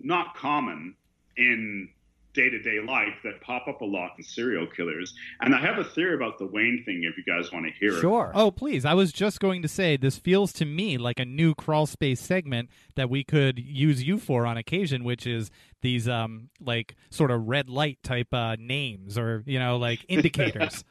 not 0.00 0.34
common 0.34 0.94
in 1.36 1.88
day 2.36 2.50
to 2.50 2.58
day 2.60 2.80
life 2.80 3.14
that 3.24 3.40
pop 3.40 3.66
up 3.66 3.80
a 3.80 3.84
lot 3.84 4.12
in 4.18 4.22
serial 4.22 4.66
killers. 4.66 5.14
And 5.40 5.54
I 5.54 5.58
have 5.58 5.78
a 5.78 5.84
theory 5.84 6.14
about 6.14 6.38
the 6.38 6.46
Wayne 6.46 6.82
thing 6.84 7.02
if 7.02 7.16
you 7.16 7.24
guys 7.24 7.50
want 7.50 7.64
to 7.66 7.72
hear 7.72 7.96
it. 7.96 8.00
Sure. 8.00 8.30
Oh, 8.34 8.50
please. 8.50 8.84
I 8.84 8.92
was 8.94 9.10
just 9.10 9.40
going 9.40 9.62
to 9.62 9.68
say 9.68 9.96
this 9.96 10.18
feels 10.18 10.52
to 10.54 10.66
me 10.66 10.98
like 10.98 11.18
a 11.18 11.24
new 11.24 11.54
Crawlspace 11.54 12.18
segment 12.18 12.68
that 12.94 13.08
we 13.08 13.24
could 13.24 13.58
use 13.58 14.02
you 14.02 14.18
for 14.18 14.46
on 14.46 14.58
occasion, 14.58 15.02
which 15.02 15.26
is 15.26 15.50
these 15.80 16.08
um 16.08 16.50
like 16.60 16.94
sort 17.10 17.30
of 17.30 17.48
red 17.48 17.68
light 17.68 17.98
type 18.02 18.32
uh 18.32 18.56
names 18.58 19.16
or, 19.16 19.42
you 19.46 19.58
know, 19.58 19.78
like 19.78 20.04
indicators. 20.08 20.84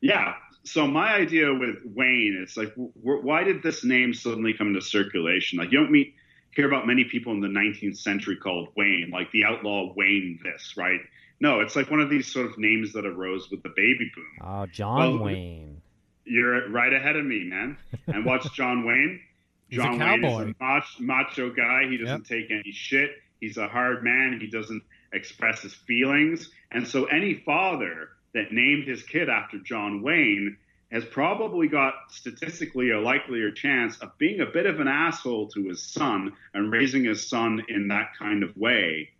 Yeah. 0.00 0.34
So 0.64 0.88
my 0.88 1.14
idea 1.14 1.54
with 1.54 1.76
Wayne 1.84 2.42
is 2.44 2.56
like, 2.56 2.70
w- 2.70 2.90
w- 3.00 3.22
why 3.22 3.44
did 3.44 3.62
this 3.62 3.84
name 3.84 4.12
suddenly 4.12 4.52
come 4.52 4.68
into 4.68 4.80
circulation? 4.80 5.60
Like, 5.60 5.70
you 5.70 5.78
don't 5.78 5.92
meet 5.92 6.16
hear 6.56 6.66
about 6.66 6.86
many 6.86 7.04
people 7.04 7.32
in 7.32 7.40
the 7.40 7.48
19th 7.48 7.98
century 7.98 8.36
called 8.36 8.68
Wayne, 8.76 9.10
like 9.12 9.30
the 9.32 9.44
outlaw 9.44 9.92
Wayne. 9.94 10.40
This, 10.42 10.74
right? 10.76 11.00
No, 11.38 11.60
it's 11.60 11.76
like 11.76 11.90
one 11.90 12.00
of 12.00 12.08
these 12.10 12.26
sort 12.32 12.46
of 12.46 12.56
names 12.58 12.92
that 12.94 13.04
arose 13.06 13.50
with 13.50 13.62
the 13.62 13.68
baby 13.76 14.10
boom. 14.14 14.24
Oh, 14.42 14.66
John 14.66 14.96
Well, 14.98 15.18
Wayne. 15.24 15.82
You're 16.24 16.68
right 16.70 16.92
ahead 16.92 17.14
of 17.16 17.24
me, 17.24 17.44
man. 17.44 17.76
And 18.08 18.24
what's 18.24 18.48
John 18.50 18.84
Wayne? 18.86 19.20
He's 19.68 19.78
a 19.78 19.82
John 19.82 19.98
Wayne 19.98 20.22
cowboy. 20.22 20.42
is 20.48 20.54
a 20.58 20.64
mach- 20.64 21.00
macho 21.00 21.50
guy. 21.52 21.82
He 21.90 21.98
doesn't 21.98 22.24
take 22.24 22.50
any 22.50 22.72
shit. 22.72 23.10
He's 23.40 23.58
a 23.58 23.68
hard 23.68 24.02
man. 24.02 24.38
He 24.40 24.46
doesn't 24.46 24.82
express 25.12 25.60
his 25.60 25.74
feelings. 25.74 26.50
And 26.72 26.86
so 26.88 27.04
any 27.06 27.34
father 27.34 28.08
that 28.34 28.50
named 28.52 28.88
his 28.88 29.02
kid 29.02 29.28
after 29.28 29.58
John 29.58 30.02
Wayne 30.02 30.56
has 30.92 31.04
probably 31.04 31.66
got 31.68 31.94
statistically 32.10 32.90
a 32.90 33.00
likelier 33.00 33.50
chance 33.50 33.98
of 33.98 34.16
being 34.18 34.40
a 34.40 34.46
bit 34.46 34.66
of 34.66 34.78
an 34.80 34.88
asshole 34.88 35.48
to 35.48 35.64
his 35.68 35.82
son 35.82 36.32
and 36.54 36.70
raising 36.70 37.04
his 37.04 37.28
son 37.28 37.62
in 37.68 37.88
that 37.88 38.10
kind 38.18 38.42
of 38.42 38.56
way 38.56 39.10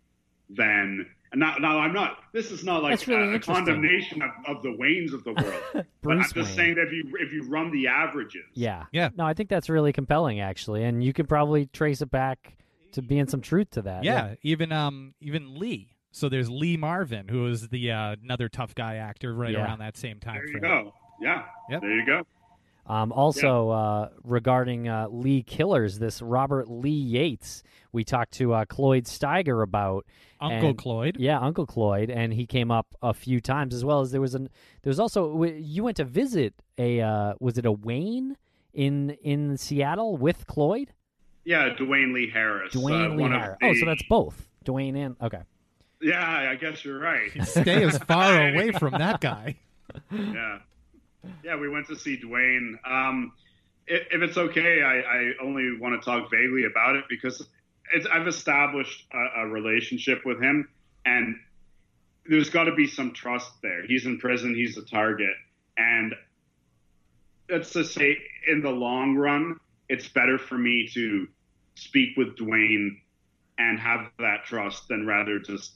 than 0.49 1.05
and 1.29 1.41
now, 1.41 1.57
now 1.59 1.77
I'm 1.79 1.91
not. 1.91 2.19
This 2.31 2.51
is 2.51 2.63
not 2.63 2.83
like 2.83 3.05
really 3.05 3.33
a, 3.33 3.35
a 3.35 3.39
condemnation 3.39 4.21
of, 4.21 4.29
of 4.47 4.63
the 4.63 4.69
Waynes 4.69 5.11
of 5.13 5.25
the 5.25 5.33
world. 5.33 5.85
but 6.01 6.11
I'm 6.13 6.21
just 6.23 6.35
Wayne. 6.37 6.45
saying 6.45 6.75
that 6.75 6.83
if 6.87 6.93
you 6.93 7.03
if 7.19 7.33
you 7.33 7.43
run 7.49 7.69
the 7.71 7.87
averages, 7.87 8.45
Yeah. 8.53 8.85
Yeah. 8.93 9.09
No, 9.13 9.25
I 9.25 9.33
think 9.33 9.49
that's 9.49 9.67
really 9.69 9.91
compelling, 9.91 10.39
actually, 10.39 10.85
and 10.85 11.03
you 11.03 11.11
could 11.11 11.27
probably 11.27 11.65
trace 11.65 12.01
it 12.01 12.09
back 12.09 12.55
to 12.93 13.01
being 13.01 13.27
some 13.27 13.41
truth 13.41 13.71
to 13.71 13.81
that. 13.81 14.05
yeah, 14.05 14.35
even 14.41 14.71
um 14.71 15.15
even 15.19 15.59
Lee. 15.59 15.89
So 16.11 16.29
there's 16.29 16.49
Lee 16.49 16.77
Marvin, 16.77 17.27
who 17.27 17.47
is 17.47 17.67
the 17.67 17.91
uh, 17.91 18.15
another 18.23 18.47
tough 18.47 18.73
guy 18.73 18.95
actor 18.95 19.33
right 19.35 19.51
Yeah. 19.51 19.65
around 19.65 19.79
that 19.79 19.97
same 19.97 20.21
time 20.21 20.35
there 20.35 20.47
you 20.47 20.61
go. 20.61 20.93
Yeah, 21.21 21.43
Yep. 21.69 21.81
there 21.81 21.95
you 21.95 22.05
go. 22.05 22.23
Um, 22.85 23.11
also, 23.11 23.69
uh, 23.69 24.09
regarding 24.23 24.87
uh, 24.87 25.07
Lee 25.09 25.43
Killers, 25.43 25.99
this 25.99 26.21
Robert 26.21 26.69
Lee 26.69 26.89
Yates, 26.91 27.61
we 27.91 28.05
talked 28.05 28.31
to 28.35 28.53
uh, 28.53 28.65
Cloyd 28.65 29.03
Steiger 29.05 29.61
about. 29.61 30.05
Uncle 30.39 30.69
and- 30.69 30.77
Cloyd. 30.77 31.17
Yeah, 31.19 31.39
Uncle 31.39 31.65
Cloyd, 31.65 32.09
and 32.09 32.31
he 32.31 32.45
came 32.45 32.71
up 32.71 32.87
a 33.01 33.13
few 33.13 33.41
times 33.41 33.73
as 33.73 33.83
well 33.83 33.99
as 34.01 34.11
there 34.11 34.21
was 34.21 34.35
an. 34.35 34.49
There 34.83 34.89
was 34.91 34.99
also 34.99 35.43
you 35.43 35.83
went 35.83 35.97
to 35.97 36.05
visit 36.05 36.53
a 36.77 37.01
uh, 37.01 37.33
was 37.39 37.57
it 37.57 37.65
a 37.65 37.71
Wayne 37.71 38.37
in 38.73 39.17
in 39.23 39.57
Seattle 39.57 40.15
with 40.15 40.45
Cloyd? 40.47 40.93
Yeah, 41.43 41.69
Dwayne 41.77 42.13
Lee 42.13 42.29
Harris. 42.29 42.73
uh, 42.75 42.79
Dwayne 42.79 43.15
Lee 43.17 43.21
one 43.23 43.33
of 43.33 43.41
Harris. 43.41 43.57
Oh, 43.63 43.73
so 43.73 43.85
that's 43.87 44.03
both 44.07 44.47
Dwayne 44.63 44.95
and 44.95 45.15
okay. 45.21 45.41
Yeah, 46.01 46.23
I 46.51 46.55
guess 46.55 46.85
you're 46.85 46.99
right. 46.99 47.31
Stay 47.43 47.83
as 47.83 47.97
far 47.97 48.49
away 48.53 48.71
from 48.73 48.91
that 48.93 49.19
guy. 49.19 49.55
yeah, 50.11 50.59
yeah. 51.43 51.55
We 51.55 51.69
went 51.69 51.87
to 51.87 51.95
see 51.95 52.17
Dwayne. 52.17 52.77
Um, 52.85 53.33
if, 53.87 54.21
it's 54.21 54.37
okay, 54.37 54.81
I, 54.81 54.99
I 54.99 55.31
only 55.41 55.77
want 55.79 55.99
to 55.99 56.05
talk 56.05 56.29
vaguely 56.29 56.65
about 56.65 56.95
it 56.95 57.05
because 57.09 57.45
I've 58.11 58.27
established 58.27 59.05
a, 59.13 59.41
a 59.41 59.47
relationship 59.47 60.25
with 60.25 60.41
him, 60.41 60.67
and 61.05 61.35
there's 62.25 62.49
got 62.49 62.65
to 62.65 62.75
be 62.75 62.87
some 62.87 63.13
trust 63.13 63.51
there. 63.61 63.85
He's 63.85 64.05
in 64.05 64.19
prison. 64.19 64.53
He's 64.55 64.77
a 64.77 64.83
target, 64.83 65.35
and 65.77 66.13
let's 67.49 67.71
just 67.71 67.93
say, 67.93 68.17
in 68.47 68.61
the 68.61 68.69
long 68.69 69.15
run, 69.15 69.59
it's 69.89 70.07
better 70.07 70.37
for 70.37 70.57
me 70.57 70.89
to 70.93 71.27
speak 71.75 72.17
with 72.17 72.35
Dwayne 72.37 72.99
and 73.57 73.79
have 73.79 74.07
that 74.19 74.45
trust 74.45 74.87
than 74.87 75.05
rather 75.05 75.39
just 75.39 75.71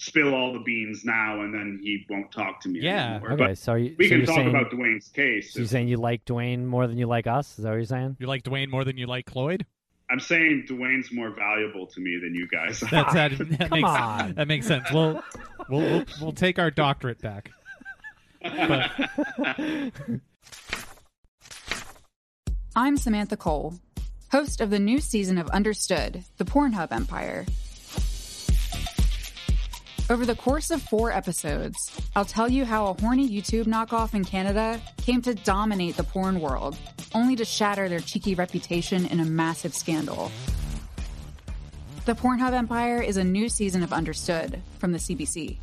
spill 0.00 0.34
all 0.34 0.50
the 0.54 0.58
beans 0.60 1.04
now 1.04 1.42
and 1.42 1.52
then 1.52 1.78
he 1.82 2.06
won't 2.08 2.32
talk 2.32 2.58
to 2.62 2.70
me 2.70 2.80
Yeah, 2.80 3.16
anymore. 3.16 3.32
Okay, 3.32 3.46
But 3.48 3.58
so 3.58 3.74
you, 3.74 3.94
we 3.98 4.06
so 4.06 4.08
can 4.08 4.16
you're 4.18 4.26
talk 4.26 4.36
saying, 4.36 4.48
about 4.48 4.70
Dwayne's 4.70 5.08
case. 5.08 5.52
So 5.52 5.58
you're 5.58 5.68
saying 5.68 5.88
you 5.88 5.98
like 5.98 6.24
Dwayne 6.24 6.64
more 6.64 6.86
than 6.86 6.96
you 6.96 7.06
like 7.06 7.26
us? 7.26 7.58
Is 7.58 7.64
that 7.64 7.68
what 7.68 7.74
you're 7.76 7.84
saying? 7.84 8.16
You 8.18 8.26
like 8.26 8.42
Dwayne 8.42 8.70
more 8.70 8.82
than 8.82 8.96
you 8.96 9.06
like 9.06 9.26
Cloyd? 9.26 9.66
I'm 10.10 10.18
saying 10.18 10.64
Dwayne's 10.70 11.12
more 11.12 11.28
valuable 11.36 11.86
to 11.86 12.00
me 12.00 12.18
than 12.20 12.34
you 12.34 12.48
guys. 12.48 12.80
That's 12.80 13.12
that, 13.12 13.36
that 13.38 13.68
Come 13.68 13.70
makes 13.70 13.88
on. 13.90 14.34
that 14.36 14.48
makes 14.48 14.66
sense. 14.66 14.90
We'll, 14.90 15.22
we'll 15.68 15.80
we'll 15.82 16.04
we'll 16.20 16.32
take 16.32 16.58
our 16.58 16.70
doctorate 16.70 17.20
back. 17.20 17.50
But 18.42 18.90
I'm 22.74 22.96
Samantha 22.96 23.36
Cole, 23.36 23.74
host 24.32 24.60
of 24.62 24.70
the 24.70 24.78
new 24.78 24.98
season 25.00 25.36
of 25.38 25.48
Understood, 25.50 26.24
the 26.38 26.44
Pornhub 26.44 26.90
Empire. 26.90 27.44
Over 30.10 30.26
the 30.26 30.34
course 30.34 30.72
of 30.72 30.82
four 30.82 31.12
episodes, 31.12 31.76
I'll 32.16 32.24
tell 32.24 32.48
you 32.48 32.64
how 32.64 32.88
a 32.88 33.00
horny 33.00 33.28
YouTube 33.28 33.66
knockoff 33.66 34.12
in 34.12 34.24
Canada 34.24 34.80
came 34.96 35.22
to 35.22 35.36
dominate 35.36 35.96
the 35.96 36.02
porn 36.02 36.40
world, 36.40 36.76
only 37.14 37.36
to 37.36 37.44
shatter 37.44 37.88
their 37.88 38.00
cheeky 38.00 38.34
reputation 38.34 39.06
in 39.06 39.20
a 39.20 39.24
massive 39.24 39.72
scandal. 39.72 40.32
The 42.06 42.14
Pornhub 42.14 42.52
Empire 42.54 43.00
is 43.00 43.18
a 43.18 43.22
new 43.22 43.48
season 43.48 43.84
of 43.84 43.92
Understood 43.92 44.60
from 44.80 44.90
the 44.90 44.98
CBC. 44.98 45.58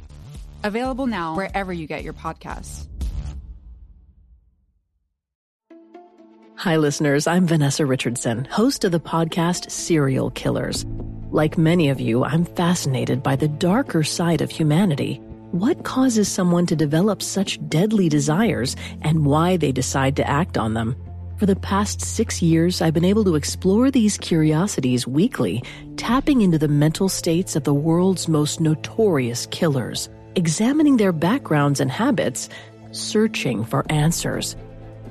Available 0.64 1.08
now 1.08 1.36
wherever 1.36 1.74
you 1.74 1.86
get 1.86 2.06
your 2.06 2.14
podcasts. 2.14 2.88
Hi, 6.56 6.78
listeners. 6.78 7.28
I'm 7.28 7.48
Vanessa 7.48 7.86
Richardson, 7.86 8.46
host 8.46 8.86
of 8.86 8.94
the 8.94 9.00
podcast 9.02 9.72
Serial 9.72 10.32
Killers. 10.32 10.86
Like 11.32 11.58
many 11.58 11.90
of 11.90 12.00
you, 12.00 12.24
I'm 12.24 12.46
fascinated 12.46 13.22
by 13.22 13.36
the 13.36 13.50
darker 13.50 14.02
side 14.02 14.42
of 14.42 14.50
humanity. 14.50 15.20
What 15.52 15.84
causes 15.84 16.30
someone 16.30 16.66
to 16.68 16.76
develop 16.76 17.22
such 17.22 17.60
deadly 17.68 18.08
desires 18.08 18.78
and 19.02 19.26
why 19.26 19.58
they 19.58 19.74
decide 19.74 20.16
to 20.18 20.30
act 20.30 20.58
on 20.58 20.74
them? 20.74 20.96
For 21.38 21.46
the 21.46 21.58
past 21.58 22.00
six 22.02 22.42
years, 22.42 22.82
I've 22.82 22.94
been 22.94 23.04
able 23.04 23.26
to 23.26 23.36
explore 23.36 23.92
these 23.92 24.18
curiosities 24.18 25.06
weekly, 25.06 25.62
tapping 25.98 26.42
into 26.42 26.58
the 26.58 26.70
mental 26.70 27.10
states 27.10 27.58
of 27.58 27.66
the 27.66 27.74
world's 27.74 28.30
most 28.30 28.62
notorious 28.62 29.48
killers, 29.48 30.10
examining 30.36 30.96
their 30.96 31.12
backgrounds 31.12 31.82
and 31.82 31.92
habits, 31.92 32.48
searching 32.92 33.66
for 33.66 33.86
answers. 33.92 34.56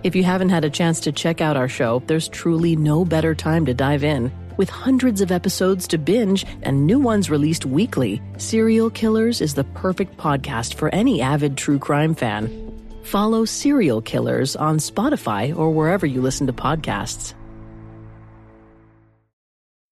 If 0.02 0.16
you 0.16 0.24
haven't 0.24 0.48
had 0.48 0.64
a 0.64 0.70
chance 0.70 0.98
to 1.00 1.12
check 1.12 1.42
out 1.42 1.58
our 1.58 1.68
show, 1.68 2.02
there's 2.06 2.28
truly 2.28 2.74
no 2.74 3.04
better 3.04 3.34
time 3.34 3.66
to 3.66 3.74
dive 3.74 4.02
in. 4.02 4.32
With 4.56 4.70
hundreds 4.70 5.20
of 5.20 5.30
episodes 5.30 5.86
to 5.88 5.98
binge 5.98 6.46
and 6.62 6.86
new 6.86 6.98
ones 6.98 7.28
released 7.28 7.66
weekly, 7.66 8.22
Serial 8.38 8.88
Killers 8.88 9.42
is 9.42 9.52
the 9.52 9.64
perfect 9.64 10.16
podcast 10.16 10.74
for 10.74 10.88
any 10.94 11.20
avid 11.20 11.58
true 11.58 11.78
crime 11.78 12.14
fan. 12.14 12.72
Follow 13.02 13.44
Serial 13.44 14.00
Killers 14.00 14.56
on 14.56 14.78
Spotify 14.78 15.54
or 15.54 15.70
wherever 15.70 16.06
you 16.06 16.22
listen 16.22 16.46
to 16.46 16.54
podcasts. 16.54 17.34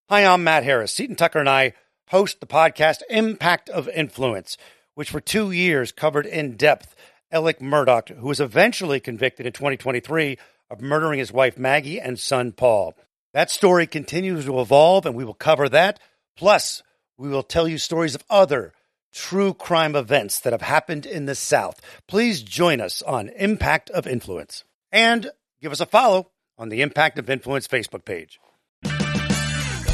Hi, 0.09 0.25
I'm 0.25 0.43
Matt 0.45 0.65
Harris. 0.65 0.95
Seton 0.95 1.17
Tucker 1.17 1.41
and 1.41 1.49
I 1.49 1.75
host 2.09 2.41
the 2.41 2.47
podcast 2.47 3.03
Impact 3.11 3.69
of 3.69 3.89
Influence, 3.91 4.57
which 4.95 5.11
for 5.11 5.21
two 5.21 5.51
years 5.51 5.93
covered 5.93 6.25
in 6.25 6.57
depth 6.57 6.95
Alex 7.31 7.61
Murdaugh, 7.61 8.17
who 8.17 8.29
was 8.29 8.41
eventually 8.41 8.99
convicted 8.99 9.45
in 9.45 9.53
2023 9.53 10.39
of 10.71 10.81
murdering 10.81 11.19
his 11.19 11.33
wife 11.33 11.59
Maggie 11.59 12.01
and 12.01 12.19
son 12.19 12.53
Paul. 12.53 12.95
That 13.35 13.51
story 13.51 13.89
continues 13.89 14.45
to 14.45 14.61
evolve, 14.61 15.07
and 15.07 15.15
we 15.17 15.25
will 15.25 15.35
cover 15.35 15.69
that. 15.69 15.99
Plus, 16.37 16.85
we 17.19 17.29
will 17.29 17.43
tell 17.43 17.67
you 17.67 17.79
stories 17.79 18.15
of 18.15 18.25
other 18.31 18.73
true 19.13 19.53
crime 19.53 19.97
events 19.97 20.39
that 20.41 20.53
have 20.53 20.63
happened 20.63 21.05
in 21.05 21.27
the 21.27 21.35
South. 21.35 21.81
Please 22.07 22.43
join 22.43 22.81
us 22.81 23.03
on 23.03 23.29
Impact 23.31 23.91
of 23.91 24.07
Influence 24.07 24.63
and 24.93 25.31
give 25.61 25.73
us 25.73 25.81
a 25.81 25.87
follow 25.87 26.31
on 26.59 26.69
the 26.69 26.81
Impact 26.81 27.19
of 27.19 27.29
Influence 27.29 27.67
Facebook 27.67 28.05
page. 28.05 28.39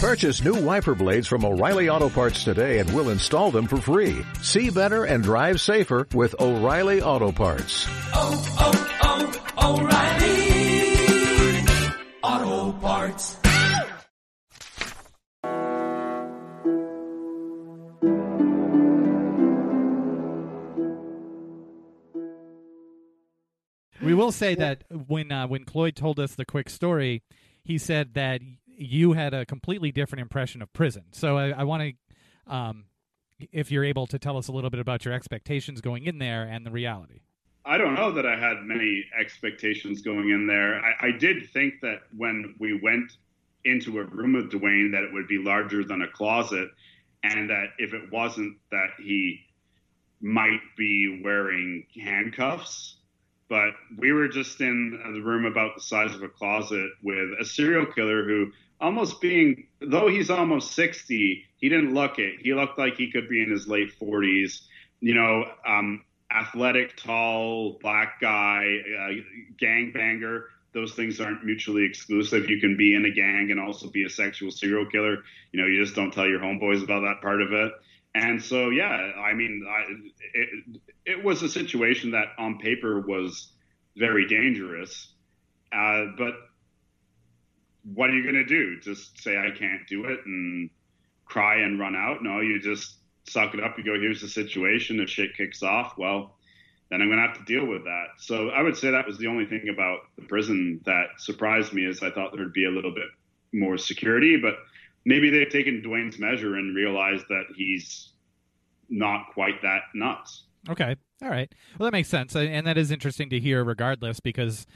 Purchase 0.01 0.43
new 0.43 0.55
wiper 0.63 0.95
blades 0.95 1.27
from 1.27 1.45
O'Reilly 1.45 1.89
Auto 1.91 2.09
Parts 2.09 2.45
today 2.45 2.79
and 2.79 2.91
we'll 2.95 3.11
install 3.11 3.51
them 3.51 3.67
for 3.67 3.77
free. 3.79 4.23
See 4.41 4.71
better 4.71 5.05
and 5.05 5.23
drive 5.23 5.61
safer 5.61 6.07
with 6.15 6.35
O'Reilly 6.41 7.03
Auto 7.03 7.33
Parts. 7.33 7.87
Oh, 8.15 8.57
oh, 8.59 9.43
oh, 9.59 9.77
O'Reilly 9.77 10.31
Auto 10.31 10.40
Parts. 12.81 13.37
We 24.03 24.15
will 24.15 24.33
say 24.33 24.55
that 24.55 24.85
when 24.91 25.31
uh, 25.31 25.47
when 25.47 25.65
Cloyd 25.65 25.95
told 25.95 26.19
us 26.19 26.35
the 26.35 26.47
quick 26.47 26.71
story, 26.71 27.23
he 27.63 27.77
said 27.77 28.15
that 28.15 28.41
you 28.67 29.13
had 29.13 29.35
a 29.35 29.45
completely 29.45 29.93
different 29.93 30.23
impression 30.23 30.63
of 30.63 30.73
prison. 30.73 31.05
So 31.13 31.37
I, 31.37 31.51
I 31.51 31.65
want 31.65 31.83
to, 31.83 32.53
um, 32.53 32.87
if 33.53 33.71
you're 33.71 33.85
able 33.85 34.07
to 34.07 34.19
tell 34.19 34.39
us 34.39 34.49
a 34.49 34.53
little 34.53 34.71
bit 34.71 34.81
about 34.81 35.05
your 35.05 35.13
expectations 35.13 35.83
going 35.83 36.05
in 36.07 36.19
there 36.19 36.45
and 36.45 36.65
the 36.65 36.71
reality. 36.71 37.21
I 37.65 37.79
don't 37.79 37.95
know 37.95 38.13
that 38.13 38.27
I 38.27 38.37
had 38.37 38.65
many 38.65 39.05
expectations 39.19 40.03
going 40.03 40.31
in 40.31 40.47
there. 40.47 40.81
I, 40.83 41.09
I 41.09 41.11
did 41.13 41.51
think 41.51 41.75
that 41.83 42.01
when 42.17 42.55
we 42.59 42.81
went 42.81 43.13
into 43.65 43.99
a 43.99 44.05
room 44.05 44.33
with 44.33 44.51
Dwayne, 44.51 44.93
that 44.93 45.05
it 45.05 45.13
would 45.13 45.29
be 45.29 45.39
larger 45.39 45.85
than 45.85 46.03
a 46.03 46.09
closet, 46.09 46.69
and 47.23 47.51
that 47.51 47.67
if 47.79 47.93
it 47.93 48.11
wasn't, 48.11 48.57
that 48.71 48.89
he 48.99 49.41
might 50.21 50.61
be 50.77 51.21
wearing 51.23 51.87
handcuffs 52.03 52.97
but 53.51 53.75
we 53.99 54.13
were 54.13 54.29
just 54.29 54.61
in 54.61 54.99
the 55.13 55.21
room 55.21 55.45
about 55.45 55.75
the 55.75 55.83
size 55.83 56.15
of 56.15 56.23
a 56.23 56.29
closet 56.29 56.89
with 57.03 57.31
a 57.41 57.45
serial 57.45 57.85
killer 57.85 58.25
who 58.25 58.53
almost 58.81 59.21
being 59.21 59.67
though 59.81 60.09
he's 60.09 60.31
almost 60.31 60.73
60 60.73 61.45
he 61.57 61.69
didn't 61.69 61.93
look 61.93 62.19
it 62.19 62.37
he 62.41 62.55
looked 62.55 62.79
like 62.79 62.97
he 62.97 63.11
could 63.11 63.29
be 63.29 63.43
in 63.43 63.51
his 63.51 63.69
late 63.69 63.93
40s 64.01 64.61
you 65.01 65.15
know 65.15 65.45
um, 65.67 66.03
athletic 66.31 66.97
tall 66.97 67.79
black 67.81 68.21
guy 68.21 68.65
uh, 69.01 69.09
gang 69.59 69.91
banger 69.93 70.47
those 70.73 70.95
things 70.95 71.21
aren't 71.21 71.45
mutually 71.45 71.85
exclusive 71.85 72.49
you 72.49 72.61
can 72.61 72.77
be 72.77 72.95
in 72.95 73.05
a 73.05 73.11
gang 73.11 73.49
and 73.51 73.61
also 73.61 73.91
be 73.91 74.05
a 74.05 74.11
sexual 74.11 74.51
serial 74.51 74.87
killer 74.87 75.19
you 75.53 75.61
know 75.61 75.67
you 75.67 75.83
just 75.83 75.97
don't 75.97 76.13
tell 76.13 76.29
your 76.29 76.41
homeboys 76.41 76.83
about 76.83 77.01
that 77.01 77.21
part 77.21 77.43
of 77.43 77.53
it 77.53 77.73
and 78.15 78.43
so 78.43 78.71
yeah 78.71 79.13
i 79.19 79.33
mean 79.33 79.65
I, 79.69 79.93
it, 80.35 80.81
it 81.07 81.25
was 81.25 81.43
a 81.43 81.49
situation 81.49 82.13
that 82.13 82.29
on 82.39 82.59
paper 82.59 83.01
was 83.01 83.53
very 83.97 84.27
dangerous 84.29 85.13
uh, 85.73 86.07
but 86.17 86.35
what 87.85 88.11
are 88.11 88.15
you 88.15 88.23
going 88.23 88.35
to 88.35 88.45
do? 88.45 88.79
Just 88.81 89.23
say 89.23 89.37
I 89.37 89.51
can't 89.57 89.87
do 89.89 90.05
it 90.05 90.21
and 90.27 90.71
cry 91.25 91.57
and 91.63 91.79
run 91.79 91.97
out? 91.97 92.23
No, 92.23 92.41
you 92.41 92.61
just 92.61 92.97
suck 93.29 93.55
it 93.55 93.63
up. 93.63 93.77
You 93.79 93.85
go, 93.85 94.01
here's 94.01 94.21
the 94.21 94.29
situation. 94.29 95.01
If 95.01 95.11
shit 95.11 95.37
kicks 95.37 95.63
off, 95.63 95.95
well, 95.99 96.37
then 96.91 97.01
I'm 97.01 97.09
going 97.09 97.21
to 97.21 97.27
have 97.27 97.39
to 97.39 97.45
deal 97.45 97.67
with 97.67 97.85
that. 97.85 98.07
So 98.19 98.49
I 98.51 98.63
would 98.63 98.77
say 98.77 98.91
that 98.91 99.07
was 99.07 99.19
the 99.19 99.29
only 99.29 99.47
thing 99.47 99.69
about 99.73 100.01
the 100.17 100.23
prison 100.23 100.81
that 100.87 101.07
surprised 101.19 101.73
me 101.73 101.87
is 101.87 102.03
I 102.03 102.11
thought 102.11 102.33
there'd 102.35 102.53
be 102.53 102.67
a 102.67 102.71
little 102.71 102.93
bit 102.95 103.09
more 103.53 103.79
security, 103.79 104.37
but 104.37 104.55
maybe 105.05 105.31
they've 105.31 105.49
taken 105.49 105.83
Dwayne's 105.83 106.19
measure 106.19 106.57
and 106.57 106.75
realized 106.75 107.25
that 107.29 107.45
he's 107.57 108.11
not 108.89 109.27
quite 109.35 109.63
that 109.63 109.83
nuts. 109.95 110.45
Okay. 110.69 110.97
All 111.23 111.31
right. 111.31 111.53
Well, 111.79 111.87
that 111.87 111.93
makes 111.93 112.09
sense. 112.09 112.35
And 112.35 112.67
that 112.67 112.77
is 112.77 112.91
interesting 112.91 113.31
to 113.31 113.41
hear 113.41 113.63
regardless 113.65 114.21
because 114.21 114.67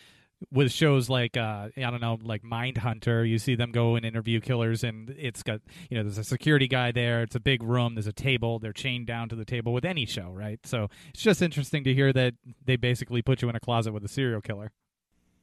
with 0.53 0.73
shows 0.73 1.09
like 1.09 1.37
uh, 1.37 1.69
I 1.77 1.81
don't 1.81 2.01
know, 2.01 2.19
like 2.23 2.43
Mindhunter, 2.43 3.29
you 3.29 3.39
see 3.39 3.55
them 3.55 3.73
go 3.73 3.97
and 3.97 4.05
interview 4.05 4.41
killers, 4.41 4.85
and 4.85 5.11
it's 5.19 5.43
got 5.43 5.61
you 5.91 5.97
know 5.97 6.03
there's 6.03 6.19
a 6.19 6.25
security 6.25 6.69
guy 6.69 6.93
there. 6.93 7.23
It's 7.23 7.35
a 7.35 7.41
big 7.41 7.63
room. 7.63 7.95
There's 7.95 8.07
a 8.07 8.13
table. 8.13 8.59
They're 8.59 8.73
chained 8.73 9.07
down 9.07 9.29
to 9.31 9.37
the 9.37 9.45
table 9.45 9.73
with 9.73 9.85
any 9.85 10.07
show, 10.07 10.31
right? 10.31 10.61
So 10.65 10.89
it's 11.11 11.23
just 11.23 11.43
interesting 11.43 11.85
to 11.85 11.95
hear 11.95 12.13
that 12.13 12.35
they 12.65 12.77
basically 12.77 13.23
put 13.23 13.43
you 13.43 13.49
in 13.49 13.57
a 13.57 13.61
closet 13.61 13.93
with 13.93 14.05
a 14.05 14.09
serial 14.09 14.41
killer. 14.41 14.73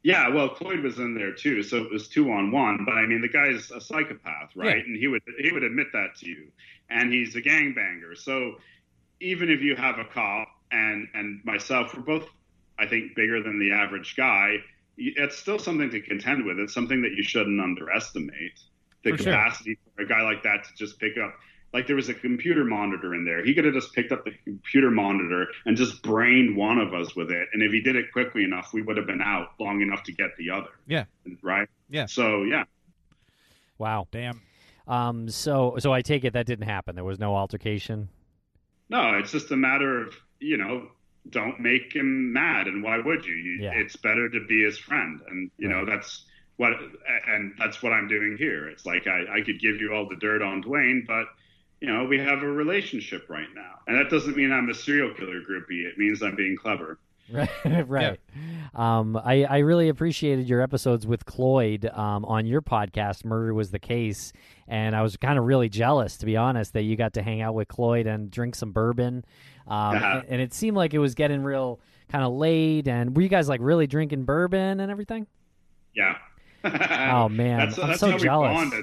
Yeah, 0.03 0.29
well, 0.29 0.49
Cloyd 0.49 0.79
was 0.79 0.97
in 0.97 1.13
there 1.13 1.31
too, 1.31 1.61
so 1.61 1.77
it 1.77 1.91
was 1.91 2.07
two 2.07 2.31
on 2.31 2.51
one. 2.51 2.85
But 2.85 2.95
I 2.95 3.05
mean, 3.05 3.21
the 3.21 3.29
guy's 3.29 3.69
a 3.69 3.79
psychopath, 3.79 4.55
right? 4.55 4.77
Yeah. 4.77 4.83
And 4.83 4.95
he 4.97 5.07
would 5.07 5.21
he 5.39 5.51
would 5.51 5.63
admit 5.63 5.87
that 5.93 6.15
to 6.19 6.27
you, 6.27 6.47
and 6.89 7.13
he's 7.13 7.35
a 7.35 7.41
gangbanger. 7.41 8.17
So 8.17 8.55
even 9.19 9.49
if 9.49 9.61
you 9.61 9.75
have 9.75 9.99
a 9.99 10.05
cop 10.05 10.47
and 10.71 11.07
and 11.13 11.45
myself, 11.45 11.95
we're 11.95 12.01
both, 12.01 12.27
I 12.79 12.87
think, 12.87 13.15
bigger 13.15 13.43
than 13.43 13.59
the 13.59 13.73
average 13.73 14.15
guy 14.15 14.57
it's 14.97 15.37
still 15.37 15.59
something 15.59 15.89
to 15.89 16.01
contend 16.01 16.45
with. 16.45 16.59
It's 16.59 16.73
something 16.73 17.01
that 17.01 17.13
you 17.15 17.23
shouldn't 17.23 17.59
underestimate. 17.59 18.59
The 19.03 19.11
for 19.11 19.17
capacity 19.17 19.79
sure. 19.83 19.93
for 19.95 20.03
a 20.03 20.07
guy 20.07 20.21
like 20.21 20.43
that 20.43 20.63
to 20.63 20.69
just 20.75 20.99
pick 20.99 21.17
up. 21.17 21.33
Like 21.73 21.87
there 21.87 21.95
was 21.95 22.09
a 22.09 22.13
computer 22.13 22.65
monitor 22.65 23.15
in 23.15 23.23
there. 23.23 23.43
He 23.43 23.53
could 23.53 23.63
have 23.65 23.73
just 23.73 23.93
picked 23.93 24.11
up 24.11 24.25
the 24.25 24.33
computer 24.43 24.91
monitor 24.91 25.47
and 25.65 25.77
just 25.77 26.03
brained 26.03 26.55
one 26.55 26.77
of 26.77 26.93
us 26.93 27.15
with 27.15 27.31
it. 27.31 27.47
And 27.53 27.63
if 27.63 27.71
he 27.71 27.81
did 27.81 27.95
it 27.95 28.11
quickly 28.11 28.43
enough, 28.43 28.71
we 28.73 28.81
would 28.81 28.97
have 28.97 29.07
been 29.07 29.21
out 29.21 29.53
long 29.59 29.81
enough 29.81 30.03
to 30.03 30.11
get 30.11 30.35
the 30.37 30.49
other. 30.49 30.69
Yeah. 30.85 31.05
Right. 31.41 31.69
Yeah. 31.89 32.07
So 32.07 32.43
yeah. 32.43 32.65
Wow. 33.77 34.07
Damn. 34.11 34.41
Um. 34.87 35.29
So 35.29 35.77
so 35.79 35.93
I 35.93 36.01
take 36.01 36.25
it 36.25 36.33
that 36.33 36.45
didn't 36.45 36.67
happen. 36.67 36.95
There 36.95 37.05
was 37.05 37.19
no 37.19 37.35
altercation. 37.35 38.09
No, 38.89 39.17
it's 39.17 39.31
just 39.31 39.49
a 39.51 39.57
matter 39.57 40.03
of 40.03 40.13
you 40.39 40.57
know 40.57 40.89
don't 41.29 41.59
make 41.59 41.93
him 41.93 42.33
mad. 42.33 42.67
And 42.67 42.83
why 42.83 42.97
would 42.97 43.25
you? 43.25 43.33
you 43.33 43.59
yeah. 43.61 43.71
It's 43.73 43.95
better 43.95 44.29
to 44.29 44.45
be 44.47 44.63
his 44.63 44.77
friend. 44.77 45.21
And, 45.27 45.51
you 45.57 45.69
right. 45.69 45.85
know, 45.85 45.91
that's 45.91 46.25
what, 46.57 46.73
and 47.27 47.53
that's 47.57 47.81
what 47.81 47.93
I'm 47.93 48.07
doing 48.07 48.35
here. 48.37 48.67
It's 48.69 48.85
like 48.85 49.07
I, 49.07 49.37
I 49.37 49.41
could 49.41 49.59
give 49.59 49.79
you 49.79 49.93
all 49.93 50.07
the 50.07 50.15
dirt 50.15 50.41
on 50.41 50.63
Dwayne, 50.63 51.05
but, 51.05 51.25
you 51.79 51.91
know, 51.91 52.05
we 52.05 52.19
have 52.19 52.43
a 52.43 52.47
relationship 52.47 53.29
right 53.29 53.47
now. 53.55 53.79
And 53.87 53.97
that 53.97 54.09
doesn't 54.09 54.35
mean 54.35 54.51
I'm 54.51 54.69
a 54.69 54.73
serial 54.73 55.13
killer 55.13 55.41
groupie. 55.41 55.85
It 55.85 55.97
means 55.97 56.21
I'm 56.21 56.35
being 56.35 56.57
clever. 56.57 56.99
Right, 57.31 57.87
right. 57.87 58.19
Yeah. 58.35 58.99
Um, 58.99 59.15
I, 59.15 59.45
I 59.45 59.59
really 59.59 59.87
appreciated 59.87 60.49
your 60.49 60.61
episodes 60.61 61.07
with 61.07 61.25
Cloyd 61.25 61.85
um, 61.85 62.25
on 62.25 62.45
your 62.45 62.61
podcast. 62.61 63.23
Murder 63.23 63.53
was 63.53 63.71
the 63.71 63.79
case, 63.79 64.33
and 64.67 64.95
I 64.95 65.01
was 65.01 65.15
kind 65.15 65.39
of 65.39 65.45
really 65.45 65.69
jealous, 65.69 66.17
to 66.17 66.25
be 66.25 66.35
honest, 66.35 66.73
that 66.73 66.81
you 66.81 66.97
got 66.97 67.13
to 67.13 67.21
hang 67.21 67.41
out 67.41 67.53
with 67.53 67.69
Cloyd 67.69 68.05
and 68.05 68.29
drink 68.29 68.55
some 68.55 68.71
bourbon. 68.71 69.23
Um, 69.67 69.95
and, 69.95 70.25
and, 70.29 70.41
it 70.41 70.53
seemed 70.53 70.75
like 70.75 70.93
it 70.93 70.99
was 70.99 71.15
getting 71.15 71.43
real 71.43 71.79
kind 72.09 72.23
of 72.23 72.33
late. 72.33 72.87
And 72.87 73.15
were 73.15 73.21
you 73.21 73.29
guys 73.29 73.47
like 73.47 73.61
really 73.61 73.87
drinking 73.87 74.23
bourbon 74.23 74.79
and 74.79 74.91
everything? 74.91 75.27
Yeah. 75.93 76.17
oh 76.63 77.29
man, 77.29 77.59
that's, 77.59 77.79
I'm 77.79 77.87
that's 77.89 77.99
so 77.99 78.17
jealous. 78.17 78.73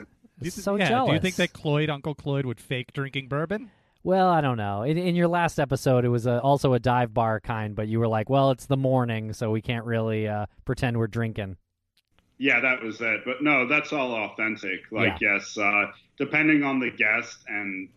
so 0.50 0.76
yeah, 0.76 0.88
jealous. 0.88 1.10
Do 1.10 1.14
you 1.14 1.20
think 1.20 1.36
that 1.36 1.52
Cloyd, 1.52 1.90
Uncle 1.90 2.14
Cloyd, 2.14 2.46
would 2.46 2.60
fake 2.60 2.92
drinking 2.92 3.28
bourbon? 3.28 3.70
Well, 4.04 4.28
I 4.28 4.40
don't 4.40 4.56
know. 4.56 4.82
In, 4.84 4.96
in 4.96 5.14
your 5.14 5.28
last 5.28 5.58
episode, 5.58 6.04
it 6.04 6.08
was 6.08 6.26
a, 6.26 6.40
also 6.40 6.72
a 6.72 6.78
dive 6.78 7.12
bar 7.12 7.40
kind, 7.40 7.74
but 7.74 7.88
you 7.88 7.98
were 7.98 8.08
like, 8.08 8.30
"Well, 8.30 8.50
it's 8.52 8.66
the 8.66 8.76
morning, 8.76 9.32
so 9.32 9.50
we 9.50 9.60
can't 9.60 9.84
really 9.84 10.28
uh, 10.28 10.46
pretend 10.64 10.96
we're 10.96 11.08
drinking." 11.08 11.56
Yeah, 12.38 12.60
that 12.60 12.82
was 12.82 13.00
it. 13.00 13.22
But 13.24 13.42
no, 13.42 13.66
that's 13.66 13.92
all 13.92 14.12
authentic. 14.14 14.80
Like, 14.92 15.20
yeah. 15.20 15.34
yes, 15.34 15.58
uh, 15.58 15.86
depending 16.16 16.62
on 16.62 16.78
the 16.78 16.90
guest 16.90 17.38
and 17.48 17.88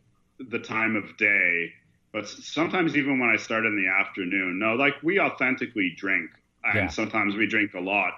the 0.50 0.60
time 0.60 0.96
of 0.96 1.16
day, 1.18 1.74
but 2.14 2.28
sometimes 2.28 2.98
even 2.98 3.20
when 3.20 3.30
I 3.30 3.38
start 3.38 3.66
in 3.66 3.76
the 3.76 3.88
afternoon, 3.88 4.60
no, 4.60 4.74
like 4.76 4.96
we 5.04 5.20
authentically 5.20 5.94
drink, 5.96 6.30
and 6.64 6.76
yeah. 6.76 6.88
sometimes 6.88 7.36
we 7.36 7.48
drink 7.48 7.74
a 7.74 7.80
lot. 7.80 8.14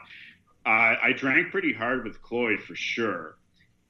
Uh, 0.65 0.95
I 1.01 1.13
drank 1.15 1.51
pretty 1.51 1.73
hard 1.73 2.05
with 2.05 2.21
Cloyd 2.21 2.61
for 2.61 2.75
sure, 2.75 3.37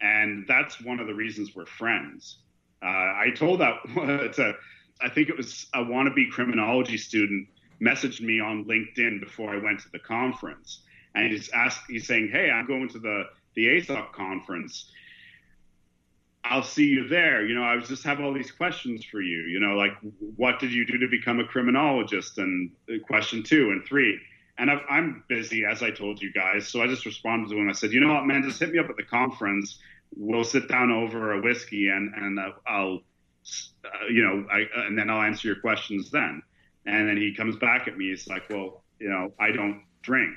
and 0.01 0.45
that's 0.47 0.81
one 0.81 0.99
of 0.99 1.07
the 1.07 1.13
reasons 1.13 1.55
we're 1.55 1.65
friends. 1.65 2.39
Uh, 2.81 2.87
I 2.87 3.27
told 3.35 3.61
that 3.61 3.75
to, 4.35 4.53
I 5.01 5.09
think 5.09 5.29
it 5.29 5.37
was 5.37 5.67
a 5.73 5.79
wannabe 5.79 6.29
criminology 6.31 6.97
student 6.97 7.47
messaged 7.81 8.21
me 8.21 8.39
on 8.39 8.65
LinkedIn 8.65 9.19
before 9.19 9.53
I 9.53 9.57
went 9.57 9.79
to 9.81 9.91
the 9.91 9.99
conference, 9.99 10.81
and 11.15 11.31
he's 11.31 11.49
asked, 11.49 11.81
he's 11.87 12.07
saying, 12.07 12.29
"Hey, 12.31 12.49
I'm 12.49 12.67
going 12.67 12.89
to 12.89 12.99
the 12.99 13.25
the 13.55 13.67
ASOC 13.67 14.11
conference. 14.13 14.91
I'll 16.45 16.63
see 16.63 16.85
you 16.85 17.07
there. 17.07 17.45
You 17.45 17.55
know, 17.55 17.63
I 17.63 17.75
was 17.75 17.87
just 17.87 18.03
have 18.03 18.19
all 18.19 18.33
these 18.33 18.51
questions 18.51 19.05
for 19.05 19.21
you. 19.21 19.43
You 19.43 19.59
know, 19.59 19.75
like 19.75 19.93
what 20.35 20.59
did 20.59 20.73
you 20.73 20.85
do 20.85 20.97
to 20.97 21.07
become 21.07 21.39
a 21.39 21.45
criminologist? 21.45 22.37
And 22.37 22.71
uh, 22.89 22.99
question 23.05 23.43
two 23.43 23.69
and 23.71 23.85
three. 23.85 24.19
And 24.57 24.69
I've, 24.69 24.81
I'm 24.89 25.23
busy, 25.27 25.63
as 25.65 25.81
I 25.81 25.89
told 25.89 26.21
you 26.21 26.31
guys. 26.31 26.67
So 26.67 26.81
I 26.81 26.87
just 26.87 27.05
responded 27.05 27.49
to 27.49 27.57
him. 27.57 27.69
I 27.69 27.71
said, 27.71 27.91
you 27.91 28.01
know 28.01 28.13
what, 28.13 28.25
man, 28.25 28.43
just 28.43 28.59
hit 28.59 28.71
me 28.71 28.79
up 28.79 28.89
at 28.89 28.97
the 28.97 29.03
conference. 29.03 29.79
We'll 30.15 30.43
sit 30.43 30.67
down 30.67 30.91
over 30.91 31.33
a 31.33 31.41
whiskey 31.41 31.87
and, 31.87 32.13
and 32.13 32.37
uh, 32.37 32.51
I'll, 32.67 33.01
uh, 33.83 34.07
you 34.11 34.23
know, 34.23 34.45
I, 34.51 34.65
and 34.85 34.97
then 34.97 35.09
I'll 35.09 35.23
answer 35.23 35.47
your 35.47 35.59
questions 35.59 36.11
then. 36.11 36.43
And 36.85 37.09
then 37.09 37.17
he 37.17 37.33
comes 37.33 37.55
back 37.55 37.87
at 37.87 37.97
me. 37.97 38.09
He's 38.09 38.27
like, 38.27 38.49
well, 38.49 38.83
you 38.99 39.09
know, 39.09 39.31
I 39.39 39.51
don't 39.51 39.83
drink. 40.01 40.35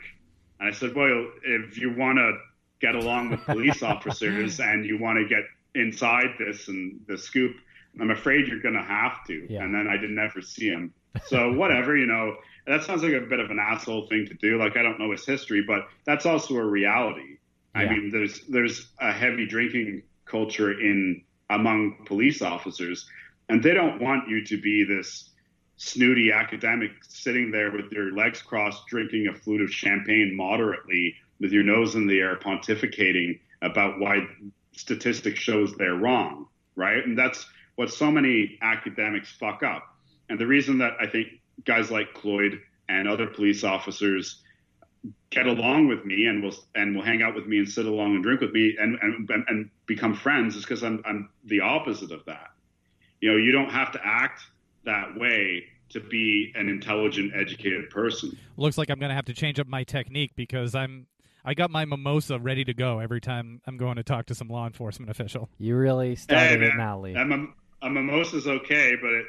And 0.61 0.69
I 0.69 0.73
said, 0.73 0.95
well, 0.95 1.31
if 1.45 1.77
you 1.77 1.95
want 1.95 2.19
to 2.19 2.39
get 2.81 2.95
along 2.95 3.31
with 3.31 3.45
police 3.45 3.83
officers 3.83 4.61
and 4.61 4.87
you 4.87 4.99
want 4.99 5.19
to 5.19 5.29
get 5.29 5.45
inside 5.77 6.35
this 6.39 6.69
and 6.69 7.01
the 7.07 7.17
scoop, 7.19 7.57
I'm 8.01 8.11
afraid 8.11 8.49
you're 8.49 8.61
going 8.61 8.75
to 8.75 8.83
have 8.83 9.25
to. 9.27 9.47
Yeah. 9.49 9.63
And 9.63 9.75
then 9.75 9.87
I 9.89 9.97
didn't 9.97 10.19
ever 10.19 10.43
see 10.43 10.69
him. 10.69 10.93
So 11.27 11.53
whatever, 11.53 11.97
you 11.97 12.07
know, 12.07 12.37
that 12.67 12.83
sounds 12.83 13.03
like 13.03 13.13
a 13.13 13.21
bit 13.21 13.41
of 13.41 13.51
an 13.51 13.59
asshole 13.59 14.07
thing 14.09 14.27
to 14.27 14.35
do. 14.35 14.59
Like 14.59 14.77
I 14.77 14.83
don't 14.83 14.99
know 14.99 15.13
his 15.13 15.25
history, 15.25 15.63
but 15.67 15.87
that's 16.05 16.27
also 16.27 16.57
a 16.57 16.65
reality. 16.65 17.39
I 17.75 17.85
mean, 17.85 18.11
there's 18.11 18.41
there's 18.49 18.89
a 19.01 19.13
heavy 19.13 19.47
drinking 19.47 20.03
culture 20.25 20.81
in 20.81 21.23
among 21.51 22.05
police 22.07 22.41
officers, 22.41 23.07
and 23.51 23.63
they 23.63 23.75
don't 23.75 24.01
want 24.01 24.29
you 24.29 24.45
to 24.47 24.61
be 24.61 24.83
this 24.85 25.31
snooty 25.77 26.33
academic 26.33 26.91
sitting 27.07 27.51
there 27.51 27.71
with 27.71 27.93
your 27.93 28.13
legs 28.13 28.41
crossed, 28.41 28.87
drinking 28.87 29.29
a 29.29 29.35
flute 29.35 29.61
of 29.61 29.71
champagne 29.71 30.35
moderately, 30.35 31.15
with 31.39 31.53
your 31.53 31.63
nose 31.63 31.95
in 31.95 32.07
the 32.07 32.19
air, 32.19 32.37
pontificating 32.37 33.39
about 33.61 34.01
why 34.01 34.27
statistics 34.77 35.41
shows 35.41 35.75
they're 35.77 35.95
wrong, 35.95 36.47
right? 36.77 37.05
And 37.05 37.19
that's 37.19 37.47
what 37.75 37.91
so 37.91 38.11
many 38.11 38.59
academics 38.63 39.31
fuck 39.33 39.63
up. 39.63 39.97
And 40.29 40.39
the 40.39 40.47
reason 40.47 40.79
that 40.79 40.93
I 41.01 41.07
think 41.07 41.29
guys 41.65 41.91
like 41.91 42.15
Cloyd 42.15 42.61
and 42.89 43.09
other 43.09 43.27
police 43.27 43.65
officers 43.65 44.43
get 45.31 45.47
along 45.47 45.89
with 45.89 46.05
me 46.05 46.27
and 46.27 46.43
will 46.43 46.55
and 46.75 46.95
will 46.95 47.03
hang 47.03 47.23
out 47.23 47.35
with 47.35 47.47
me 47.47 47.59
and 47.59 47.69
sit 47.69 47.87
along 47.87 48.15
and 48.15 48.23
drink 48.23 48.41
with 48.41 48.53
me 48.53 48.77
and 48.79 48.99
and, 49.03 49.31
and 49.49 49.71
become 49.87 50.15
friends 50.15 50.57
is 50.57 50.63
because 50.63 50.83
I'm 50.83 51.03
I'm 51.05 51.31
the 51.45 51.61
opposite 51.61 52.13
of 52.13 52.25
that. 52.27 52.51
You 53.21 53.33
know, 53.33 53.39
you 53.39 53.53
don't 53.53 53.71
have 53.71 53.93
to 53.93 54.01
act 54.05 54.43
that 54.85 55.17
way 55.17 55.65
to 55.89 56.01
be 56.01 56.53
an 56.55 56.69
intelligent, 56.69 57.33
educated 57.35 57.91
person. 57.91 58.37
Looks 58.57 58.77
like 58.77 58.91
I'm 58.91 58.99
going 58.99 59.11
to 59.11 59.15
have 59.15 59.25
to 59.27 59.35
change 59.35 59.61
up 59.61 59.69
my 59.69 59.85
technique 59.85 60.33
because 60.35 60.75
I'm 60.75 61.07
I 61.49 61.55
got 61.55 61.71
my 61.71 61.85
mimosa 61.85 62.41
ready 62.41 62.65
to 62.65 62.75
go 62.75 62.99
every 62.99 63.21
time 63.21 63.61
I'm 63.69 63.77
going 63.77 63.97
to 63.97 64.03
talk 64.03 64.27
to 64.27 64.35
some 64.35 64.49
law 64.49 64.67
enforcement 64.67 65.13
official. 65.13 65.49
You 65.59 65.77
really 65.77 66.17
started 66.17 66.49
Hey, 66.49 66.55
it 66.57 66.61
man, 66.61 66.77
now, 66.77 66.99
Lee. 66.99 67.15
A, 67.15 67.25
mim- 67.25 67.55
a 67.83 67.89
mimosa's 67.89 68.49
okay, 68.49 68.97
but 69.01 69.13
it, 69.13 69.27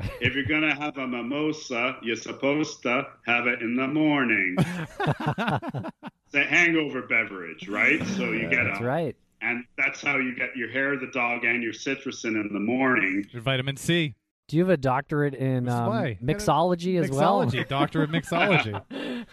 if 0.20 0.34
you're 0.36 0.44
gonna 0.44 0.76
have 0.76 0.96
a 0.96 1.08
mimosa, 1.08 1.96
you're 2.02 2.14
supposed 2.14 2.82
to 2.84 3.04
have 3.26 3.48
it 3.48 3.60
in 3.62 3.74
the 3.74 3.88
morning. 3.88 4.54
it's 4.60 6.34
a 6.34 6.44
hangover 6.44 7.02
beverage, 7.02 7.66
right? 7.66 8.00
So 8.06 8.30
you 8.30 8.48
get 8.48 8.62
That's 8.62 8.78
a, 8.80 8.84
right. 8.84 9.16
and 9.42 9.64
that's 9.76 10.00
how 10.00 10.18
you 10.18 10.36
get 10.36 10.56
your 10.56 10.70
hair 10.70 10.92
of 10.92 11.00
the 11.00 11.08
dog 11.08 11.44
and 11.44 11.64
your 11.64 11.72
citrusin 11.72 12.40
in 12.40 12.50
the 12.52 12.60
morning. 12.60 13.26
Your 13.32 13.42
vitamin 13.42 13.76
C. 13.76 14.14
Do 14.46 14.56
you 14.56 14.62
have 14.62 14.70
a 14.70 14.76
doctorate 14.76 15.34
in 15.34 15.64
That's 15.64 15.80
um, 15.80 15.88
why. 15.88 16.18
mixology 16.22 17.02
as 17.02 17.10
well? 17.10 17.44
Mixology, 17.44 17.66
doctor 17.66 18.02
of 18.04 18.10
mixology. 18.10 19.24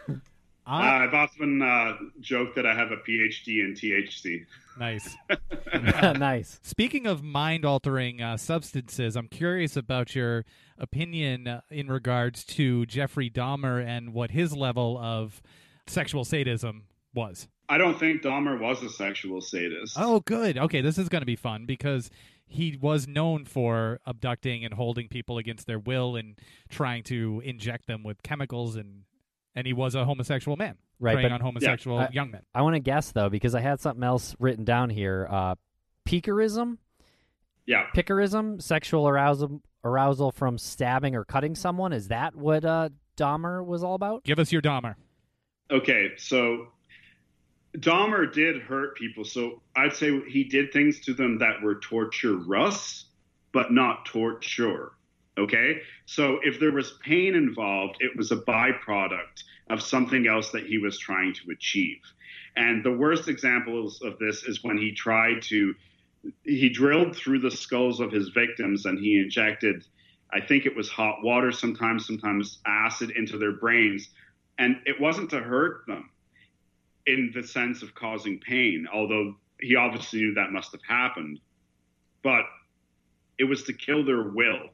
Uh, 0.67 0.71
Ah, 0.71 0.99
I've 1.03 1.13
often 1.13 1.61
uh, 1.61 1.93
joked 2.19 2.55
that 2.55 2.65
I 2.65 2.73
have 2.73 2.91
a 2.91 2.97
PhD 2.97 3.59
in 3.63 3.75
THC. 3.75 4.45
nice. 4.79 5.15
nice. 6.17 6.59
Speaking 6.63 7.05
of 7.05 7.23
mind 7.23 7.65
altering 7.65 8.21
uh, 8.21 8.37
substances, 8.37 9.15
I'm 9.15 9.27
curious 9.27 9.77
about 9.77 10.15
your 10.15 10.43
opinion 10.77 11.47
uh, 11.47 11.61
in 11.69 11.87
regards 11.87 12.43
to 12.45 12.85
Jeffrey 12.87 13.29
Dahmer 13.29 13.85
and 13.85 14.13
what 14.13 14.31
his 14.31 14.55
level 14.55 14.97
of 14.97 15.41
sexual 15.87 16.25
sadism 16.25 16.85
was. 17.13 17.47
I 17.69 17.77
don't 17.77 17.99
think 17.99 18.21
Dahmer 18.21 18.59
was 18.59 18.83
a 18.83 18.89
sexual 18.89 19.41
sadist. 19.41 19.95
Oh, 19.99 20.19
good. 20.19 20.57
Okay, 20.57 20.81
this 20.81 20.97
is 20.97 21.09
going 21.09 21.21
to 21.21 21.25
be 21.27 21.35
fun 21.35 21.65
because 21.65 22.09
he 22.47 22.77
was 22.79 23.07
known 23.07 23.45
for 23.45 23.99
abducting 24.05 24.63
and 24.63 24.73
holding 24.73 25.07
people 25.07 25.37
against 25.39 25.65
their 25.65 25.79
will 25.79 26.15
and 26.15 26.37
trying 26.69 27.01
to 27.03 27.41
inject 27.43 27.87
them 27.87 28.03
with 28.03 28.21
chemicals 28.21 28.75
and 28.75 29.04
and 29.55 29.65
he 29.65 29.73
was 29.73 29.95
a 29.95 30.05
homosexual 30.05 30.57
man 30.57 30.75
Right, 30.99 31.13
preying 31.15 31.29
but- 31.29 31.35
on 31.35 31.41
homosexual 31.41 31.97
I- 31.99 32.09
young 32.11 32.31
men. 32.31 32.41
I 32.53 32.61
want 32.61 32.75
to 32.75 32.79
guess 32.79 33.11
though 33.11 33.29
because 33.29 33.55
I 33.55 33.61
had 33.61 33.79
something 33.79 34.03
else 34.03 34.35
written 34.39 34.63
down 34.65 34.89
here. 34.89 35.27
Uh, 35.29 35.55
Piquerism, 36.07 36.77
Yeah. 37.65 37.87
piquerism, 37.95 38.61
sexual 38.61 39.07
arousal, 39.07 39.61
arousal 39.83 40.31
from 40.31 40.57
stabbing 40.59 41.15
or 41.15 41.25
cutting 41.25 41.55
someone. 41.55 41.93
Is 41.93 42.09
that 42.09 42.35
what 42.35 42.63
uh, 42.63 42.89
Dahmer 43.17 43.65
was 43.65 43.83
all 43.83 43.95
about? 43.95 44.23
Give 44.23 44.37
us 44.37 44.51
your 44.51 44.61
Dahmer. 44.61 44.95
Okay, 45.71 46.11
so 46.17 46.67
Dahmer 47.75 48.31
did 48.31 48.61
hurt 48.61 48.95
people. 48.95 49.25
So 49.25 49.61
I'd 49.75 49.93
say 49.95 50.21
he 50.29 50.43
did 50.43 50.71
things 50.71 50.99
to 51.01 51.13
them 51.15 51.39
that 51.39 51.61
were 51.63 51.79
torturous, 51.79 53.05
but 53.51 53.71
not 53.71 54.05
torture. 54.05 54.91
Okay, 55.37 55.81
so 56.05 56.39
if 56.43 56.59
there 56.59 56.71
was 56.71 56.97
pain 57.03 57.35
involved, 57.35 57.97
it 57.99 58.15
was 58.15 58.31
a 58.31 58.37
byproduct 58.37 59.43
of 59.69 59.81
something 59.81 60.27
else 60.27 60.51
that 60.51 60.65
he 60.65 60.77
was 60.77 60.97
trying 60.97 61.33
to 61.33 61.51
achieve. 61.51 61.99
And 62.55 62.83
the 62.83 62.91
worst 62.91 63.27
examples 63.27 64.01
of 64.01 64.17
this 64.17 64.43
is 64.43 64.63
when 64.63 64.77
he 64.77 64.93
tried 64.93 65.41
to, 65.43 65.75
he 66.43 66.69
drilled 66.69 67.17
through 67.17 67.39
the 67.39 67.51
skulls 67.51 67.99
of 67.99 68.11
his 68.11 68.29
victims 68.29 68.85
and 68.85 68.97
he 68.97 69.19
injected, 69.19 69.83
I 70.31 70.39
think 70.39 70.65
it 70.65 70.75
was 70.75 70.89
hot 70.89 71.21
water 71.21 71.51
sometimes, 71.51 72.07
sometimes 72.07 72.59
acid 72.65 73.11
into 73.11 73.37
their 73.37 73.53
brains. 73.53 74.09
And 74.57 74.77
it 74.85 75.01
wasn't 75.01 75.31
to 75.31 75.41
hurt 75.41 75.85
them 75.85 76.09
in 77.05 77.31
the 77.35 77.43
sense 77.45 77.81
of 77.81 77.93
causing 77.93 78.39
pain, 78.39 78.87
although 78.91 79.35
he 79.59 79.75
obviously 79.75 80.19
knew 80.19 80.33
that 80.35 80.51
must 80.51 80.71
have 80.71 80.81
happened. 80.87 81.39
But 82.23 82.45
it 83.37 83.43
was 83.43 83.63
to 83.63 83.73
kill 83.73 84.05
their 84.05 84.23
will. 84.23 84.69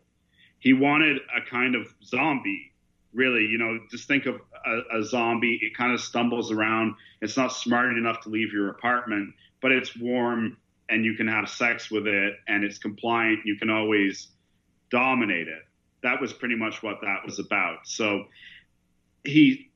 He 0.62 0.74
wanted 0.74 1.18
a 1.36 1.41
kind 1.49 1.76
of 1.76 1.88
zombie, 2.05 2.72
really. 3.14 3.45
You 3.45 3.57
know, 3.57 3.80
just 3.89 4.07
think 4.07 4.28
of 4.28 4.39
a, 4.66 4.99
a 4.99 5.03
zombie. 5.03 5.59
It 5.62 5.76
kind 5.76 5.91
of 5.91 5.99
stumbles 5.99 6.51
around. 6.51 6.93
It's 7.20 7.36
not 7.36 7.51
smart 7.51 7.97
enough 7.97 8.22
to 8.22 8.30
leave 8.30 8.53
your 8.53 8.70
apartment, 8.70 9.34
but 9.59 9.72
it's 9.72 9.97
warm 9.97 10.55
and 10.88 11.03
you 11.03 11.16
can 11.16 11.28
have 11.28 11.49
sex 11.49 11.89
with 11.89 12.05
it 12.05 12.36
and 12.47 12.64
it's 12.64 12.78
compliant. 12.78 13.39
You 13.43 13.57
can 13.57 13.72
always 13.72 14.28
dominate 14.91 15.47
it. 15.47 15.64
That 16.03 16.22
was 16.22 16.32
pretty 16.32 16.55
much 16.55 16.84
what 16.84 17.01
that 17.01 17.26
was 17.26 17.39
about. 17.39 17.80
So 17.88 18.26
he 19.24 19.72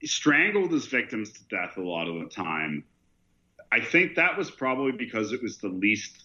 he 0.00 0.08
strangled 0.08 0.72
his 0.72 0.86
victims 0.86 1.30
to 1.32 1.40
death 1.48 1.76
a 1.76 1.80
lot 1.80 2.08
of 2.08 2.16
the 2.16 2.28
time. 2.28 2.84
I 3.70 3.80
think 3.80 4.16
that 4.16 4.36
was 4.36 4.50
probably 4.50 4.92
because 4.92 5.32
it 5.32 5.42
was 5.42 5.58
the 5.58 5.68
least 5.68 6.23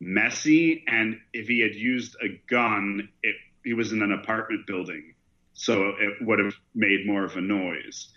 messy, 0.00 0.84
and 0.86 1.18
if 1.32 1.48
he 1.48 1.60
had 1.60 1.74
used 1.74 2.16
a 2.22 2.40
gun, 2.48 3.08
it 3.22 3.36
he 3.64 3.74
was 3.74 3.92
in 3.92 4.02
an 4.02 4.12
apartment 4.12 4.66
building, 4.66 5.14
so 5.52 5.88
it 5.98 6.14
would 6.22 6.38
have 6.38 6.54
made 6.74 7.06
more 7.06 7.24
of 7.24 7.36
a 7.36 7.40
noise. 7.40 8.08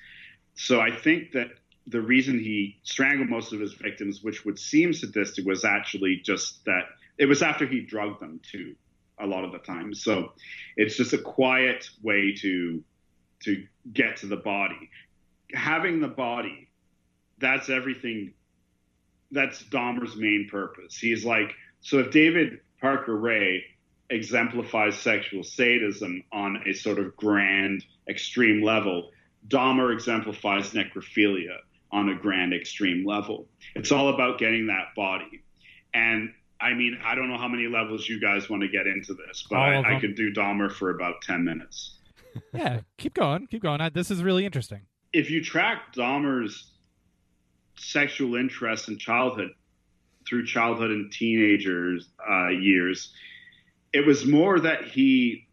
So 0.55 0.79
I 0.79 0.91
think 0.95 1.32
that 1.34 1.47
the 1.88 2.01
reason 2.01 2.39
he 2.39 2.79
strangled 2.84 3.29
most 3.29 3.51
of 3.51 3.59
his 3.59 3.73
victims, 3.73 4.23
which 4.23 4.45
would 4.45 4.59
seem 4.59 4.93
sadistic, 4.93 5.45
was 5.45 5.65
actually 5.65 6.21
just 6.23 6.63
that 6.65 6.84
it 7.17 7.25
was 7.25 7.41
after 7.41 7.65
he 7.65 7.82
drugged 7.82 8.21
them 8.21 8.39
too, 8.49 8.75
a 9.19 9.25
lot 9.25 9.43
of 9.43 9.51
the 9.51 9.59
time. 9.59 9.93
So 9.93 10.34
it's 10.77 10.95
just 10.95 11.13
a 11.13 11.17
quiet 11.17 11.89
way 12.01 12.34
to 12.39 12.84
to 13.43 13.65
get 13.91 14.17
to 14.17 14.27
the 14.27 14.38
body. 14.38 14.89
Having 15.53 15.99
the 15.99 16.07
body, 16.07 16.69
that's 17.39 17.69
everything. 17.69 18.34
That's 19.32 19.63
Dahmer's 19.63 20.15
main 20.15 20.47
purpose. 20.49 20.97
He's 20.97 21.25
like, 21.25 21.51
so 21.82 21.99
if 21.99 22.11
David 22.11 22.59
Parker 22.79 23.15
Ray 23.15 23.65
exemplifies 24.09 24.97
sexual 24.97 25.43
sadism 25.43 26.23
on 26.32 26.63
a 26.67 26.73
sort 26.73 26.99
of 26.99 27.15
grand, 27.15 27.84
extreme 28.09 28.63
level, 28.63 29.11
Dahmer 29.47 29.93
exemplifies 29.93 30.71
necrophilia 30.71 31.57
on 31.91 32.09
a 32.09 32.15
grand, 32.15 32.53
extreme 32.53 33.05
level. 33.05 33.47
It's 33.75 33.91
all 33.91 34.09
about 34.09 34.38
getting 34.39 34.67
that 34.67 34.95
body. 34.95 35.43
And 35.93 36.34
I 36.59 36.73
mean, 36.73 36.99
I 37.03 37.15
don't 37.15 37.29
know 37.29 37.38
how 37.38 37.47
many 37.47 37.67
levels 37.67 38.07
you 38.07 38.19
guys 38.21 38.49
want 38.49 38.61
to 38.63 38.69
get 38.69 38.88
into 38.88 39.13
this, 39.13 39.45
but 39.49 39.57
I, 39.57 39.97
I 39.97 39.99
could 39.99 40.15
do 40.15 40.32
Dahmer 40.32 40.71
for 40.71 40.91
about 40.91 41.21
10 41.23 41.43
minutes. 41.43 41.97
yeah, 42.53 42.82
keep 42.97 43.13
going, 43.13 43.47
keep 43.47 43.63
going. 43.63 43.82
I, 43.82 43.89
this 43.89 44.11
is 44.11 44.23
really 44.23 44.45
interesting. 44.45 44.82
if 45.11 45.29
you 45.29 45.43
track 45.43 45.93
Dahmer's 45.95 46.71
sexual 47.77 48.36
interest 48.36 48.89
in 48.89 48.97
childhood 48.97 49.49
through 50.32 50.45
childhood 50.45 50.91
and 50.91 51.11
teenagers 51.11 52.07
uh, 52.27 52.47
years, 52.47 53.13
it 53.91 54.07
was 54.07 54.25
more 54.25 54.61
that 54.61 54.86
he 54.86 55.45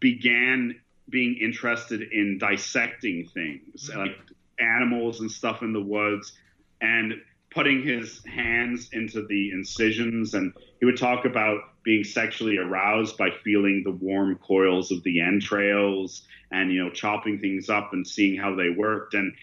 began 0.00 0.80
being 1.10 1.36
interested 1.36 2.00
in 2.00 2.38
dissecting 2.38 3.28
things 3.34 3.90
like 3.94 4.16
animals 4.58 5.20
and 5.20 5.30
stuff 5.30 5.60
in 5.60 5.74
the 5.74 5.80
woods 5.80 6.32
and 6.80 7.12
putting 7.50 7.82
his 7.82 8.24
hands 8.24 8.88
into 8.92 9.26
the 9.26 9.50
incisions. 9.50 10.32
And 10.32 10.54
he 10.80 10.86
would 10.86 10.96
talk 10.96 11.26
about 11.26 11.60
being 11.82 12.02
sexually 12.02 12.56
aroused 12.56 13.18
by 13.18 13.28
feeling 13.44 13.82
the 13.84 13.92
warm 13.92 14.36
coils 14.36 14.90
of 14.90 15.02
the 15.02 15.20
entrails 15.20 16.26
and 16.50 16.72
you 16.72 16.82
know 16.82 16.90
chopping 16.90 17.38
things 17.40 17.68
up 17.68 17.92
and 17.92 18.06
seeing 18.06 18.40
how 18.40 18.54
they 18.54 18.70
worked. 18.70 19.12
And 19.12 19.34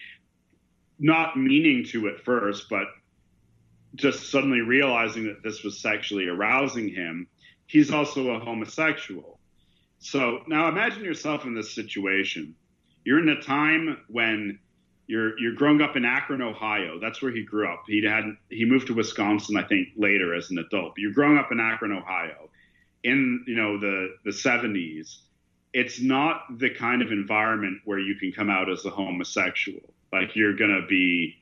not 0.98 1.36
meaning 1.36 1.84
to 1.84 2.08
at 2.08 2.18
first 2.24 2.68
but 2.68 2.86
just 3.96 4.30
suddenly 4.30 4.60
realizing 4.60 5.24
that 5.24 5.42
this 5.42 5.62
was 5.62 5.80
sexually 5.80 6.28
arousing 6.28 6.88
him 6.88 7.26
he's 7.66 7.90
also 7.90 8.30
a 8.30 8.38
homosexual 8.38 9.38
so 9.98 10.40
now 10.46 10.68
imagine 10.68 11.04
yourself 11.04 11.44
in 11.44 11.54
this 11.54 11.74
situation 11.74 12.54
you're 13.04 13.20
in 13.20 13.28
a 13.28 13.40
time 13.40 13.98
when 14.08 14.58
you're 15.06 15.38
you're 15.38 15.54
growing 15.54 15.80
up 15.80 15.96
in 15.96 16.04
Akron, 16.04 16.42
Ohio. 16.42 16.98
That's 17.00 17.22
where 17.22 17.30
he 17.30 17.44
grew 17.44 17.72
up. 17.72 17.84
He 17.86 18.04
had 18.04 18.24
he 18.50 18.64
moved 18.64 18.88
to 18.88 18.94
Wisconsin, 18.94 19.56
I 19.56 19.62
think, 19.62 19.88
later 19.96 20.34
as 20.34 20.50
an 20.50 20.58
adult. 20.58 20.94
But 20.94 21.02
you're 21.02 21.12
growing 21.12 21.38
up 21.38 21.52
in 21.52 21.60
Akron, 21.60 21.92
Ohio, 21.92 22.50
in 23.04 23.44
you 23.46 23.54
know 23.54 23.78
the 23.78 24.16
the 24.24 24.30
70s. 24.30 25.18
It's 25.72 26.00
not 26.00 26.42
the 26.58 26.70
kind 26.70 27.02
of 27.02 27.12
environment 27.12 27.82
where 27.84 27.98
you 27.98 28.16
can 28.16 28.32
come 28.32 28.50
out 28.50 28.70
as 28.70 28.84
a 28.84 28.90
homosexual. 28.90 29.94
Like 30.12 30.34
you're 30.34 30.56
gonna 30.56 30.86
be 30.88 31.36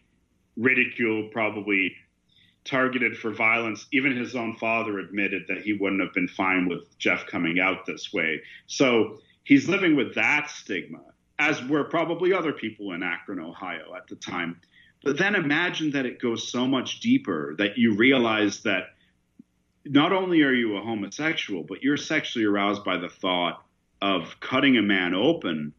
ridiculed, 0.57 1.31
probably 1.31 1.97
targeted 2.65 3.17
for 3.17 3.31
violence. 3.31 3.87
Even 3.93 4.17
his 4.17 4.35
own 4.35 4.57
father 4.57 4.99
admitted 4.99 5.45
that 5.49 5.63
he 5.63 5.75
wouldn't 5.75 6.01
have 6.01 6.15
been 6.15 6.29
fine 6.29 6.69
with 6.69 6.99
Jeff 6.99 7.27
coming 7.27 7.61
out 7.61 7.87
this 7.87 8.13
way. 8.13 8.41
So 8.67 9.19
he's 9.45 9.69
living 9.69 9.97
with 9.97 10.15
that 10.15 10.51
stigma 10.51 11.01
as 11.39 11.63
were 11.65 11.85
probably 11.85 12.33
other 12.33 12.53
people 12.53 12.93
in 12.93 13.03
Akron, 13.03 13.41
Ohio 13.41 13.95
at 13.97 14.07
the 14.07 14.17
time. 14.17 14.61
But 15.03 15.19
then 15.19 15.35
imagine 15.35 15.91
that 15.93 16.07
it 16.07 16.21
goes 16.21 16.51
so 16.51 16.67
much 16.67 17.01
deeper 17.01 17.55
that 17.59 17.77
you 17.77 17.95
realize 17.95 18.63
that 18.63 18.85
not 19.85 20.13
only 20.13 20.43
are 20.43 20.53
you 20.53 20.77
a 20.77 20.81
homosexual, 20.81 21.63
but 21.63 21.83
you're 21.83 21.97
sexually 21.97 22.47
aroused 22.47 22.85
by 22.85 22.97
the 22.97 23.09
thought 23.09 23.63
of 24.01 24.39
cutting 24.41 24.77
a 24.77 24.83
man 24.83 25.15
open 25.15 25.75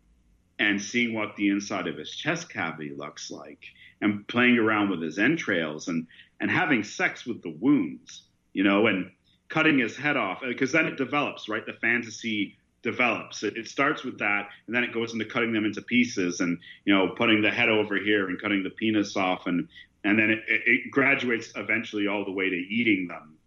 and 0.60 0.82
seeing 0.82 1.14
what 1.14 1.36
the 1.36 1.50
inside 1.50 1.88
of 1.88 1.98
his 1.98 2.12
chest 2.12 2.50
cavity 2.50 2.94
looks 2.96 3.32
like 3.32 3.66
and 4.02 4.28
playing 4.28 4.58
around 4.58 4.90
with 4.90 5.02
his 5.02 5.18
entrails 5.18 5.88
and, 5.88 6.08
and 6.40 6.52
having 6.52 6.84
sex 6.84 7.26
with 7.26 7.42
the 7.42 7.56
wounds, 7.60 8.24
you 8.54 8.64
know, 8.64 8.88
and 8.88 9.12
cutting 9.50 9.80
his 9.80 9.96
head 9.96 10.18
off 10.18 10.42
uh, 10.44 10.48
because 10.48 10.72
then 10.72 10.86
it 10.86 10.98
develops, 10.98 11.48
right? 11.48 11.66
The 11.66 11.74
fantasy 11.74 12.58
develops. 12.82 13.44
It, 13.44 13.58
it, 13.58 13.68
starts 13.68 14.04
with 14.04 14.20
that, 14.20 14.50
and 14.68 14.76
then 14.76 14.84
it 14.84 14.94
goes 14.94 15.14
into 15.14 15.26
cutting 15.26 15.54
them 15.54 15.66
into 15.66 15.82
pieces, 15.82 16.40
and 16.40 16.58
you 16.86 16.94
know, 16.94 17.10
putting 17.10 17.42
the 17.42 17.52
head 17.52 17.70
over 17.70 17.98
here 17.98 18.28
and 18.28 18.40
cutting 18.42 18.64
the 18.64 18.70
penis 18.70 19.16
off, 19.16 19.48
and 19.48 19.68
and 20.04 20.20
then 20.20 20.30
it, 20.30 20.44
it 20.48 20.92
graduates 20.92 21.52
eventually 21.56 22.08
all 22.08 22.26
the 22.26 22.32
way 22.32 22.50
to 22.50 22.56
eating 22.56 23.08
them. 23.08 23.38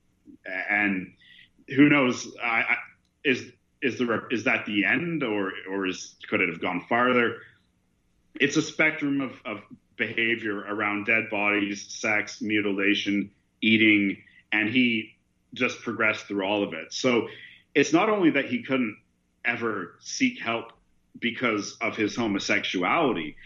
And 0.70 1.12
who 1.68 1.88
knows? 1.88 2.34
I, 2.42 2.60
I, 2.60 2.76
is 3.24 3.52
is 3.80 3.98
the 3.98 4.26
is 4.30 4.44
that 4.44 4.66
the 4.66 4.84
end, 4.84 5.22
or 5.22 5.52
or 5.70 5.86
is 5.86 6.16
could 6.28 6.40
it 6.40 6.48
have 6.48 6.60
gone 6.60 6.84
farther? 6.88 7.36
It's 8.40 8.56
a 8.56 8.62
spectrum 8.62 9.20
of, 9.20 9.32
of 9.44 9.62
behavior 9.98 10.60
around 10.60 11.04
dead 11.04 11.28
bodies, 11.30 11.86
sex, 11.88 12.40
mutilation, 12.40 13.30
eating, 13.60 14.16
and 14.52 14.68
he 14.68 15.16
just 15.54 15.82
progressed 15.82 16.26
through 16.26 16.44
all 16.44 16.62
of 16.62 16.72
it. 16.72 16.92
So 16.92 17.28
it's 17.74 17.92
not 17.92 18.08
only 18.08 18.30
that 18.30 18.46
he 18.46 18.62
couldn't 18.62 18.96
ever 19.44 19.96
seek 20.00 20.40
help 20.40 20.72
because 21.18 21.76
of 21.80 21.96
his 21.96 22.16
homosexuality, 22.16 23.36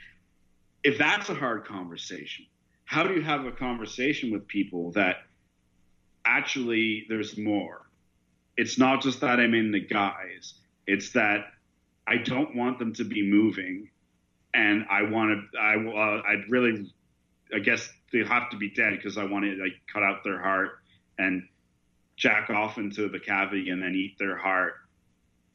if 0.84 0.98
that's 0.98 1.28
a 1.28 1.34
hard 1.34 1.64
conversation, 1.64 2.46
how 2.84 3.02
do 3.02 3.14
you 3.14 3.22
have 3.22 3.46
a 3.46 3.52
conversation 3.52 4.32
with 4.32 4.46
people 4.46 4.92
that 4.92 5.16
actually 6.24 7.06
there's 7.08 7.38
more? 7.38 7.86
It's 8.56 8.78
not 8.78 9.02
just 9.02 9.20
that 9.20 9.40
I'm 9.40 9.54
in 9.54 9.72
the 9.72 9.80
guys, 9.80 10.54
it's 10.86 11.12
that 11.12 11.46
I 12.06 12.16
don't 12.18 12.54
want 12.56 12.78
them 12.78 12.92
to 12.94 13.04
be 13.04 13.22
moving 13.22 13.88
and 14.54 14.84
I 14.90 15.02
want 15.02 15.40
to, 15.52 15.58
I, 15.58 15.74
uh, 15.76 16.22
I'd 16.28 16.50
really, 16.50 16.92
I 17.54 17.58
guess 17.58 17.88
they 18.12 18.24
have 18.24 18.50
to 18.50 18.56
be 18.56 18.70
dead 18.70 18.94
because 18.96 19.18
I 19.18 19.24
want 19.24 19.44
to 19.44 19.56
like 19.56 19.74
cut 19.92 20.02
out 20.02 20.24
their 20.24 20.40
heart 20.40 20.78
and 21.18 21.42
jack 22.16 22.50
off 22.50 22.78
into 22.78 23.08
the 23.08 23.18
cavity 23.18 23.70
and 23.70 23.82
then 23.82 23.94
eat 23.94 24.16
their 24.18 24.36
heart 24.36 24.74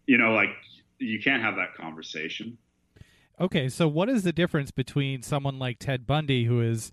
you 0.07 0.17
know, 0.17 0.33
like 0.33 0.49
you 0.97 1.19
can't 1.21 1.43
have 1.43 1.57
that 1.57 1.75
conversation. 1.75 2.57
Okay, 3.39 3.69
so 3.69 3.87
what 3.87 4.09
is 4.09 4.23
the 4.23 4.33
difference 4.33 4.71
between 4.71 5.21
someone 5.21 5.59
like 5.59 5.77
Ted 5.77 6.07
Bundy, 6.07 6.45
who 6.45 6.61
is 6.61 6.91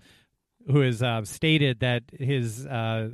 who 0.67 0.81
has 0.81 1.03
uh, 1.03 1.25
stated 1.25 1.81
that 1.81 2.03
his 2.13 2.67
uh, 2.67 3.09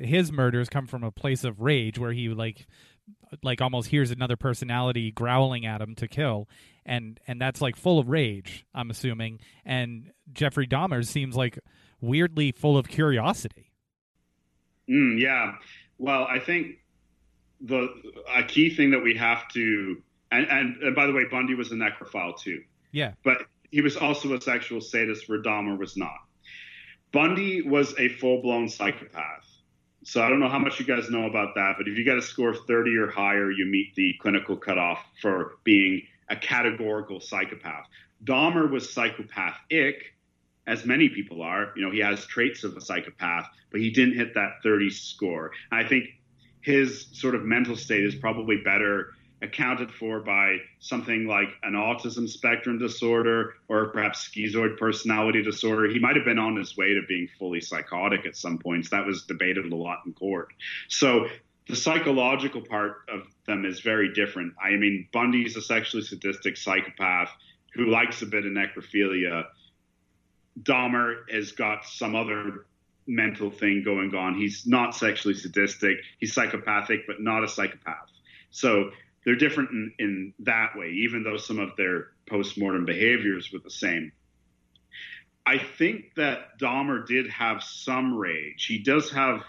his 0.00 0.30
murders 0.30 0.68
come 0.68 0.86
from 0.86 1.02
a 1.02 1.10
place 1.10 1.42
of 1.42 1.60
rage, 1.60 1.98
where 1.98 2.12
he 2.12 2.28
like 2.28 2.66
like 3.42 3.60
almost 3.60 3.88
hears 3.88 4.10
another 4.10 4.36
personality 4.36 5.10
growling 5.10 5.66
at 5.66 5.80
him 5.80 5.94
to 5.96 6.08
kill, 6.08 6.48
and 6.84 7.20
and 7.26 7.40
that's 7.40 7.60
like 7.60 7.76
full 7.76 7.98
of 7.98 8.08
rage. 8.08 8.64
I'm 8.74 8.90
assuming, 8.90 9.40
and 9.64 10.10
Jeffrey 10.32 10.66
Dahmer 10.66 11.06
seems 11.06 11.36
like 11.36 11.58
weirdly 12.00 12.52
full 12.52 12.76
of 12.76 12.88
curiosity. 12.88 13.72
Mm, 14.88 15.20
yeah, 15.20 15.54
well, 15.98 16.26
I 16.30 16.38
think 16.38 16.76
the 17.60 17.88
a 18.34 18.42
key 18.42 18.74
thing 18.74 18.90
that 18.90 19.02
we 19.02 19.16
have 19.16 19.48
to 19.48 20.02
and, 20.30 20.46
and, 20.50 20.82
and 20.82 20.96
by 20.96 21.06
the 21.06 21.12
way, 21.12 21.24
Bundy 21.30 21.54
was 21.54 21.72
a 21.72 21.74
necrophile 21.74 22.38
too. 22.38 22.62
Yeah. 22.92 23.12
But 23.24 23.38
he 23.70 23.80
was 23.80 23.96
also 23.96 24.34
a 24.34 24.40
sexual 24.40 24.80
sadist 24.80 25.28
where 25.28 25.42
Dahmer 25.42 25.78
was 25.78 25.96
not. 25.96 26.16
Bundy 27.12 27.62
was 27.62 27.94
a 27.98 28.08
full 28.08 28.42
blown 28.42 28.68
psychopath. 28.68 29.46
So 30.06 30.22
I 30.22 30.28
don't 30.28 30.38
know 30.38 30.48
how 30.48 30.60
much 30.60 30.78
you 30.78 30.86
guys 30.86 31.10
know 31.10 31.26
about 31.26 31.56
that, 31.56 31.74
but 31.76 31.88
if 31.88 31.98
you 31.98 32.04
get 32.04 32.16
a 32.16 32.22
score 32.22 32.50
of 32.50 32.64
30 32.68 32.96
or 32.96 33.10
higher, 33.10 33.50
you 33.50 33.66
meet 33.66 33.92
the 33.96 34.14
clinical 34.20 34.56
cutoff 34.56 35.04
for 35.20 35.56
being 35.64 36.02
a 36.30 36.36
categorical 36.36 37.18
psychopath. 37.18 37.88
Dahmer 38.22 38.70
was 38.70 38.88
psychopathic, 38.92 40.14
as 40.64 40.86
many 40.86 41.08
people 41.08 41.42
are. 41.42 41.72
You 41.74 41.84
know, 41.84 41.90
he 41.90 41.98
has 41.98 42.24
traits 42.24 42.62
of 42.62 42.76
a 42.76 42.80
psychopath, 42.80 43.48
but 43.72 43.80
he 43.80 43.90
didn't 43.90 44.14
hit 44.14 44.32
that 44.34 44.62
30 44.62 44.90
score. 44.90 45.50
I 45.72 45.82
think 45.82 46.04
his 46.60 47.08
sort 47.10 47.34
of 47.34 47.42
mental 47.42 47.74
state 47.74 48.04
is 48.04 48.14
probably 48.14 48.58
better 48.58 49.12
accounted 49.42 49.90
for 49.90 50.20
by 50.20 50.56
something 50.78 51.26
like 51.26 51.48
an 51.62 51.74
autism 51.74 52.28
spectrum 52.28 52.78
disorder 52.78 53.54
or 53.68 53.88
perhaps 53.88 54.28
schizoid 54.28 54.78
personality 54.78 55.42
disorder. 55.42 55.88
He 55.88 55.98
might 55.98 56.16
have 56.16 56.24
been 56.24 56.38
on 56.38 56.56
his 56.56 56.76
way 56.76 56.94
to 56.94 57.02
being 57.06 57.28
fully 57.38 57.60
psychotic 57.60 58.24
at 58.26 58.36
some 58.36 58.58
points. 58.58 58.90
That 58.90 59.04
was 59.04 59.24
debated 59.24 59.70
a 59.70 59.76
lot 59.76 60.00
in 60.06 60.14
court. 60.14 60.48
So 60.88 61.26
the 61.68 61.76
psychological 61.76 62.62
part 62.62 63.02
of 63.12 63.22
them 63.46 63.64
is 63.64 63.80
very 63.80 64.12
different. 64.14 64.54
I 64.62 64.70
mean, 64.76 65.08
Bundy's 65.12 65.56
a 65.56 65.62
sexually 65.62 66.04
sadistic 66.04 66.56
psychopath 66.56 67.30
who 67.74 67.90
likes 67.90 68.22
a 68.22 68.26
bit 68.26 68.46
of 68.46 68.52
necrophilia. 68.52 69.44
Dahmer 70.62 71.30
has 71.30 71.52
got 71.52 71.84
some 71.84 72.14
other 72.14 72.66
mental 73.06 73.50
thing 73.50 73.82
going 73.84 74.14
on. 74.14 74.34
He's 74.34 74.66
not 74.66 74.94
sexually 74.94 75.34
sadistic. 75.34 75.98
He's 76.18 76.32
psychopathic, 76.32 77.06
but 77.06 77.20
not 77.20 77.44
a 77.44 77.48
psychopath. 77.48 78.08
So 78.50 78.90
they're 79.26 79.34
different 79.34 79.70
in, 79.72 79.92
in 79.98 80.34
that 80.38 80.76
way, 80.76 80.90
even 80.90 81.24
though 81.24 81.36
some 81.36 81.58
of 81.58 81.76
their 81.76 82.12
postmortem 82.30 82.86
behaviors 82.86 83.52
were 83.52 83.58
the 83.58 83.70
same. 83.70 84.12
I 85.44 85.58
think 85.58 86.14
that 86.14 86.58
Dahmer 86.60 87.04
did 87.04 87.28
have 87.30 87.62
some 87.62 88.16
rage. 88.16 88.64
He 88.66 88.78
does 88.78 89.10
have 89.10 89.42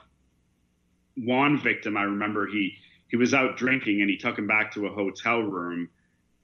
one 1.16 1.62
victim. 1.62 1.96
I 1.96 2.04
remember 2.04 2.48
he 2.48 2.78
he 3.08 3.18
was 3.18 3.34
out 3.34 3.56
drinking 3.56 4.02
and 4.02 4.10
he 4.10 4.18
took 4.18 4.38
him 4.38 4.48
back 4.48 4.74
to 4.74 4.88
a 4.88 4.90
hotel 4.90 5.42
room, 5.42 5.90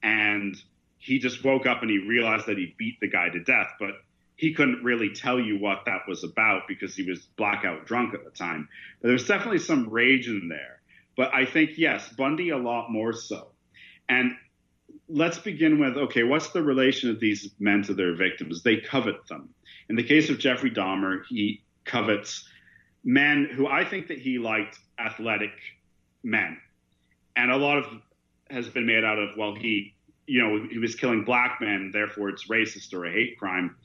and 0.02 0.56
he 1.00 1.20
just 1.20 1.44
woke 1.44 1.66
up 1.66 1.82
and 1.82 1.90
he 1.90 1.98
realized 1.98 2.46
that 2.46 2.58
he 2.58 2.76
beat 2.78 3.00
the 3.00 3.10
guy 3.10 3.30
to 3.30 3.44
death. 3.44 3.74
But 3.80 3.96
he 4.36 4.54
couldn't 4.54 4.84
really 4.84 5.10
tell 5.10 5.40
you 5.40 5.60
what 5.60 5.86
that 5.86 6.08
was 6.08 6.24
about 6.24 6.68
because 6.68 6.96
he 6.96 7.04
was 7.04 7.20
blackout 7.36 7.86
drunk 7.88 8.14
at 8.14 8.24
the 8.24 8.32
time. 8.32 8.70
But 9.02 9.08
there 9.08 9.14
was 9.14 9.28
definitely 9.28 9.60
some 9.60 9.90
rage 9.90 10.28
in 10.28 10.50
there. 10.50 10.82
But 11.16 11.34
I 11.34 11.46
think, 11.46 11.72
yes, 11.78 12.10
Bundy 12.10 12.50
a 12.50 12.58
lot 12.58 12.92
more 12.92 13.14
so. 13.14 13.50
And 14.10 14.32
let's 15.08 15.38
begin 15.38 15.80
with 15.80 15.98
okay, 15.98 16.24
what's 16.24 16.50
the 16.50 16.62
relation 16.62 17.10
of 17.10 17.20
these 17.20 17.50
men 17.60 17.84
to 17.84 17.94
their 17.94 18.16
victims? 18.16 18.64
They 18.64 18.78
covet 18.78 19.28
them. 19.28 19.50
In 19.90 19.96
the 19.96 20.04
case 20.04 20.30
of 20.30 20.40
Jeffrey 20.40 20.72
Dahmer, 20.72 21.22
he 21.28 21.64
covets 21.86 22.48
men 23.04 23.50
who 23.54 23.68
I 23.68 23.86
think 23.86 24.08
that 24.08 24.20
he 24.20 24.40
liked 24.40 24.80
athletic 24.98 25.52
men. 26.24 26.58
And 27.36 27.52
a 27.52 27.58
lot 27.58 27.78
of 27.78 27.86
has 28.50 28.70
been 28.70 28.86
made 28.86 29.04
out 29.04 29.18
of, 29.20 29.30
well, 29.38 29.56
he, 29.56 29.96
you 30.28 30.42
know, 30.42 30.68
he 30.70 30.78
was 30.78 30.96
killing 30.96 31.24
black 31.24 31.60
men, 31.60 31.92
therefore 31.92 32.30
it's 32.30 32.48
racist 32.48 32.94
or 32.94 33.06
a 33.06 33.12
hate 33.12 33.38
crime 33.38 33.76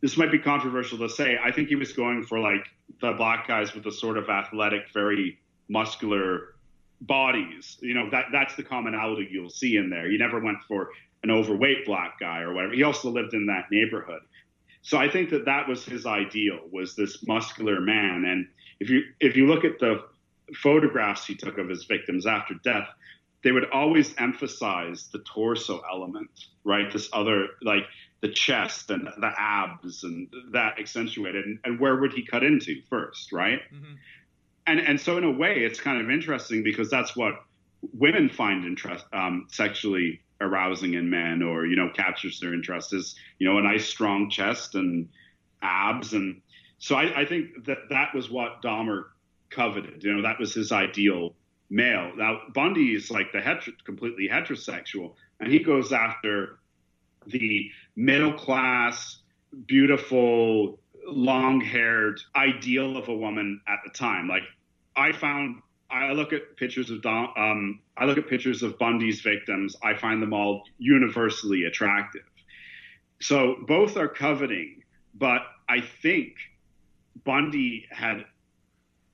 this 0.00 0.16
might 0.16 0.32
be 0.32 0.38
controversial 0.38 0.98
to 0.98 1.08
say. 1.08 1.38
I 1.42 1.52
think 1.52 1.68
he 1.68 1.76
was 1.76 1.92
going 1.92 2.24
for 2.24 2.38
like 2.38 2.66
the 3.00 3.12
black 3.12 3.46
guys 3.46 3.74
with 3.74 3.84
the 3.84 3.92
sort 3.92 4.16
of 4.16 4.28
athletic, 4.28 4.92
very 4.92 5.38
muscular 5.70 6.56
bodies. 7.00 7.78
You 7.80 7.94
know, 7.94 8.10
that 8.10 8.26
that's 8.32 8.56
the 8.56 8.62
commonality 8.62 9.28
you'll 9.30 9.48
see 9.48 9.76
in 9.76 9.88
there. 9.88 10.10
He 10.10 10.18
never 10.18 10.40
went 10.40 10.58
for 10.68 10.90
an 11.22 11.30
overweight 11.30 11.86
black 11.86 12.18
guy 12.18 12.40
or 12.40 12.52
whatever. 12.52 12.74
He 12.74 12.82
also 12.82 13.10
lived 13.10 13.32
in 13.32 13.46
that 13.46 13.66
neighborhood. 13.70 14.20
So 14.82 14.98
I 14.98 15.10
think 15.10 15.30
that 15.30 15.44
that 15.44 15.68
was 15.68 15.84
his 15.84 16.06
ideal 16.06 16.60
was 16.70 16.96
this 16.96 17.26
muscular 17.26 17.80
man. 17.80 18.24
And 18.26 18.48
if 18.80 18.90
you 18.90 19.02
if 19.20 19.36
you 19.36 19.46
look 19.46 19.64
at 19.64 19.78
the 19.78 20.04
photographs 20.62 21.26
he 21.26 21.36
took 21.36 21.58
of 21.58 21.68
his 21.68 21.84
victims 21.84 22.26
after 22.26 22.54
death, 22.64 22.88
they 23.44 23.52
would 23.52 23.70
always 23.70 24.14
emphasize 24.18 25.08
the 25.12 25.20
torso 25.20 25.80
element, 25.90 26.30
right? 26.64 26.92
This 26.92 27.08
other 27.12 27.48
like 27.62 27.84
the 28.20 28.28
chest 28.28 28.90
and 28.90 29.06
the 29.06 29.32
abs 29.38 30.04
and 30.04 30.28
that 30.52 30.78
accentuated. 30.78 31.44
And, 31.44 31.58
and 31.64 31.80
where 31.80 31.96
would 31.96 32.12
he 32.12 32.24
cut 32.24 32.42
into 32.42 32.82
first, 32.88 33.32
right? 33.32 33.60
Mm-hmm. 33.72 33.94
And 34.66 34.80
and 34.80 35.00
so 35.00 35.16
in 35.18 35.24
a 35.24 35.30
way, 35.30 35.64
it's 35.64 35.80
kind 35.80 36.00
of 36.00 36.10
interesting 36.10 36.62
because 36.62 36.90
that's 36.90 37.16
what 37.16 37.34
women 37.92 38.28
find 38.28 38.64
interest 38.64 39.04
um, 39.12 39.46
sexually 39.50 40.20
arousing 40.40 40.94
in 40.94 41.10
men 41.10 41.42
or 41.42 41.66
you 41.66 41.76
know 41.76 41.90
captures 41.94 42.40
their 42.40 42.54
interest 42.54 42.94
is 42.94 43.14
you 43.38 43.48
know 43.48 43.58
a 43.58 43.62
nice 43.62 43.86
strong 43.86 44.30
chest 44.30 44.74
and 44.74 45.08
abs. 45.62 46.12
And 46.12 46.40
so 46.78 46.96
I, 46.96 47.22
I 47.22 47.24
think 47.24 47.64
that 47.66 47.78
that 47.90 48.14
was 48.14 48.30
what 48.30 48.62
Dahmer 48.62 49.04
coveted. 49.50 50.04
You 50.04 50.14
know 50.14 50.22
that 50.22 50.38
was 50.38 50.54
his 50.54 50.72
ideal 50.72 51.34
male. 51.68 52.12
Now 52.16 52.40
Bundy 52.54 52.94
is 52.94 53.10
like 53.10 53.32
the 53.32 53.40
hetero, 53.40 53.74
completely 53.84 54.28
heterosexual 54.28 55.14
and 55.40 55.50
he 55.50 55.58
goes 55.58 55.92
after 55.92 56.58
the 57.26 57.70
middle 57.96 58.34
class 58.34 59.18
beautiful 59.66 60.78
long 61.06 61.60
haired 61.60 62.20
ideal 62.36 62.96
of 62.96 63.08
a 63.08 63.14
woman 63.14 63.60
at 63.66 63.78
the 63.84 63.90
time 63.90 64.28
like 64.28 64.42
I 64.96 65.12
found 65.12 65.62
I 65.90 66.12
look 66.12 66.32
at 66.32 66.56
pictures 66.56 66.90
of 66.90 67.02
Don, 67.02 67.28
um, 67.36 67.80
I 67.96 68.04
look 68.04 68.16
at 68.16 68.28
pictures 68.28 68.62
of 68.62 68.78
Bundy's 68.78 69.20
victims. 69.20 69.76
I 69.82 69.94
find 69.94 70.22
them 70.22 70.32
all 70.32 70.62
universally 70.78 71.64
attractive. 71.64 72.22
So 73.20 73.56
both 73.66 73.96
are 73.96 74.08
coveting, 74.08 74.82
but 75.14 75.42
I 75.68 75.80
think 75.80 76.34
Bundy 77.24 77.86
had 77.90 78.24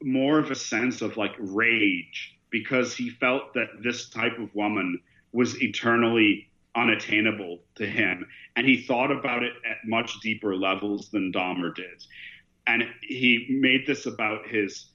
more 0.02 0.38
of 0.38 0.50
a 0.50 0.54
sense 0.54 1.00
of 1.00 1.16
like 1.16 1.34
rage 1.38 2.36
because 2.50 2.94
he 2.94 3.10
felt 3.10 3.54
that 3.54 3.68
this 3.82 4.10
type 4.10 4.38
of 4.38 4.54
woman 4.54 5.00
was 5.32 5.60
eternally 5.62 6.48
unattainable 6.76 7.60
to 7.76 7.86
him, 7.86 8.26
and 8.54 8.66
he 8.66 8.82
thought 8.82 9.10
about 9.10 9.42
it 9.42 9.54
at 9.68 9.78
much 9.86 10.20
deeper 10.20 10.54
levels 10.54 11.10
than 11.10 11.32
Dahmer 11.32 11.74
did, 11.74 12.04
and 12.66 12.84
he 13.00 13.46
made 13.48 13.86
this 13.86 14.06
about 14.06 14.46
his 14.46 14.90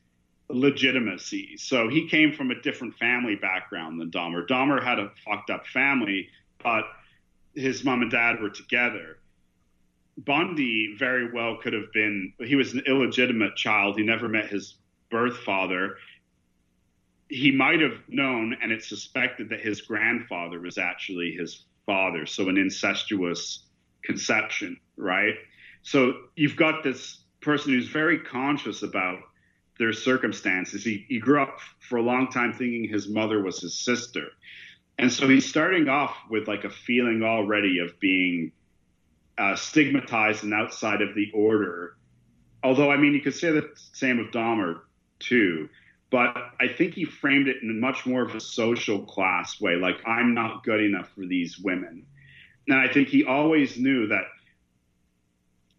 legitimacy. 0.49 1.57
So 1.57 1.89
he 1.89 2.07
came 2.07 2.33
from 2.33 2.51
a 2.51 2.61
different 2.61 2.95
family 2.95 3.35
background 3.35 3.99
than 3.99 4.11
Dahmer. 4.11 4.47
Dahmer 4.47 4.83
had 4.83 4.99
a 4.99 5.11
fucked 5.25 5.49
up 5.49 5.65
family, 5.67 6.29
but 6.63 6.83
his 7.55 7.83
mom 7.83 8.01
and 8.01 8.11
dad 8.11 8.41
were 8.41 8.49
together. 8.49 9.17
Bundy 10.17 10.95
very 10.97 11.31
well 11.31 11.57
could 11.57 11.73
have 11.73 11.91
been, 11.93 12.33
he 12.39 12.55
was 12.55 12.73
an 12.73 12.83
illegitimate 12.85 13.55
child. 13.55 13.97
He 13.97 14.03
never 14.03 14.27
met 14.27 14.47
his 14.47 14.75
birth 15.09 15.37
father. 15.37 15.95
He 17.29 17.51
might 17.51 17.79
have 17.79 17.97
known, 18.09 18.57
and 18.61 18.71
it's 18.71 18.87
suspected 18.87 19.49
that 19.49 19.61
his 19.61 19.81
grandfather 19.81 20.59
was 20.59 20.77
actually 20.77 21.31
his 21.31 21.65
father. 21.91 22.25
So 22.25 22.47
an 22.47 22.57
incestuous 22.57 23.65
conception, 24.01 24.79
right? 24.95 25.33
So 25.81 26.13
you've 26.37 26.55
got 26.55 26.83
this 26.83 27.19
person 27.41 27.73
who's 27.73 27.89
very 27.89 28.17
conscious 28.19 28.81
about 28.81 29.19
their 29.77 29.91
circumstances. 29.91 30.85
He, 30.85 31.05
he 31.09 31.19
grew 31.19 31.41
up 31.41 31.59
for 31.89 31.97
a 31.97 32.01
long 32.01 32.29
time 32.31 32.53
thinking 32.53 32.87
his 32.87 33.09
mother 33.09 33.43
was 33.43 33.59
his 33.59 33.77
sister. 33.77 34.27
And 34.99 35.11
so 35.11 35.27
he's 35.27 35.49
starting 35.49 35.89
off 35.89 36.15
with 36.29 36.47
like 36.47 36.63
a 36.63 36.69
feeling 36.69 37.23
already 37.23 37.79
of 37.79 37.99
being 37.99 38.53
uh, 39.37 39.57
stigmatized 39.57 40.45
and 40.45 40.53
outside 40.53 41.01
of 41.01 41.13
the 41.13 41.29
order. 41.33 41.97
Although, 42.63 42.89
I 42.89 42.95
mean, 42.95 43.13
you 43.13 43.21
could 43.21 43.35
say 43.35 43.51
the 43.51 43.69
same 43.91 44.17
of 44.19 44.27
Dahmer 44.27 44.79
too. 45.19 45.67
But 46.11 46.35
I 46.59 46.67
think 46.67 46.93
he 46.93 47.05
framed 47.05 47.47
it 47.47 47.63
in 47.63 47.79
much 47.79 48.05
more 48.05 48.21
of 48.21 48.35
a 48.35 48.41
social 48.41 48.99
class 49.05 49.61
way, 49.61 49.75
like 49.75 50.05
I'm 50.05 50.33
not 50.33 50.63
good 50.63 50.81
enough 50.81 51.09
for 51.15 51.25
these 51.25 51.57
women. 51.57 52.05
And 52.67 52.77
I 52.77 52.89
think 52.89 53.07
he 53.07 53.23
always 53.23 53.77
knew 53.77 54.07
that 54.07 54.25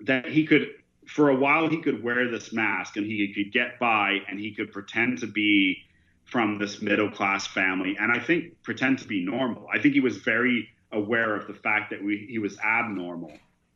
that 0.00 0.26
he 0.26 0.46
could 0.46 0.70
for 1.06 1.28
a 1.28 1.36
while 1.36 1.68
he 1.68 1.80
could 1.80 2.02
wear 2.02 2.30
this 2.30 2.52
mask 2.52 2.96
and 2.96 3.06
he 3.06 3.32
could 3.32 3.52
get 3.52 3.78
by 3.78 4.18
and 4.28 4.40
he 4.40 4.52
could 4.52 4.72
pretend 4.72 5.18
to 5.18 5.26
be 5.26 5.76
from 6.24 6.58
this 6.58 6.80
middle 6.80 7.10
class 7.10 7.46
family 7.46 7.96
and 8.00 8.10
I 8.10 8.18
think 8.18 8.62
pretend 8.62 8.98
to 9.00 9.06
be 9.06 9.24
normal. 9.24 9.68
I 9.72 9.78
think 9.78 9.94
he 9.94 10.00
was 10.00 10.16
very 10.16 10.68
aware 10.92 11.36
of 11.36 11.46
the 11.46 11.54
fact 11.54 11.90
that 11.90 12.02
we, 12.02 12.26
he 12.28 12.38
was 12.38 12.58
abnormal. 12.58 13.32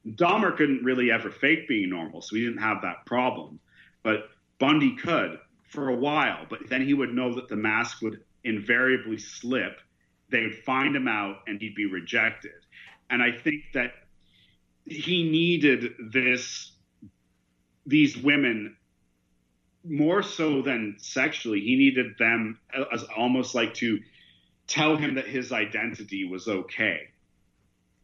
Dahmer 0.07 0.57
couldn't 0.57 0.85
really 0.85 1.11
ever 1.11 1.31
fake 1.31 1.69
being 1.69 1.91
normal, 1.91 2.23
so 2.23 2.37
he 2.37 2.45
didn't 2.45 2.63
have 2.63 2.83
that 2.83 3.05
problem. 3.07 3.59
But 4.03 4.29
Bundy 4.59 4.97
could 4.97 5.39
for 5.77 5.91
a 5.91 5.95
while, 5.95 6.47
but 6.49 6.71
then 6.71 6.81
he 6.81 6.95
would 6.95 7.13
know 7.13 7.35
that 7.35 7.49
the 7.49 7.55
mask 7.55 8.01
would 8.01 8.25
invariably 8.45 9.19
slip. 9.19 9.79
They 10.31 10.41
would 10.41 10.55
find 10.65 10.97
him 10.97 11.07
out 11.07 11.41
and 11.47 11.61
he'd 11.61 11.75
be 11.75 11.85
rejected. 11.85 12.55
And 13.11 13.23
I 13.23 13.31
think 13.31 13.63
that 13.75 13.93
he 14.87 15.29
needed 15.31 15.93
this 16.13 16.73
these 17.85 18.17
women 18.17 18.77
more 19.85 20.23
so 20.23 20.63
than 20.63 20.97
sexually 20.99 21.61
he 21.61 21.77
needed 21.77 22.17
them 22.19 22.59
as 22.93 23.05
almost 23.17 23.55
like 23.55 23.75
to 23.75 24.01
tell 24.67 24.97
him 24.97 25.15
that 25.15 25.27
his 25.27 25.53
identity 25.53 26.25
was 26.25 26.49
okay 26.49 27.01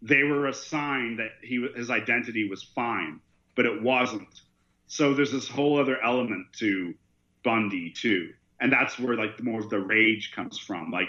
they 0.01 0.23
were 0.23 0.47
a 0.47 0.55
sign 0.55 1.16
that 1.16 1.31
he 1.43 1.66
his 1.75 1.91
identity 1.91 2.49
was 2.49 2.62
fine 2.62 3.20
but 3.57 3.66
it 3.66 3.83
wasn't 3.83 4.41
so 4.87 5.14
there's 5.14 5.33
this 5.33 5.49
whole 5.49 5.81
other 5.81 6.01
element 6.01 6.47
to 6.53 6.95
bundy 7.45 7.90
too 7.90 8.30
and 8.61 8.72
that's 8.72 8.99
where 8.99 9.16
like 9.16 9.43
more 9.43 9.61
of 9.61 9.70
the 9.70 9.78
rage 9.78 10.32
comes 10.34 10.59
from 10.59 10.90
like 10.90 11.09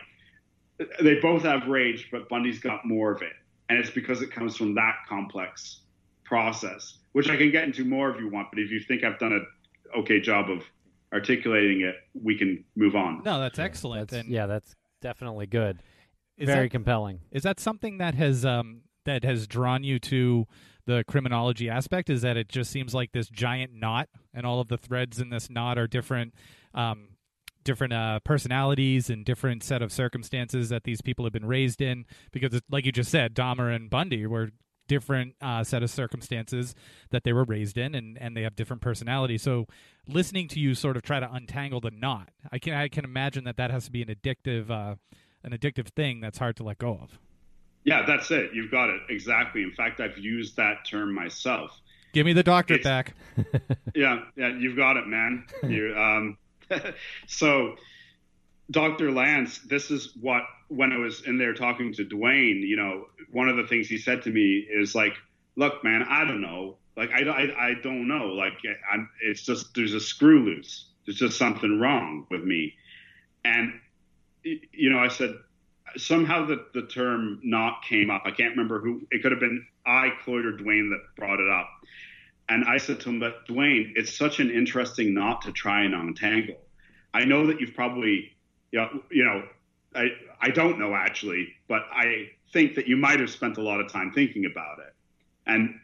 they 1.01 1.15
both 1.19 1.43
have 1.43 1.67
rage 1.67 2.09
but 2.11 2.27
bundy's 2.29 2.59
got 2.59 2.85
more 2.85 3.11
of 3.11 3.21
it 3.21 3.33
and 3.69 3.77
it's 3.77 3.91
because 3.91 4.21
it 4.21 4.31
comes 4.31 4.57
from 4.57 4.73
that 4.73 4.95
complex 5.07 5.81
process 6.23 6.97
which 7.13 7.29
I 7.29 7.37
can 7.37 7.51
get 7.51 7.63
into 7.63 7.85
more 7.85 8.09
if 8.09 8.19
you 8.19 8.29
want. 8.29 8.49
But 8.51 8.59
if 8.59 8.69
you 8.69 8.79
think 8.81 9.03
I've 9.03 9.17
done 9.17 9.33
a 9.33 9.99
okay 9.99 10.19
job 10.19 10.49
of 10.49 10.63
articulating 11.13 11.81
it, 11.81 11.95
we 12.13 12.37
can 12.37 12.63
move 12.75 12.95
on. 12.95 13.21
No, 13.23 13.39
that's 13.39 13.59
excellent. 13.59 14.09
That's, 14.09 14.25
and 14.25 14.29
yeah, 14.29 14.47
that's 14.47 14.75
definitely 15.01 15.47
good. 15.47 15.81
Is 16.37 16.47
Very 16.47 16.65
that- 16.65 16.71
compelling. 16.71 17.21
Is 17.31 17.43
that 17.43 17.59
something 17.59 17.99
that 17.99 18.15
has 18.15 18.45
um, 18.45 18.81
that 19.05 19.23
has 19.23 19.47
drawn 19.47 19.83
you 19.83 19.99
to 19.99 20.47
the 20.85 21.03
criminology 21.07 21.69
aspect? 21.69 22.09
Is 22.09 22.21
that 22.21 22.37
it 22.37 22.49
just 22.49 22.71
seems 22.71 22.93
like 22.93 23.11
this 23.11 23.29
giant 23.29 23.73
knot, 23.73 24.09
and 24.33 24.45
all 24.45 24.59
of 24.59 24.67
the 24.67 24.77
threads 24.77 25.19
in 25.19 25.29
this 25.29 25.49
knot 25.49 25.77
are 25.77 25.87
different, 25.87 26.33
um, 26.73 27.09
different 27.63 27.93
uh, 27.93 28.19
personalities 28.23 29.09
and 29.09 29.25
different 29.25 29.63
set 29.63 29.81
of 29.81 29.91
circumstances 29.91 30.69
that 30.69 30.83
these 30.83 31.01
people 31.01 31.25
have 31.25 31.33
been 31.33 31.45
raised 31.45 31.81
in? 31.81 32.05
Because, 32.31 32.61
like 32.69 32.85
you 32.85 32.91
just 32.91 33.11
said, 33.11 33.33
Dahmer 33.33 33.73
and 33.73 33.89
Bundy 33.89 34.25
were 34.25 34.51
different 34.87 35.35
uh, 35.41 35.63
set 35.63 35.81
of 35.81 35.89
circumstances 35.89 36.75
that 37.09 37.23
they 37.23 37.33
were 37.33 37.45
raised 37.45 37.77
in, 37.77 37.95
and, 37.95 38.17
and 38.19 38.35
they 38.35 38.41
have 38.41 38.55
different 38.55 38.81
personalities. 38.81 39.41
So, 39.41 39.65
listening 40.07 40.47
to 40.49 40.59
you 40.59 40.75
sort 40.75 40.97
of 40.97 41.03
try 41.03 41.19
to 41.19 41.31
untangle 41.31 41.79
the 41.79 41.91
knot, 41.91 42.29
I 42.51 42.59
can 42.59 42.73
I 42.73 42.87
can 42.87 43.05
imagine 43.05 43.43
that 43.45 43.57
that 43.57 43.71
has 43.71 43.85
to 43.85 43.91
be 43.91 44.01
an 44.01 44.09
addictive 44.09 44.69
uh, 44.69 44.95
an 45.43 45.51
addictive 45.51 45.89
thing 45.89 46.21
that's 46.21 46.37
hard 46.37 46.55
to 46.57 46.63
let 46.63 46.77
go 46.77 46.99
of. 47.01 47.19
Yeah, 47.85 48.05
that's 48.05 48.31
it. 48.31 48.51
You've 48.53 48.71
got 48.71 48.89
it 48.89 49.01
exactly. 49.09 49.63
In 49.63 49.71
fact, 49.71 49.99
I've 49.99 50.17
used 50.17 50.55
that 50.57 50.85
term 50.89 51.13
myself. 51.13 51.71
Give 52.13 52.25
me 52.25 52.33
the 52.33 52.43
doctorate 52.43 52.83
back. 52.83 53.15
yeah, 53.95 54.23
yeah, 54.35 54.55
you've 54.55 54.77
got 54.77 54.97
it, 54.97 55.07
man. 55.07 55.45
You, 55.63 55.95
um, 55.97 56.37
so, 57.27 57.75
Dr. 58.69 59.11
Lance, 59.11 59.59
this 59.59 59.89
is 59.89 60.15
what 60.21 60.43
when 60.69 60.91
I 60.91 60.97
was 60.97 61.23
in 61.25 61.37
there 61.37 61.53
talking 61.53 61.91
to 61.93 62.05
Dwayne, 62.05 62.61
you 62.61 62.75
know, 62.75 63.07
one 63.31 63.49
of 63.49 63.57
the 63.57 63.67
things 63.67 63.87
he 63.87 63.97
said 63.97 64.21
to 64.23 64.29
me 64.29 64.65
is 64.69 64.95
like, 64.95 65.13
"Look, 65.55 65.83
man, 65.83 66.03
I 66.03 66.23
don't 66.23 66.41
know. 66.41 66.77
Like, 66.95 67.09
I, 67.09 67.23
I, 67.23 67.69
I 67.69 67.73
don't 67.81 68.07
know. 68.07 68.27
Like, 68.27 68.53
I'm, 68.91 69.09
it's 69.23 69.41
just 69.41 69.73
there's 69.73 69.95
a 69.95 69.99
screw 69.99 70.45
loose. 70.45 70.85
There's 71.05 71.17
just 71.17 71.37
something 71.37 71.79
wrong 71.79 72.27
with 72.29 72.43
me." 72.43 72.75
And 73.43 73.73
you 74.43 74.89
know, 74.91 74.99
I 74.99 75.07
said 75.07 75.35
somehow 75.97 76.45
the 76.45 76.65
the 76.73 76.83
term 76.83 77.39
"not" 77.43 77.83
came 77.83 78.09
up. 78.09 78.23
I 78.25 78.31
can't 78.31 78.51
remember 78.51 78.79
who. 78.79 79.01
It 79.11 79.21
could 79.21 79.31
have 79.31 79.39
been 79.39 79.65
I, 79.85 80.11
Cloyd, 80.23 80.45
or 80.45 80.53
Dwayne 80.53 80.89
that 80.89 81.01
brought 81.15 81.39
it 81.39 81.49
up. 81.49 81.69
And 82.49 82.65
I 82.65 82.77
said 82.77 82.99
to 83.01 83.09
him, 83.09 83.19
"But 83.19 83.47
Dwayne, 83.47 83.93
it's 83.95 84.15
such 84.15 84.39
an 84.39 84.51
interesting 84.51 85.13
knot 85.13 85.41
to 85.43 85.51
try 85.51 85.83
and 85.83 85.93
untangle. 85.93 86.61
I 87.13 87.25
know 87.25 87.47
that 87.47 87.61
you've 87.61 87.73
probably, 87.73 88.35
you 88.71 88.79
know, 88.79 89.03
you 89.09 89.23
know 89.23 89.43
I 89.95 90.09
I 90.41 90.49
don't 90.49 90.79
know 90.79 90.93
actually, 90.93 91.53
but 91.67 91.83
I 91.91 92.29
think 92.51 92.75
that 92.75 92.87
you 92.87 92.97
might 92.97 93.19
have 93.19 93.29
spent 93.29 93.57
a 93.57 93.61
lot 93.61 93.79
of 93.79 93.91
time 93.91 94.11
thinking 94.11 94.45
about 94.45 94.79
it. 94.79 94.93
And 95.45 95.79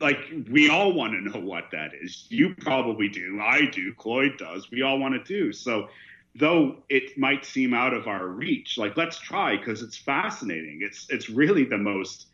like 0.00 0.18
we 0.50 0.68
all 0.68 0.92
want 0.92 1.12
to 1.12 1.20
know 1.20 1.44
what 1.44 1.70
that 1.72 1.92
is. 2.00 2.26
You 2.28 2.54
probably 2.54 3.08
do. 3.08 3.40
I 3.40 3.66
do. 3.66 3.94
Cloyd 3.94 4.32
does. 4.38 4.70
We 4.70 4.82
all 4.82 4.98
want 4.98 5.14
to 5.14 5.24
do. 5.24 5.52
So 5.52 5.88
though 6.36 6.82
it 6.88 7.16
might 7.16 7.44
seem 7.44 7.74
out 7.74 7.94
of 7.94 8.06
our 8.06 8.26
reach, 8.26 8.76
like 8.76 8.96
let's 8.96 9.18
try 9.18 9.56
because 9.56 9.82
it's 9.82 9.96
fascinating. 9.96 10.80
It's 10.82 11.06
it's 11.10 11.28
really 11.30 11.64
the 11.64 11.78
most 11.78 12.26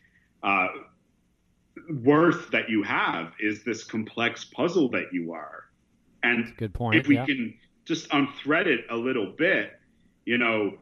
uh, 0.43 0.69
worth 2.03 2.51
that 2.51 2.69
you 2.69 2.83
have 2.83 3.33
is 3.41 3.63
this 3.65 3.85
complex 3.85 4.45
puzzle 4.45 4.89
that 4.91 5.13
you 5.13 5.33
are. 5.33 5.65
And 6.23 6.55
good 6.57 6.75
point. 6.75 6.97
If 6.97 7.07
we 7.07 7.17
yeah. 7.17 7.27
can 7.27 7.55
just 7.85 8.09
unthread 8.11 8.67
it 8.67 8.85
a 8.91 8.97
little 8.97 9.27
bit, 9.27 9.73
you 10.25 10.39
know, 10.39 10.79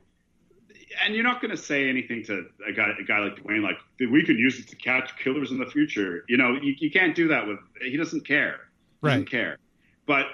and 1.05 1.15
you're 1.15 1.25
not 1.25 1.41
going 1.41 1.51
to 1.51 1.57
say 1.57 1.89
anything 1.89 2.25
to 2.25 2.47
a 2.67 2.73
guy, 2.73 2.89
a 2.99 3.05
guy 3.05 3.19
like 3.21 3.37
Dwayne, 3.37 3.63
like 3.63 3.77
we 3.99 4.25
can 4.25 4.39
use 4.39 4.59
it 4.59 4.69
to 4.69 4.77
catch 4.77 5.17
killers 5.17 5.51
in 5.51 5.59
the 5.59 5.67
future. 5.67 6.25
You 6.29 6.37
know, 6.37 6.57
you, 6.61 6.75
you 6.79 6.91
can't 6.91 7.15
do 7.15 7.29
that 7.29 7.47
with. 7.47 7.59
He 7.83 7.97
doesn't 7.97 8.27
care. 8.27 8.69
He 9.03 9.09
doesn't 9.09 9.31
care. 9.31 9.59
But 10.07 10.27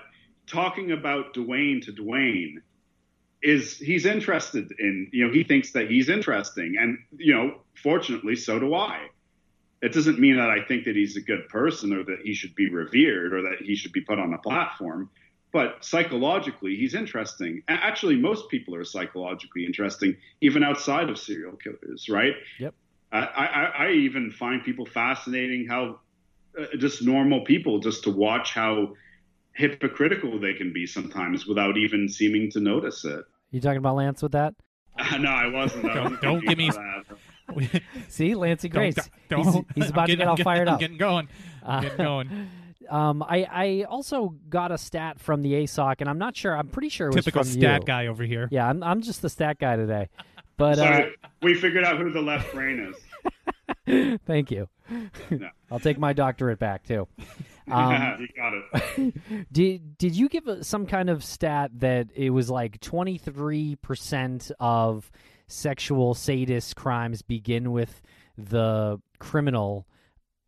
talking 0.47 0.93
about 0.93 1.35
Dwayne 1.35 1.85
to 1.85 1.93
Dwayne 1.93 2.57
is 3.45 3.79
he's 3.79 4.07
interested 4.07 4.73
in. 4.79 5.09
You 5.13 5.27
know, 5.27 5.33
he 5.33 5.45
thinks 5.45 5.73
that 5.73 5.91
he's 5.91 6.09
interesting, 6.09 6.77
and 6.81 6.99
you 7.17 7.35
know, 7.35 7.61
fortunately, 7.83 8.37
so 8.37 8.59
do 8.59 8.75
I. 8.75 9.09
It 9.83 9.93
doesn't 9.93 10.19
mean 10.19 10.37
that 10.37 10.49
I 10.49 10.65
think 10.65 10.85
that 10.85 10.97
he's 10.97 11.17
a 11.17 11.21
good 11.21 11.49
person 11.51 11.93
or 11.93 12.03
that 12.05 12.21
he 12.25 12.33
should 12.33 12.55
be 12.55 12.71
revered 12.71 13.35
or 13.35 13.43
that 13.43 13.59
he 13.61 13.77
should 13.77 13.93
be 13.93 14.01
put 14.01 14.19
on 14.19 14.33
a 14.33 14.39
platform 14.39 15.11
but 15.55 15.83
psychologically 15.85 16.77
he's 16.77 16.95
interesting 16.95 17.63
actually 17.69 18.17
most 18.17 18.51
people 18.51 18.75
are 18.75 18.85
psychologically 18.85 19.65
interesting 19.65 20.15
even 20.43 20.63
outside 20.63 21.09
of 21.09 21.19
serial 21.19 21.57
killers 21.57 22.09
right 22.11 22.35
Yep. 22.59 22.75
i 23.13 23.21
i, 23.21 23.87
I 23.87 23.91
even 23.93 24.31
find 24.33 24.63
people 24.63 24.85
fascinating 24.85 25.67
how 25.67 26.01
uh, 26.61 26.77
just 26.77 27.03
normal 27.03 27.45
people 27.45 27.79
just 27.79 28.03
to 28.05 28.11
watch 28.11 28.53
how 28.53 28.95
hypocritical 29.55 30.41
they 30.41 30.55
can 30.55 30.73
be 30.73 30.87
sometimes 30.87 31.47
without 31.47 31.77
even 31.79 32.09
seeming 32.09 32.51
to 32.51 32.61
notice 32.61 33.05
it 33.05 33.25
You 33.55 33.61
talking 33.61 33.79
about 33.79 33.95
Lance 33.95 34.21
with 34.21 34.33
that? 34.33 34.55
no 35.21 35.29
i 35.31 35.47
wasn't 35.47 35.85
I 35.85 35.95
Don't- 35.95 36.03
wasn't 36.05 36.23
don't 36.23 36.45
give 36.47 36.59
me- 36.59 37.81
See, 38.09 38.35
Lancey 38.35 38.69
Don't- 38.69 38.81
Grace. 38.81 38.97
don't- 39.29 39.45
he's, 39.45 39.55
he's 39.77 39.91
about 39.91 40.09
getting- 40.09 40.17
to 40.19 40.25
get 40.25 40.27
all 40.27 40.33
I'm 40.33 40.37
getting- 40.37 40.45
fired 40.45 40.69
I'm 40.69 40.75
up. 40.75 40.81
getting 40.81 40.97
going. 40.99 41.29
I'm 41.65 41.79
Uh, 41.79 41.81
getting 41.83 41.97
going. 41.99 42.49
Um, 42.91 43.23
I, 43.23 43.47
I 43.51 43.85
also 43.89 44.35
got 44.51 44.71
a 44.71 44.77
stat 44.77 45.19
from 45.19 45.41
the 45.41 45.55
ASOC, 45.55 45.95
and 46.01 46.11
I'm 46.11 46.19
not 46.19 46.37
sure. 46.37 46.55
I'm 46.55 46.69
pretty 46.69 46.91
sure 46.91 47.07
it 47.09 47.15
was 47.15 47.25
Typical 47.25 47.43
from 47.43 47.51
stat 47.53 47.81
you. 47.81 47.87
guy 47.87 48.09
over 48.09 48.25
here. 48.25 48.47
Yeah, 48.51 48.69
I'm, 48.69 48.83
I'm 48.83 49.01
just 49.01 49.23
the 49.23 49.31
stat 49.31 49.59
guy 49.59 49.77
today. 49.77 50.11
But 50.59 50.75
so 50.77 50.85
uh, 50.85 51.07
we 51.41 51.55
figured 51.55 51.83
out 51.85 51.97
who 51.97 52.11
the 52.13 52.21
left 52.21 52.53
brain 52.53 52.93
is 53.87 54.19
thank 54.27 54.51
you. 54.51 54.69
No. 55.31 55.49
I'll 55.71 55.81
take 55.81 55.97
my 55.99 56.13
doctorate 56.13 56.59
back 56.59 56.83
too. 56.85 57.09
Um, 57.71 58.17
you 58.21 58.29
got 58.37 58.53
it 58.55 59.47
did 59.53 59.97
did 59.99 60.15
you 60.15 60.29
give 60.29 60.49
some 60.63 60.87
kind 60.87 61.09
of 61.09 61.25
stat 61.25 61.71
that 61.81 62.09
it 62.15 62.31
was 62.31 62.51
like 62.51 62.81
23% 62.81 64.53
of 64.61 65.11
sexual 65.47 66.15
sadist 66.15 66.77
crimes 66.77 67.23
begin 67.23 67.73
with 67.73 68.03
the 68.37 69.01
criminal 69.19 69.87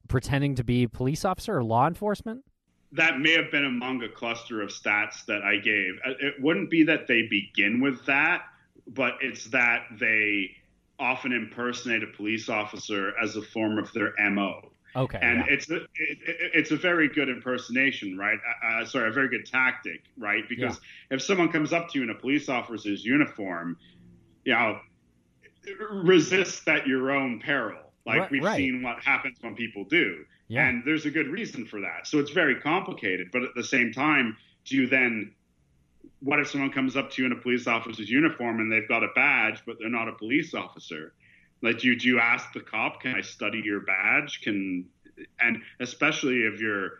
pretending 0.08 0.54
to 0.56 0.64
be 0.64 0.84
a 0.84 0.88
police 0.88 1.24
officer 1.24 1.56
or 1.56 1.64
law 1.64 1.86
enforcement? 1.86 2.44
that 2.92 3.18
may 3.20 3.32
have 3.32 3.50
been 3.50 3.64
among 3.64 4.02
a 4.02 4.08
cluster 4.08 4.62
of 4.62 4.70
stats 4.70 5.24
that 5.26 5.42
I 5.42 5.56
gave. 5.56 5.94
Uh, 6.04 6.10
It 6.20 6.34
wouldn't 6.40 6.70
be 6.70 6.84
that 6.84 7.06
they 7.06 7.22
begin 7.22 7.80
with 7.80 8.04
that, 8.06 8.44
but 8.86 9.14
it's 9.20 9.46
that 9.46 9.86
they 9.98 10.56
often 10.98 11.32
impersonate 11.32 12.02
a 12.02 12.06
police 12.06 12.48
officer 12.48 13.12
as 13.22 13.36
a 13.36 13.42
form 13.42 13.78
of 13.78 13.92
their 13.92 14.14
MO. 14.30 14.72
Okay. 14.96 15.18
And 15.20 15.38
yeah. 15.46 15.52
it's 15.54 15.70
a, 15.70 15.76
it, 15.76 15.88
it- 16.26 16.50
it's 16.54 16.70
a 16.70 16.76
very 16.76 17.08
good 17.08 17.28
impersonation, 17.28 18.16
right? 18.16 18.38
Uh, 18.64 18.82
uh, 18.82 18.84
sorry, 18.86 19.08
a 19.08 19.12
very 19.12 19.28
good 19.28 19.44
tactic, 19.46 20.02
right? 20.16 20.48
Because 20.48 20.80
if 21.10 21.20
someone 21.22 21.50
comes 21.52 21.72
up 21.72 21.90
to 21.90 21.98
you 21.98 22.04
in 22.04 22.10
a 22.10 22.14
police 22.14 22.48
officer's 22.48 23.04
uniform, 23.04 23.76
you 24.44 24.52
know, 24.54 24.78
resist 25.90 26.66
at 26.68 26.86
your 26.86 27.10
own 27.10 27.40
peril. 27.40 27.78
Like 28.06 28.20
Right- 28.20 28.30
we've 28.30 28.42
right. 28.42 28.56
seen 28.56 28.82
what 28.82 29.02
happens 29.02 29.38
when 29.40 29.54
people 29.54 29.84
do. 29.84 30.24
Yeah. 30.48 30.68
And 30.68 30.82
there's 30.84 31.06
a 31.06 31.10
good 31.10 31.26
reason 31.26 31.66
for 31.66 31.80
that. 31.80 32.06
So 32.06 32.18
it's 32.18 32.30
very 32.30 32.60
complicated. 32.60 33.28
But 33.32 33.42
at 33.42 33.54
the 33.56 33.64
same 33.64 33.92
time, 33.92 34.36
do 34.64 34.76
you 34.76 34.86
then, 34.86 35.32
what 36.20 36.38
if 36.38 36.48
someone 36.48 36.70
comes 36.70 36.96
up 36.96 37.10
to 37.12 37.22
you 37.22 37.26
in 37.26 37.32
a 37.32 37.40
police 37.40 37.66
officer's 37.66 38.08
uniform 38.08 38.60
and 38.60 38.70
they've 38.70 38.86
got 38.88 39.02
a 39.02 39.08
badge, 39.16 39.60
but 39.66 39.76
they're 39.80 39.88
not 39.90 40.08
a 40.08 40.12
police 40.12 40.54
officer? 40.54 41.14
Like, 41.62 41.78
do 41.78 41.88
you, 41.88 41.98
do 41.98 42.08
you 42.08 42.20
ask 42.20 42.52
the 42.52 42.60
cop, 42.60 43.00
can 43.00 43.14
I 43.14 43.20
study 43.22 43.62
your 43.64 43.80
badge? 43.80 44.40
Can, 44.42 44.86
and 45.40 45.62
especially 45.80 46.40
if 46.40 46.60
you're 46.60 46.98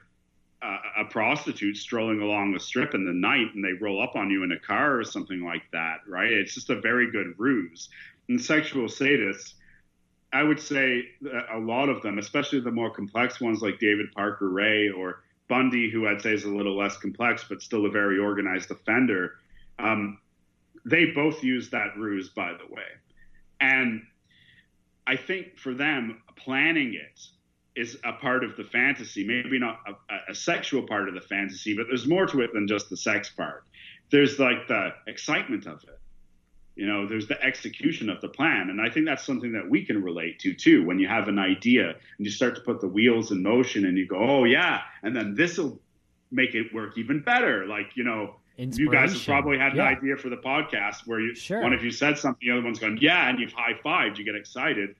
uh, 0.63 0.79
a 0.99 1.05
prostitute 1.05 1.77
strolling 1.77 2.21
along 2.21 2.53
the 2.53 2.61
strip 2.61 2.95
in 2.95 3.05
the 3.05 3.13
night 3.13 3.55
and 3.55 3.63
they 3.63 3.73
roll 3.73 4.03
up 4.03 4.17
on 4.17 4.31
you 4.31 4.43
in 4.43 4.53
a 4.53 4.59
car 4.59 4.99
or 4.99 5.05
something 5.05 5.45
like 5.45 5.63
that, 5.73 5.99
right? 6.09 6.33
It's 6.33 6.55
just 6.55 6.71
a 6.71 6.81
very 6.81 7.11
good 7.11 7.35
ruse. 7.37 7.89
And 8.29 8.41
sexual 8.41 8.87
sadists, 8.87 9.55
I 10.33 10.43
would 10.43 10.61
say 10.61 11.05
a 11.53 11.59
lot 11.59 11.89
of 11.89 12.03
them, 12.03 12.19
especially 12.19 12.61
the 12.61 12.71
more 12.71 12.91
complex 12.91 13.41
ones 13.41 13.63
like 13.63 13.79
David 13.79 14.07
Parker 14.13 14.49
Ray 14.49 14.89
or 14.89 15.23
Bundy, 15.49 15.91
who 15.91 16.09
I'd 16.09 16.23
say 16.23 16.33
is 16.33 16.45
a 16.45 16.49
little 16.49 16.77
less 16.77 16.97
complex 16.97 17.45
but 17.49 17.63
still 17.63 17.87
a 17.87 17.91
very 17.91 18.19
organized 18.19 18.71
offender, 18.71 19.35
um, 19.79 20.19
they 20.85 21.07
both 21.07 21.43
use 21.43 21.71
that 21.71 21.97
ruse, 21.97 22.29
by 22.31 22.53
the 22.53 22.75
way. 22.75 22.83
And 23.61 24.03
I 25.07 25.17
think 25.17 25.59
for 25.59 25.75
them, 25.75 26.23
planning 26.37 26.95
it 26.95 27.21
is 27.77 27.99
a 28.05 28.13
part 28.15 28.43
of 28.43 28.57
the 28.57 28.65
fantasy, 28.65 29.25
maybe 29.27 29.59
not 29.59 29.81
a, 29.87 30.33
a 30.33 30.35
sexual 30.35 30.83
part 30.83 31.09
of 31.09 31.15
the 31.15 31.21
fantasy, 31.21 31.77
but 31.77 31.87
there's 31.89 32.07
more 32.07 32.27
to 32.27 32.41
it 32.41 32.53
than 32.55 32.67
just 32.67 32.89
the 32.89 32.97
sex 32.97 33.31
part. 33.31 33.65
There's 34.11 34.39
like 34.39 34.67
the 34.69 34.91
excitement 35.07 35.67
of 35.67 35.83
it. 35.85 35.99
You 36.75 36.87
know, 36.87 37.07
there's 37.07 37.27
the 37.27 37.43
execution 37.43 38.11
of 38.11 38.21
the 38.21 38.29
plan. 38.29 38.69
And 38.71 38.81
I 38.81 38.91
think 38.91 39.07
that's 39.07 39.25
something 39.25 39.53
that 39.53 39.69
we 39.69 39.85
can 39.85 40.03
relate 40.03 40.39
to 40.41 40.55
too. 40.55 40.85
When 40.85 40.99
you 40.99 41.09
have 41.09 41.29
an 41.29 41.39
idea 41.39 41.89
and 41.89 42.27
you 42.27 42.31
start 42.31 42.55
to 42.57 42.61
put 42.61 42.81
the 42.81 42.89
wheels 42.89 43.31
in 43.31 43.43
motion 43.43 43.87
and 43.87 43.97
you 43.97 44.07
go, 44.07 44.19
oh, 44.19 44.45
yeah, 44.45 44.81
and 45.03 45.17
then 45.17 45.35
this 45.35 45.57
will 45.59 45.81
make 46.31 46.55
it 46.55 46.75
work 46.75 46.99
even 46.99 47.21
better. 47.21 47.67
Like, 47.67 47.93
you 47.95 48.05
know, 48.05 48.37
you 48.59 48.91
guys 48.91 49.13
have 49.13 49.25
probably 49.25 49.59
had 49.59 49.75
Yeah. 49.77 49.89
an 49.91 49.97
idea 49.97 50.17
for 50.17 50.29
the 50.29 50.37
podcast 50.37 51.07
where 51.07 51.21
you, 51.21 51.35
Sure. 51.35 51.61
one 51.63 51.73
of 51.73 51.85
you 51.85 51.91
said 51.91 52.19
something, 52.19 52.47
the 52.49 52.53
other 52.53 52.63
one's 52.65 52.79
going, 52.79 52.99
yeah, 53.01 53.29
and 53.29 53.39
you've 53.39 53.53
high 53.53 53.75
fived, 53.85 54.19
you 54.19 54.25
get 54.25 54.35
excited. 54.35 54.95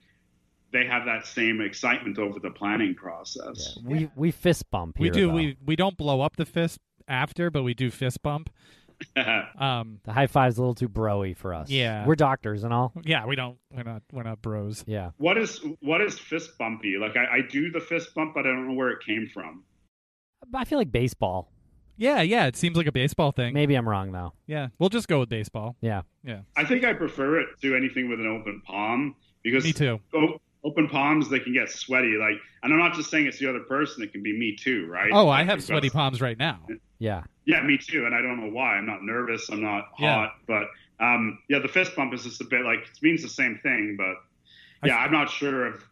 They 0.73 0.85
have 0.87 1.07
that 1.07 1.27
same 1.27 1.61
excitement 1.61 2.19
over 2.19 2.39
the 2.41 2.51
planning 2.51 2.95
process. 2.95 3.79
We 3.85 4.11
we 4.17 4.31
fist 4.31 4.71
bump 4.71 4.99
We 4.99 5.11
do. 5.11 5.29
though. 5.29 5.33
We 5.35 5.57
we 5.65 5.77
don't 5.77 5.97
blow 5.97 6.21
up 6.21 6.37
the 6.37 6.45
fist 6.45 6.81
after, 7.09 7.51
but 7.51 7.63
we 7.63 7.73
do 7.73 7.91
fist 7.91 8.23
bump. 8.23 8.51
Um, 9.59 10.01
the 10.05 10.13
high 10.13 10.27
five's 10.27 10.57
a 10.57 10.61
little 10.63 10.75
too 10.75 10.89
broy 10.89 11.37
for 11.37 11.53
us. 11.55 11.69
Yeah. 11.71 12.07
We're 12.07 12.15
doctors 12.15 12.65
and 12.65 12.73
all. 12.73 12.93
yeah, 13.05 13.27
we 13.27 13.37
don't. 13.37 13.59
We're 13.71 13.83
not. 13.83 14.03
We're 14.11 14.23
not 14.23 14.41
bros. 14.43 14.85
Yeah. 14.87 15.11
What 15.19 15.37
is 15.39 15.61
what 15.81 16.01
is 16.01 16.19
fist 16.19 16.57
bumpy? 16.59 16.97
Like 16.99 17.15
I, 17.17 17.37
I 17.37 17.41
do 17.43 17.71
the 17.71 17.81
fist 17.81 18.15
bump, 18.15 18.33
but 18.35 18.47
I 18.47 18.51
don't 18.51 18.69
know 18.69 18.75
where 18.75 18.91
it 18.91 19.01
came 19.05 19.29
from. 19.33 19.65
I 20.55 20.65
feel 20.65 20.79
like 20.79 20.91
baseball. 20.93 21.53
Yeah, 21.97 22.23
yeah. 22.23 22.47
It 22.47 22.57
seems 22.57 22.77
like 22.77 22.87
a 22.87 22.93
baseball 22.93 23.33
thing. 23.33 23.55
Maybe 23.55 23.75
I'm 23.75 23.89
wrong 23.89 24.13
though. 24.13 24.33
Yeah, 24.47 24.69
we'll 24.79 24.89
just 24.91 25.09
go 25.09 25.21
with 25.21 25.29
baseball. 25.29 25.77
Yeah. 25.81 26.03
Yeah. 26.25 26.41
I 26.57 26.65
think 26.65 26.85
I 26.85 26.93
prefer 26.93 27.41
it 27.41 27.49
to 27.63 27.75
anything 27.77 28.09
with 28.09 28.21
an 28.21 28.27
open 28.27 28.63
palm 28.67 29.17
because 29.43 29.65
Me 29.65 29.73
too. 29.73 30.01
o- 30.15 30.41
open 30.65 30.89
palms 30.89 31.31
they 31.31 31.39
can 31.39 31.53
get 31.53 31.71
sweaty. 31.71 32.17
Like, 32.19 32.37
and 32.63 32.73
I'm 32.73 32.79
not 32.79 32.95
just 32.95 33.11
saying 33.11 33.27
it's 33.27 33.39
the 33.39 33.49
other 33.49 33.61
person; 33.61 34.03
it 34.03 34.13
can 34.13 34.23
be 34.23 34.37
me 34.39 34.57
too, 34.57 34.87
right? 34.87 35.11
Oh, 35.13 35.29
I 35.29 35.45
have 35.45 35.63
sweaty 35.63 35.91
palms 35.91 36.21
right 36.21 36.39
now. 36.39 36.61
Yeah. 36.99 37.23
Yeah, 37.45 37.63
me 37.63 37.79
too, 37.79 38.07
and 38.07 38.15
I 38.15 38.21
don't 38.23 38.41
know 38.41 38.51
why. 38.51 38.77
I'm 38.77 38.87
not 38.87 39.03
nervous. 39.03 39.49
I'm 39.51 39.63
not 39.63 39.85
Yeah. 39.99 40.15
hot, 40.15 40.35
but 40.47 40.65
um, 40.99 41.39
yeah, 41.49 41.61
the 41.61 41.69
fist 41.69 41.95
bump 41.95 42.13
is 42.15 42.25
just 42.25 42.41
a 42.41 42.45
bit 42.45 42.63
like 42.65 42.81
it 42.81 43.03
means 43.03 43.23
the 43.23 43.29
same 43.29 43.59
thing, 43.63 43.95
but. 43.97 44.17
Yeah, 44.85 44.97
I'm 44.97 45.11
not 45.13 45.31
sure 45.31 45.67
of 45.67 45.85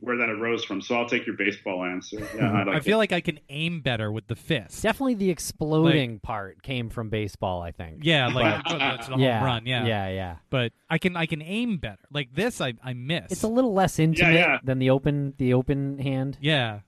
where 0.00 0.16
that 0.16 0.28
arose 0.30 0.64
from, 0.64 0.80
so 0.80 0.96
I'll 0.96 1.08
take 1.08 1.26
your 1.26 1.36
baseball 1.36 1.84
answer. 1.84 2.18
Yeah, 2.36 2.50
I, 2.52 2.64
like 2.64 2.76
I 2.76 2.80
feel 2.80 2.96
it. 2.96 2.98
like 2.98 3.12
I 3.12 3.20
can 3.20 3.38
aim 3.50 3.80
better 3.82 4.10
with 4.10 4.26
the 4.26 4.34
fist. 4.34 4.82
Definitely 4.82 5.14
the 5.14 5.30
exploding 5.30 6.18
part 6.20 6.62
came 6.62 6.88
from 6.90 7.10
baseball, 7.10 7.60
I 7.62 7.70
think. 7.70 7.98
Yeah, 8.02 8.28
like 8.28 8.64
But- 8.64 8.78
that's 8.78 9.06
the 9.06 9.12
home 9.14 9.20
yeah, 9.20 9.44
run. 9.44 9.66
Yeah, 9.66 9.84
Yeah, 9.86 10.08
yeah. 10.08 10.36
But 10.48 10.72
I 10.88 10.98
can 10.98 11.16
I 11.16 11.26
can 11.26 11.42
aim 11.42 11.76
better. 11.78 12.02
Like 12.12 12.34
this, 12.34 12.60
I 12.60 12.74
I 12.82 12.94
miss. 12.94 13.30
It's 13.30 13.42
a 13.42 13.48
little 13.48 13.74
less 13.74 13.98
intimate 13.98 14.34
yeah. 14.34 14.58
than 14.64 14.78
the 14.78 14.90
open 14.90 15.34
the 15.38 15.54
open 15.54 15.98
hand. 15.98 16.38
yeah, 16.40 16.80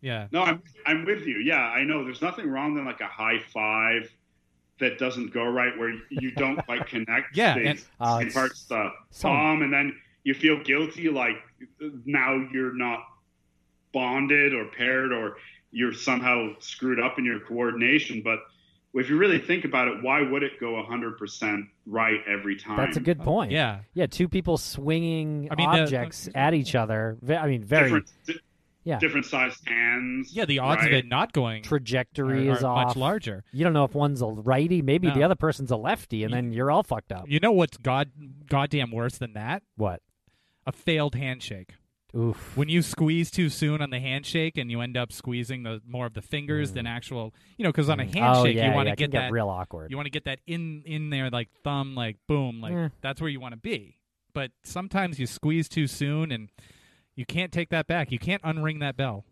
yeah. 0.00 0.28
No, 0.30 0.42
I'm 0.42 0.62
I'm 0.86 1.04
with 1.04 1.26
you. 1.26 1.38
Yeah, 1.38 1.60
I 1.60 1.82
know. 1.84 2.04
There's 2.04 2.22
nothing 2.22 2.48
wrong 2.50 2.74
than 2.74 2.84
like 2.84 3.00
a 3.00 3.06
high 3.06 3.40
five 3.52 4.12
that 4.78 4.96
doesn't 4.98 5.32
go 5.32 5.44
right, 5.44 5.76
where 5.76 5.92
you 6.10 6.30
don't 6.32 6.60
like 6.68 6.86
connect 6.94 7.34
Yeah, 7.36 7.54
the 7.58 7.66
and- 7.66 7.84
Uh, 7.98 8.20
same 8.20 8.30
parts 8.30 8.64
the 8.66 8.90
so- 9.10 9.28
palm, 9.28 9.62
and 9.62 9.72
then 9.72 9.98
you 10.28 10.34
feel 10.34 10.62
guilty, 10.62 11.08
like 11.08 11.36
now 12.04 12.36
you're 12.52 12.74
not 12.76 13.00
bonded 13.94 14.52
or 14.54 14.66
paired, 14.66 15.10
or 15.12 15.36
you're 15.72 15.94
somehow 15.94 16.50
screwed 16.58 17.00
up 17.00 17.18
in 17.18 17.24
your 17.24 17.40
coordination. 17.40 18.20
But 18.22 18.40
if 18.92 19.08
you 19.08 19.16
really 19.16 19.38
think 19.38 19.64
about 19.64 19.88
it, 19.88 20.02
why 20.02 20.20
would 20.20 20.42
it 20.42 20.60
go 20.60 20.74
100% 20.82 21.62
right 21.86 22.20
every 22.26 22.56
time? 22.56 22.76
That's 22.76 22.98
a 22.98 23.00
good 23.00 23.20
point. 23.20 23.52
Yeah. 23.52 23.80
Yeah, 23.94 24.06
two 24.06 24.28
people 24.28 24.58
swinging 24.58 25.48
I 25.50 25.54
mean, 25.54 25.70
the- 25.72 25.82
objects 25.82 26.28
at 26.34 26.52
each 26.52 26.74
other. 26.74 27.16
I 27.26 27.46
mean, 27.46 27.64
very 27.64 27.84
Different, 27.84 28.06
di- 28.26 28.40
Yeah. 28.84 28.98
different 28.98 29.24
sized 29.26 29.66
hands. 29.66 30.34
Yeah, 30.34 30.44
the 30.44 30.58
odds 30.58 30.84
of 30.84 30.92
it 30.92 31.06
not 31.06 31.32
going 31.32 31.62
Trajectory 31.62 32.48
are- 32.48 32.52
is 32.52 32.62
are 32.64 32.76
off. 32.76 32.88
much 32.88 32.96
larger. 32.96 33.44
You 33.52 33.64
don't 33.64 33.72
know 33.72 33.84
if 33.84 33.94
one's 33.94 34.20
a 34.20 34.26
righty, 34.26 34.82
maybe 34.82 35.08
the 35.10 35.22
other 35.22 35.34
person's 35.36 35.70
a 35.70 35.76
lefty, 35.76 36.24
and 36.24 36.32
then 36.34 36.52
you're 36.52 36.70
all 36.70 36.82
fucked 36.82 37.12
up. 37.12 37.24
You 37.28 37.40
know 37.40 37.52
what's 37.52 37.76
god 37.78 38.10
goddamn 38.48 38.90
worse 38.90 39.16
than 39.18 39.32
that? 39.34 39.62
What? 39.76 40.02
A 40.68 40.72
failed 40.72 41.14
handshake. 41.14 41.74
Oof. 42.16 42.56
When 42.56 42.68
you 42.68 42.80
squeeze 42.82 43.30
too 43.30 43.48
soon 43.48 43.82
on 43.82 43.90
the 43.90 44.00
handshake 44.00 44.56
and 44.56 44.70
you 44.70 44.80
end 44.80 44.96
up 44.96 45.12
squeezing 45.12 45.62
the 45.62 45.80
more 45.86 46.06
of 46.06 46.14
the 46.14 46.22
fingers 46.22 46.72
than 46.72 46.86
actual, 46.86 47.34
you 47.56 47.64
know, 47.64 47.70
because 47.70 47.88
on 47.88 48.00
a 48.00 48.04
Mm. 48.04 48.14
handshake 48.14 48.56
oh, 48.56 48.60
yeah, 48.60 48.68
you 48.70 48.74
want 48.74 48.86
to 48.86 48.90
yeah, 48.90 48.94
get 48.94 49.04
can 49.06 49.10
get 49.10 49.18
that 49.26 49.32
real 49.32 49.48
awkward. 49.48 49.90
You 49.90 49.96
want 49.96 50.06
to 50.06 50.10
get 50.10 50.24
that 50.24 50.38
in 50.46 50.82
in 50.86 51.10
there 51.10 51.28
like 51.30 51.48
thumb, 51.64 51.94
like 51.94 52.16
boom, 52.26 52.60
like 52.60 52.72
Eh. 52.74 52.88
that's 53.02 53.20
where 53.20 53.28
you 53.30 53.40
want 53.40 53.52
to 53.52 53.60
be. 53.60 53.96
But 54.34 54.52
sometimes 54.62 55.18
you 55.18 55.26
squeeze 55.26 55.68
too 55.68 55.86
soon 55.86 56.30
and 56.32 56.50
you 57.14 57.26
can't 57.26 57.50
take 57.52 57.70
that 57.70 57.86
back. 57.86 58.12
You 58.12 58.18
can't 58.18 58.42
unring 58.42 58.80
that 58.80 58.96
bell. 58.96 59.24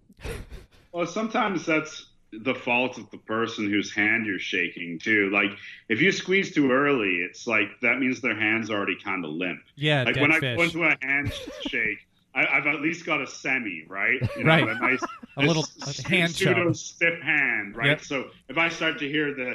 Well, 0.92 1.06
sometimes 1.06 1.64
that's 1.66 2.06
the 2.42 2.54
fault 2.54 2.98
of 2.98 3.10
the 3.10 3.18
person 3.18 3.70
whose 3.70 3.92
hand 3.94 4.26
you're 4.26 4.38
shaking 4.38 4.98
too. 4.98 5.30
Like 5.30 5.50
if 5.88 6.00
you 6.00 6.12
squeeze 6.12 6.52
too 6.54 6.70
early, 6.70 7.20
it's 7.28 7.46
like 7.46 7.68
that 7.82 7.98
means 7.98 8.20
their 8.20 8.38
hand's 8.38 8.70
already 8.70 8.96
kind 9.02 9.24
of 9.24 9.30
limp. 9.32 9.60
Yeah, 9.76 10.02
like 10.04 10.16
when 10.16 10.32
I 10.32 10.40
fish. 10.40 10.56
go 10.56 10.62
into 10.64 10.84
a 10.84 10.96
handshake, 11.00 11.98
I, 12.34 12.46
I've 12.46 12.66
at 12.66 12.80
least 12.82 13.06
got 13.06 13.20
a 13.22 13.26
semi, 13.26 13.84
right? 13.88 14.20
You 14.36 14.44
know, 14.44 14.50
Right. 14.50 14.68
A, 14.68 14.74
nice, 14.74 15.00
A 15.38 15.42
little 15.42 15.64
a 15.86 16.08
hand 16.08 16.34
pseudo 16.34 16.66
chub. 16.66 16.76
stiff 16.76 17.20
hand, 17.20 17.76
right? 17.76 17.88
Yep. 17.88 18.00
So 18.02 18.24
if 18.48 18.56
I 18.58 18.68
start 18.68 18.98
to 19.00 19.08
hear 19.08 19.34
the 19.34 19.54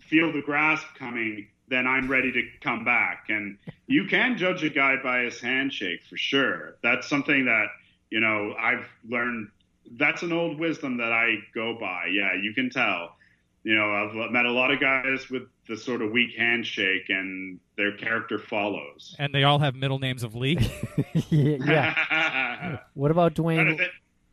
feel 0.00 0.32
the 0.32 0.40
grasp 0.42 0.86
coming, 0.98 1.48
then 1.68 1.86
I'm 1.86 2.08
ready 2.08 2.32
to 2.32 2.42
come 2.62 2.84
back. 2.84 3.26
And 3.28 3.58
you 3.86 4.06
can 4.06 4.38
judge 4.38 4.64
a 4.64 4.70
guy 4.70 4.96
by 5.02 5.20
his 5.24 5.38
handshake 5.40 6.00
for 6.08 6.16
sure. 6.16 6.76
That's 6.82 7.08
something 7.08 7.44
that 7.44 7.66
you 8.10 8.20
know 8.20 8.54
I've 8.58 8.86
learned. 9.08 9.48
That's 9.96 10.22
an 10.22 10.32
old 10.32 10.58
wisdom 10.58 10.98
that 10.98 11.12
I 11.12 11.36
go 11.54 11.76
by. 11.78 12.06
Yeah, 12.12 12.34
you 12.40 12.52
can 12.54 12.70
tell. 12.70 13.16
You 13.64 13.74
know, 13.74 13.92
I've 13.92 14.30
met 14.30 14.46
a 14.46 14.52
lot 14.52 14.70
of 14.70 14.80
guys 14.80 15.28
with 15.30 15.42
the 15.66 15.76
sort 15.76 16.00
of 16.00 16.10
weak 16.10 16.36
handshake, 16.36 17.06
and 17.08 17.58
their 17.76 17.96
character 17.96 18.38
follows. 18.38 19.14
And 19.18 19.34
they 19.34 19.44
all 19.44 19.58
have 19.58 19.74
middle 19.74 19.98
names 19.98 20.22
of 20.22 20.34
Lee. 20.34 20.58
yeah. 21.28 21.56
yeah. 21.66 22.78
What 22.94 23.10
about 23.10 23.34
Trying 23.34 23.76
Dwayne? 23.76 23.88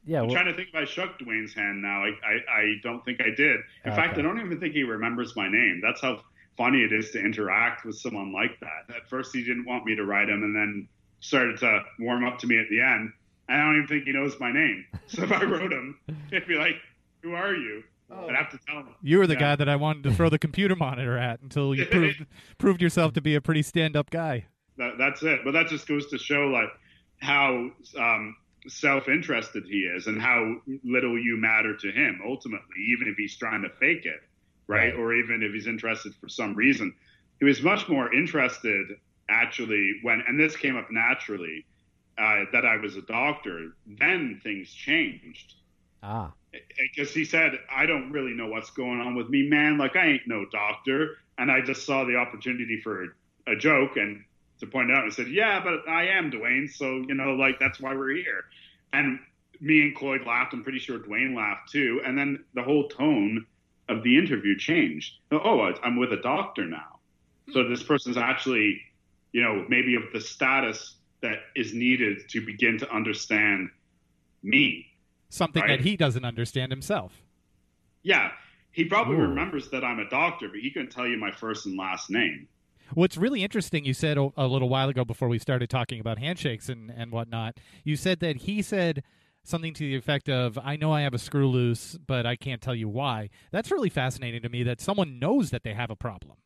Yeah. 0.05 0.21
I'm 0.21 0.29
wh- 0.29 0.33
trying 0.33 0.45
to 0.45 0.53
think 0.53 0.69
if 0.69 0.75
I 0.75 0.85
shook 0.85 1.19
Dwayne's 1.19 1.53
hand 1.53 1.81
now. 1.81 2.03
I, 2.03 2.09
I, 2.23 2.59
I 2.59 2.73
don't 2.83 3.03
think 3.03 3.21
I 3.21 3.31
did. 3.35 3.59
In 3.85 3.91
fact, 3.91 4.17
I 4.17 4.21
don't 4.21 4.39
even 4.39 4.59
think 4.59 4.73
he 4.73 4.83
remembers 4.83 5.35
my 5.35 5.49
name. 5.49 5.81
That's 5.83 6.01
how 6.01 6.21
funny 6.57 6.79
it 6.83 6.93
is 6.93 7.11
to 7.11 7.19
interact 7.19 7.85
with 7.85 7.97
someone 7.97 8.31
like 8.31 8.59
that. 8.61 8.95
At 8.95 9.09
first, 9.09 9.35
he 9.35 9.43
didn't 9.43 9.65
want 9.65 9.85
me 9.85 9.95
to 9.95 10.05
write 10.05 10.29
him, 10.29 10.43
and 10.43 10.55
then 10.55 10.87
started 11.19 11.57
to 11.59 11.81
warm 11.99 12.23
up 12.23 12.39
to 12.39 12.47
me 12.47 12.59
at 12.59 12.69
the 12.69 12.81
end. 12.81 13.11
And 13.47 13.61
I 13.61 13.65
don't 13.65 13.75
even 13.77 13.87
think 13.87 14.05
he 14.05 14.11
knows 14.13 14.39
my 14.39 14.51
name. 14.51 14.85
So 15.07 15.21
if 15.23 15.31
I 15.31 15.43
wrote 15.43 15.71
him, 15.71 15.99
he'd 16.31 16.47
be 16.47 16.55
like, 16.55 16.75
"Who 17.21 17.33
are 17.35 17.53
you?" 17.53 17.83
I'd 18.11 18.35
have 18.35 18.49
to 18.51 18.59
tell 18.67 18.77
him. 18.77 18.87
You 19.03 19.19
were 19.19 19.27
the 19.27 19.33
Yeah. 19.33 19.39
guy 19.39 19.55
that 19.57 19.69
I 19.69 19.75
wanted 19.75 20.03
to 20.03 20.13
throw 20.13 20.29
the 20.29 20.39
computer 20.39 20.75
monitor 20.75 21.15
at 21.17 21.41
until 21.41 21.75
you 21.75 21.85
proved 21.91 22.25
proved 22.57 22.81
yourself 22.81 23.13
to 23.13 23.21
be 23.21 23.35
a 23.35 23.41
pretty 23.41 23.61
stand 23.61 23.95
up 23.95 24.09
guy. 24.09 24.45
That, 24.77 24.97
that's 24.97 25.21
it. 25.23 25.41
But 25.43 25.51
that 25.51 25.67
just 25.67 25.87
goes 25.87 26.07
to 26.09 26.17
show 26.17 26.47
like 26.47 26.69
how 27.21 27.69
um, 27.99 28.35
self-interested 28.67 29.63
he 29.65 29.81
is 29.81 30.07
and 30.07 30.21
how 30.21 30.55
little 30.83 31.17
you 31.19 31.37
matter 31.37 31.75
to 31.77 31.91
him 31.91 32.21
ultimately, 32.25 32.75
even 32.89 33.07
if 33.07 33.15
he's 33.17 33.35
trying 33.37 33.61
to 33.63 33.69
fake 33.69 34.05
it, 34.05 34.21
right? 34.67 34.93
Right. 34.93 34.95
Or 34.95 35.13
even 35.13 35.41
if 35.43 35.51
he's 35.53 35.67
interested 35.67 36.13
for 36.15 36.29
some 36.29 36.55
reason. 36.55 36.93
He 37.39 37.45
was 37.45 37.61
much 37.61 37.87
more 37.89 38.13
interested 38.13 38.85
actually 39.29 39.99
when, 40.03 40.23
and 40.27 40.39
this 40.39 40.55
came 40.55 40.77
up 40.77 40.87
naturally, 40.91 41.65
uh, 42.17 42.45
that 42.51 42.65
I 42.65 42.77
was 42.77 42.95
a 42.95 43.01
doctor. 43.01 43.71
Then 43.85 44.39
things 44.43 44.71
changed 44.71 45.55
Ah. 46.03 46.31
because 46.77 47.13
he 47.13 47.25
said, 47.25 47.53
I 47.69 47.85
don't 47.85 48.11
really 48.11 48.33
know 48.33 48.47
what's 48.47 48.69
going 48.69 49.01
on 49.01 49.15
with 49.15 49.29
me, 49.29 49.47
man. 49.49 49.77
Like, 49.77 49.95
I 49.95 50.05
ain't 50.07 50.27
no 50.27 50.45
doctor. 50.51 51.17
And 51.37 51.51
I 51.51 51.61
just 51.61 51.85
saw 51.85 52.05
the 52.05 52.15
opportunity 52.15 52.79
for 52.81 53.03
a, 53.03 53.53
a 53.53 53.55
joke 53.55 53.97
and 53.97 54.23
to 54.59 54.67
point 54.67 54.91
out, 54.91 55.03
I 55.05 55.09
said, 55.09 55.27
Yeah, 55.27 55.61
but 55.63 55.87
I 55.89 56.07
am 56.07 56.31
Dwayne. 56.31 56.71
So, 56.71 57.03
you 57.07 57.13
know, 57.15 57.33
like, 57.33 57.59
that's 57.59 57.79
why 57.79 57.93
we're 57.95 58.15
here. 58.15 58.45
And 58.93 59.19
me 59.59 59.81
and 59.81 59.95
Cloyd 59.95 60.21
laughed. 60.25 60.53
I'm 60.53 60.63
pretty 60.63 60.79
sure 60.79 60.99
Dwayne 60.99 61.35
laughed 61.35 61.71
too. 61.71 62.01
And 62.05 62.17
then 62.17 62.43
the 62.53 62.63
whole 62.63 62.87
tone 62.87 63.45
of 63.89 64.03
the 64.03 64.17
interview 64.17 64.57
changed. 64.57 65.15
Oh, 65.31 65.71
I'm 65.83 65.97
with 65.97 66.13
a 66.13 66.21
doctor 66.21 66.65
now. 66.65 66.99
So 67.51 67.67
this 67.67 67.83
person's 67.83 68.17
actually, 68.17 68.81
you 69.31 69.41
know, 69.41 69.65
maybe 69.69 69.95
of 69.95 70.03
the 70.13 70.21
status 70.21 70.94
that 71.21 71.39
is 71.55 71.73
needed 71.73 72.27
to 72.29 72.45
begin 72.45 72.77
to 72.79 72.91
understand 72.93 73.69
me. 74.43 74.85
Something 75.29 75.63
Right. 75.63 75.77
that 75.79 75.81
he 75.81 75.97
doesn't 75.97 76.23
understand 76.25 76.71
himself. 76.71 77.23
Yeah, 78.03 78.31
he 78.71 78.85
probably 78.85 79.15
Ooh. 79.15 79.21
remembers 79.21 79.69
that 79.71 79.83
I'm 79.83 79.99
a 79.99 80.09
doctor, 80.09 80.47
but 80.49 80.59
he 80.59 80.69
couldn't 80.71 80.91
tell 80.91 81.07
you 81.07 81.17
my 81.17 81.31
first 81.31 81.65
and 81.65 81.77
last 81.77 82.09
name. 82.09 82.47
What's 82.93 83.17
really 83.17 83.43
interesting, 83.43 83.83
you 83.83 83.95
said 83.95 84.17
a, 84.17 84.29
a 84.37 84.45
little 84.47 84.69
while 84.69 84.89
ago 84.89 85.03
before 85.03 85.27
we 85.27 85.39
started 85.39 85.69
talking 85.71 85.99
about 85.99 86.19
handshakes 86.19 86.69
and, 86.69 86.91
and 86.91 87.11
whatnot, 87.11 87.57
you 87.83 87.95
said 87.95 88.19
that 88.19 88.37
he 88.37 88.61
said 88.61 89.03
something 89.43 89.73
to 89.73 89.83
the 89.83 89.95
effect 89.95 90.29
of, 90.29 90.57
I 90.63 90.75
know 90.75 90.91
I 90.91 91.01
have 91.01 91.13
a 91.13 91.19
screw 91.19 91.47
loose, 91.47 91.97
but 92.05 92.27
I 92.27 92.35
can't 92.35 92.61
tell 92.61 92.75
you 92.75 92.87
why. 92.87 93.29
That's 93.51 93.71
really 93.71 93.89
fascinating 93.89 94.43
to 94.43 94.49
me 94.49 94.61
that 94.63 94.81
someone 94.81 95.17
knows 95.17 95.49
that 95.49 95.63
they 95.63 95.73
have 95.73 95.89
a 95.89 95.95
problem. 95.95 96.37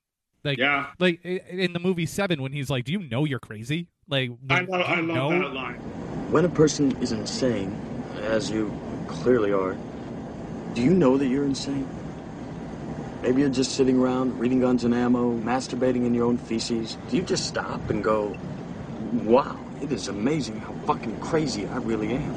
Like, 0.45 0.57
Yeah. 0.57 0.87
like 0.99 1.23
in 1.25 1.73
the 1.73 1.79
movie 1.79 2.05
Seven, 2.05 2.41
when 2.41 2.53
he's 2.53 2.69
like, 2.69 2.85
"Do 2.85 2.93
you 2.93 2.99
know 2.99 3.25
you're 3.25 3.39
crazy?" 3.39 3.89
Like, 4.09 4.31
I 4.49 4.61
when- 4.61 4.67
love, 4.67 4.81
I 4.87 4.95
do 4.95 5.01
you 5.01 5.07
love 5.07 5.31
know- 5.31 5.39
that 5.39 5.53
line. 5.53 5.75
When 6.31 6.45
a 6.45 6.49
person 6.49 6.95
is 7.01 7.11
insane, 7.11 7.75
as 8.23 8.49
you 8.51 8.71
clearly 9.07 9.51
are, 9.51 9.75
do 10.73 10.81
you 10.81 10.91
know 10.91 11.17
that 11.17 11.27
you're 11.27 11.45
insane? 11.45 11.87
Maybe 13.23 13.41
you're 13.41 13.49
just 13.49 13.73
sitting 13.73 13.99
around 13.99 14.39
reading 14.39 14.59
guns 14.61 14.83
and 14.83 14.93
ammo, 14.93 15.37
masturbating 15.39 16.05
in 16.05 16.13
your 16.13 16.25
own 16.25 16.37
feces. 16.37 16.97
Do 17.09 17.17
you 17.17 17.23
just 17.23 17.47
stop 17.47 17.89
and 17.89 18.03
go, 18.03 18.35
wow, 19.23 19.57
it 19.81 19.91
is 19.91 20.07
amazing 20.07 20.59
how 20.59 20.71
fucking 20.85 21.19
crazy 21.19 21.67
I 21.67 21.77
really 21.77 22.13
am? 22.13 22.35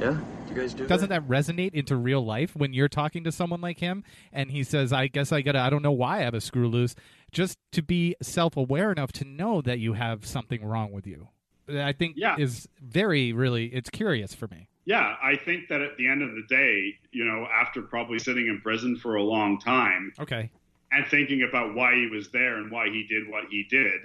Yeah? 0.00 0.12
Do 0.46 0.54
you 0.54 0.60
guys 0.60 0.72
do 0.72 0.86
Doesn't 0.86 1.10
that 1.10 1.28
resonate 1.28 1.74
into 1.74 1.94
real 1.96 2.24
life 2.24 2.56
when 2.56 2.72
you're 2.72 2.88
talking 2.88 3.24
to 3.24 3.32
someone 3.32 3.60
like 3.60 3.78
him 3.80 4.02
and 4.32 4.50
he 4.50 4.62
says, 4.64 4.92
I 4.92 5.08
guess 5.08 5.30
I 5.30 5.42
gotta, 5.42 5.58
I 5.60 5.68
don't 5.68 5.82
know 5.82 5.92
why 5.92 6.18
I 6.18 6.22
have 6.22 6.34
a 6.34 6.40
screw 6.40 6.68
loose, 6.68 6.94
just 7.32 7.58
to 7.72 7.82
be 7.82 8.14
self 8.22 8.56
aware 8.56 8.90
enough 8.92 9.12
to 9.12 9.24
know 9.24 9.60
that 9.62 9.78
you 9.78 9.94
have 9.94 10.26
something 10.26 10.64
wrong 10.64 10.92
with 10.92 11.06
you? 11.06 11.28
I 11.68 11.92
think 11.92 12.14
Yeah. 12.16 12.36
is 12.38 12.66
very, 12.80 13.32
really, 13.32 13.66
it's 13.66 13.90
curious 13.90 14.34
for 14.34 14.48
me. 14.48 14.68
Yeah, 14.86 15.16
I 15.22 15.36
think 15.36 15.68
that 15.68 15.82
at 15.82 15.98
the 15.98 16.06
end 16.08 16.22
of 16.22 16.30
the 16.34 16.42
day, 16.48 16.94
you 17.12 17.24
know, 17.26 17.46
after 17.54 17.82
probably 17.82 18.18
sitting 18.18 18.46
in 18.46 18.60
prison 18.62 18.96
for 18.96 19.16
a 19.16 19.22
long 19.22 19.60
time 19.60 20.12
Okay. 20.18 20.50
and 20.92 21.06
thinking 21.08 21.42
about 21.42 21.74
why 21.74 21.94
he 21.94 22.06
was 22.06 22.30
there 22.30 22.56
and 22.56 22.70
why 22.70 22.88
he 22.88 23.02
did 23.06 23.28
what 23.28 23.44
he 23.50 23.64
did, 23.64 24.00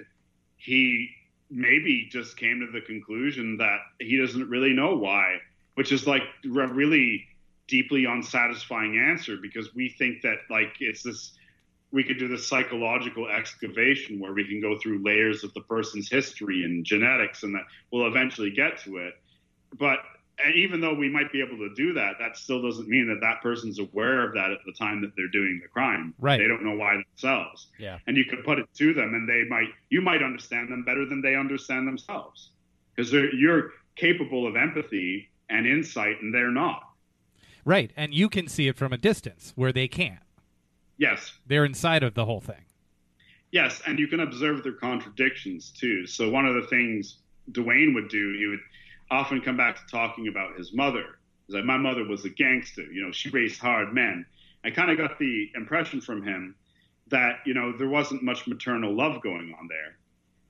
he 0.58 1.08
maybe 1.50 2.06
just 2.10 2.36
came 2.36 2.60
to 2.60 2.70
the 2.70 2.82
conclusion 2.84 3.56
that 3.56 3.78
he 3.98 4.18
doesn't 4.18 4.48
really 4.50 4.74
know 4.74 4.94
why, 4.94 5.38
which 5.74 5.90
is 5.90 6.06
like 6.06 6.22
a 6.44 6.48
really 6.48 7.26
deeply 7.66 8.04
unsatisfying 8.04 8.98
answer 8.98 9.38
because 9.40 9.74
we 9.74 9.88
think 9.88 10.20
that 10.20 10.36
like 10.50 10.74
it's 10.80 11.02
this 11.02 11.32
we 11.94 12.02
could 12.02 12.18
do 12.18 12.26
the 12.26 12.36
psychological 12.36 13.28
excavation 13.28 14.18
where 14.18 14.32
we 14.32 14.44
can 14.44 14.60
go 14.60 14.76
through 14.80 15.00
layers 15.04 15.44
of 15.44 15.54
the 15.54 15.60
person's 15.60 16.10
history 16.10 16.64
and 16.64 16.84
genetics 16.84 17.44
and 17.44 17.54
that 17.54 17.62
we'll 17.92 18.08
eventually 18.08 18.50
get 18.50 18.76
to 18.78 18.96
it 18.96 19.14
but 19.78 20.00
even 20.56 20.80
though 20.80 20.92
we 20.92 21.08
might 21.08 21.30
be 21.30 21.40
able 21.40 21.56
to 21.56 21.72
do 21.76 21.92
that 21.92 22.14
that 22.18 22.36
still 22.36 22.60
doesn't 22.60 22.88
mean 22.88 23.06
that 23.06 23.20
that 23.24 23.40
person's 23.40 23.78
aware 23.78 24.26
of 24.26 24.34
that 24.34 24.50
at 24.50 24.58
the 24.66 24.72
time 24.72 25.00
that 25.00 25.12
they're 25.16 25.28
doing 25.28 25.60
the 25.62 25.68
crime 25.68 26.12
Right. 26.18 26.38
they 26.38 26.48
don't 26.48 26.64
know 26.64 26.76
why 26.76 26.96
themselves 26.96 27.68
Yeah. 27.78 27.98
and 28.08 28.16
you 28.16 28.24
could 28.24 28.44
put 28.44 28.58
it 28.58 28.66
to 28.74 28.92
them 28.92 29.14
and 29.14 29.28
they 29.28 29.44
might 29.48 29.68
you 29.88 30.00
might 30.00 30.22
understand 30.22 30.72
them 30.72 30.82
better 30.82 31.06
than 31.06 31.22
they 31.22 31.36
understand 31.36 31.86
themselves 31.86 32.50
because 32.96 33.12
you're 33.12 33.70
capable 33.94 34.48
of 34.48 34.56
empathy 34.56 35.30
and 35.48 35.64
insight 35.64 36.20
and 36.20 36.34
they're 36.34 36.50
not 36.50 36.82
Right. 37.66 37.92
And 37.96 38.12
you 38.12 38.28
can 38.28 38.46
see 38.46 38.68
it 38.68 38.76
from 38.76 38.92
a 38.92 38.98
distance 38.98 39.54
where 39.56 39.72
they 39.72 39.88
can't. 39.88 40.18
Yes. 40.96 41.32
They're 41.46 41.64
inside 41.64 42.02
of 42.02 42.14
the 42.14 42.24
whole 42.24 42.40
thing. 42.40 42.64
yes 43.50 43.80
and 43.86 43.98
you 43.98 44.08
can 44.08 44.20
observe 44.20 44.62
their 44.62 44.72
contradictions 44.72 45.70
too. 45.70 46.06
So 46.06 46.30
one 46.30 46.46
of 46.46 46.54
the 46.54 46.66
things 46.68 47.18
dwayne 47.50 47.94
would 47.94 48.08
do 48.08 48.36
he 48.38 48.46
would 48.46 48.60
often 49.10 49.40
come 49.40 49.56
back 49.56 49.76
to 49.76 49.82
talking 49.90 50.28
about 50.28 50.56
his 50.56 50.72
mother. 50.72 51.18
He's 51.46 51.54
like 51.56 51.64
my 51.64 51.76
mother 51.76 52.04
was 52.04 52.24
a 52.24 52.30
gangster. 52.30 52.82
You 52.82 53.04
know 53.04 53.12
she 53.12 53.30
raised 53.30 53.60
hard 53.60 53.92
men. 53.92 54.26
I 54.64 54.70
kind 54.70 54.90
of 54.90 54.96
got 54.96 55.18
the 55.18 55.50
impression 55.54 56.00
from 56.00 56.22
him 56.22 56.54
that 57.08 57.40
you 57.44 57.54
know 57.54 57.76
there 57.76 57.88
wasn't 57.88 58.22
much 58.22 58.46
maternal 58.46 58.94
love 58.96 59.22
going 59.22 59.54
on 59.60 59.68
there. 59.68 59.96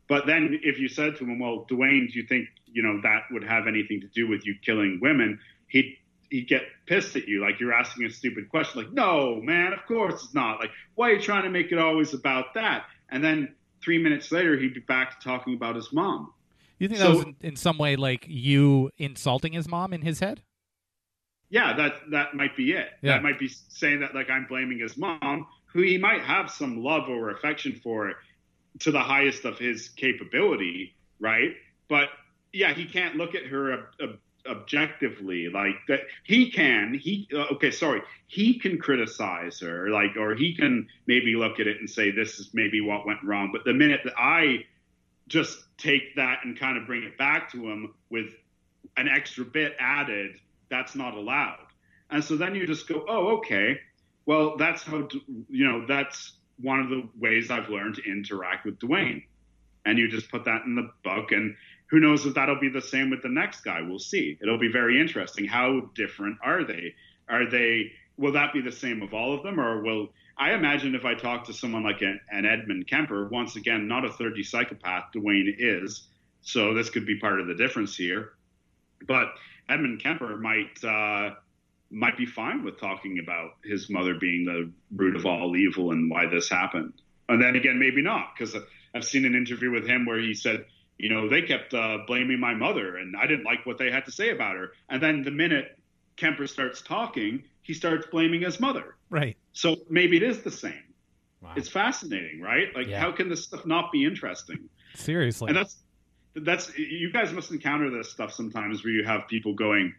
But 0.09 0.27
then 0.27 0.61
if 0.63 0.79
you 0.79 0.89
said 0.89 1.17
to 1.17 1.25
him 1.25 1.39
well 1.39 1.67
dwayne 1.71 2.13
do 2.13 2.19
you 2.19 2.27
think 2.27 2.49
you 2.67 2.83
know 2.83 3.01
that 3.03 3.23
would 3.33 3.45
have 3.45 3.67
anything 3.67 4.01
to 4.01 4.09
do 4.09 4.29
with 4.29 4.47
you 4.47 4.55
killing 4.65 4.99
women? 5.03 5.39
he'd 5.69 5.97
he'd 6.31 6.49
get 6.49 6.63
pissed 6.87 7.15
at 7.17 7.27
you 7.29 7.41
like 7.41 7.61
you're 7.61 7.73
asking 7.73 8.05
a 8.07 8.11
stupid 8.11 8.49
question 8.49 8.83
like 8.83 8.93
no 8.93 9.41
man 9.43 9.73
of 9.73 9.85
course 9.87 10.25
it's 10.25 10.35
not 10.35 10.59
like 10.61 10.71
why 10.95 11.11
are 11.11 11.15
you 11.15 11.21
trying 11.21 11.43
to 11.45 11.51
make 11.51 11.71
it 11.73 11.79
always 11.79 12.15
about 12.15 12.55
that 12.55 12.85
and 13.11 13.23
then 13.23 13.55
three 13.83 13.99
minutes 14.03 14.33
later 14.33 14.57
he'd 14.59 14.75
be 14.75 14.81
back 14.81 15.19
to 15.19 15.25
talking 15.25 15.55
about 15.55 15.77
his 15.77 15.93
mom 15.93 16.33
You 16.79 16.89
think 16.89 17.01
So- 17.01 17.09
that 17.09 17.17
was 17.17 17.25
in, 17.27 17.37
in 17.43 17.57
some 17.57 17.79
way 17.79 17.97
like 17.97 18.27
you 18.29 18.91
insulting 18.99 19.53
his 19.53 19.69
mom 19.69 19.93
in 19.93 20.03
his 20.03 20.21
head? 20.21 20.43
yeah, 21.51 21.73
that 21.77 21.93
that 22.11 22.35
might 22.35 22.57
be 22.57 22.73
it. 22.73 22.89
Yeah. 23.03 23.13
That 23.15 23.23
might 23.23 23.39
be 23.39 23.49
saying 23.69 24.01
that 24.01 24.15
like 24.15 24.29
I'm 24.31 24.47
blaming 24.47 24.81
his 24.81 24.97
mom, 24.97 25.47
who 25.67 25.83
he 25.83 25.99
might 25.99 26.23
have 26.23 26.51
some 26.51 26.83
love 26.83 27.09
or 27.09 27.31
affection 27.31 27.79
for 27.83 28.15
to 28.81 28.91
the 28.91 28.99
highest 29.01 29.45
of 29.45 29.57
his 29.59 29.89
capability, 29.91 30.97
right? 31.21 31.53
But 31.89 32.09
yeah, 32.53 32.73
he 32.75 32.87
can't 32.87 33.15
look 33.17 33.35
at 33.37 33.45
her 33.47 33.73
ob- 34.03 34.19
objectively 34.49 35.49
like 35.49 35.77
that. 35.89 36.01
He 36.25 36.51
can. 36.51 36.95
He 36.95 37.29
uh, 37.33 37.55
okay, 37.55 37.71
sorry. 37.71 38.03
He 38.27 38.59
can 38.59 38.79
criticize 38.79 39.61
her, 39.61 39.89
like, 39.91 40.17
or 40.17 40.35
he 40.35 40.55
can 40.55 40.89
maybe 41.07 41.35
look 41.37 41.61
at 41.61 41.67
it 41.67 41.79
and 41.79 41.89
say 41.89 42.11
this 42.11 42.39
is 42.39 42.51
maybe 42.53 42.81
what 42.81 43.07
went 43.07 43.23
wrong. 43.25 43.51
But 43.53 43.65
the 43.65 43.73
minute 43.73 44.01
that 44.05 44.15
I 44.19 44.65
just 45.29 45.65
take 45.79 46.17
that 46.17 46.41
and 46.45 46.59
kind 46.59 46.77
of 46.77 46.87
bring 46.87 47.03
it 47.03 47.17
back 47.17 47.51
to 47.53 47.59
him 47.59 47.95
with 48.11 48.35
an 48.97 49.09
extra 49.09 49.45
bit 49.45 49.75
added, 49.79 50.39
that's 50.71 50.95
not 50.95 51.15
allowed. 51.15 51.67
And 52.11 52.23
so 52.23 52.37
then 52.37 52.55
you 52.55 52.67
just 52.67 52.89
go, 52.89 53.05
oh, 53.09 53.39
okay. 53.39 53.81
Well, 54.27 54.57
that's 54.57 54.83
how, 54.83 55.09
you 55.49 55.67
know, 55.67 55.87
that's 55.87 56.35
one 56.61 56.81
of 56.81 56.89
the 56.89 57.09
ways 57.19 57.51
I've 57.51 57.69
learned 57.69 57.97
to 57.97 58.03
interact 58.05 58.65
with 58.65 58.79
Dwayne. 58.79 59.25
And 59.87 59.99
you 59.99 60.09
just 60.09 60.31
put 60.31 60.45
that 60.45 60.63
in 60.65 60.75
the 60.75 60.91
book. 61.03 61.33
And 61.33 61.57
who 61.95 62.01
knows 62.01 62.27
if 62.27 62.35
that'll 62.35 62.59
be 62.59 62.69
the 62.69 62.83
same 62.83 63.09
with 63.09 63.23
the 63.23 63.29
next 63.29 63.61
guy? 63.61 63.81
We'll 63.81 64.01
see. 64.01 64.37
It'll 64.43 64.59
be 64.59 64.71
very 64.73 65.01
interesting. 65.01 65.45
How 65.45 65.91
different 65.95 66.39
are 66.43 66.65
they? 66.65 66.93
Are 67.29 67.49
they, 67.49 67.93
will 68.17 68.33
that 68.33 68.53
be 68.53 68.61
the 68.61 68.73
same 68.73 69.01
of 69.01 69.15
all 69.15 69.33
of 69.33 69.45
them? 69.45 69.61
Or 69.61 69.81
will, 69.81 70.09
I 70.37 70.55
imagine 70.55 70.97
if 70.97 71.05
I 71.05 71.15
talk 71.15 71.45
to 71.45 71.53
someone 71.53 71.85
like 71.85 72.03
an, 72.03 72.19
an 72.33 72.47
Edmund 72.47 72.89
Kemper, 72.89 73.29
once 73.29 73.55
again, 73.55 73.87
not 73.87 74.05
a 74.05 74.11
30 74.11 74.43
psychopath, 74.43 75.05
Dwayne 75.15 75.55
is. 75.57 76.09
So 76.43 76.75
this 76.75 76.91
could 76.91 77.07
be 77.07 77.21
part 77.21 77.41
of 77.41 77.47
the 77.47 77.55
difference 77.55 77.97
here. 77.97 78.33
But 79.07 79.29
Edmund 79.69 80.03
Kemper 80.03 80.37
might 80.37 80.83
uh, 80.83 81.37
might 81.93 82.19
be 82.19 82.27
fine 82.27 82.65
with 82.65 82.81
talking 82.81 83.21
about 83.21 83.53
his 83.63 83.89
mother 83.89 84.15
being 84.15 84.45
the 84.45 84.69
root 84.97 85.15
of 85.15 85.27
all 85.27 85.57
evil 85.57 85.93
and 85.93 86.11
why 86.11 86.27
this 86.27 86.49
happened. 86.49 86.93
And 87.29 87.41
then 87.41 87.55
again, 87.55 87.79
maybe 87.79 88.03
not, 88.03 88.33
because 88.37 88.57
I've 88.95 89.05
seen 89.05 89.25
an 89.25 89.37
interview 89.37 89.71
with 89.71 89.87
him 89.87 90.07
where 90.07 90.19
he 90.19 90.35
said, 90.35 90.65
you 90.99 91.09
know, 91.09 91.29
they 91.29 91.43
kept 91.43 91.75
uh, 91.75 91.99
blaming 92.07 92.39
my 92.39 92.55
mother, 92.55 92.97
and 92.97 93.17
I 93.17 93.27
didn't 93.27 93.45
like 93.45 93.67
what 93.67 93.79
they 93.79 93.91
had 93.91 94.05
to 94.07 94.13
say 94.13 94.31
about 94.31 94.57
her. 94.57 94.73
And 94.89 95.03
then 95.03 95.23
the 95.23 95.31
minute 95.31 95.79
Kemper 96.17 96.47
starts 96.47 96.83
talking, 96.83 97.43
he 97.63 97.75
starts 97.75 98.07
blaming 98.07 98.43
his 98.43 98.61
mother. 98.61 98.97
Right. 99.11 99.37
So 99.53 99.77
maybe 99.91 100.17
it 100.17 100.23
is 100.23 100.43
the 100.43 100.51
same. 100.51 100.83
It's 101.57 101.69
fascinating, 101.69 102.41
right? 102.41 102.75
Like, 102.75 102.89
Yeah. 102.89 103.01
how 103.01 103.13
can 103.13 103.29
this 103.29 103.45
stuff 103.45 103.67
not 103.67 103.93
be 103.93 104.05
interesting? 104.05 104.69
Seriously. 104.95 105.49
And 105.49 105.57
that's 105.57 105.77
that's 106.37 106.77
you 106.77 107.13
guys 107.13 107.33
must 107.33 107.53
encounter 107.53 107.91
this 107.91 108.11
stuff 108.11 108.33
sometimes 108.33 108.83
where 108.83 108.93
you 108.93 109.05
have 109.05 109.29
people 109.29 109.55
going, 109.55 109.95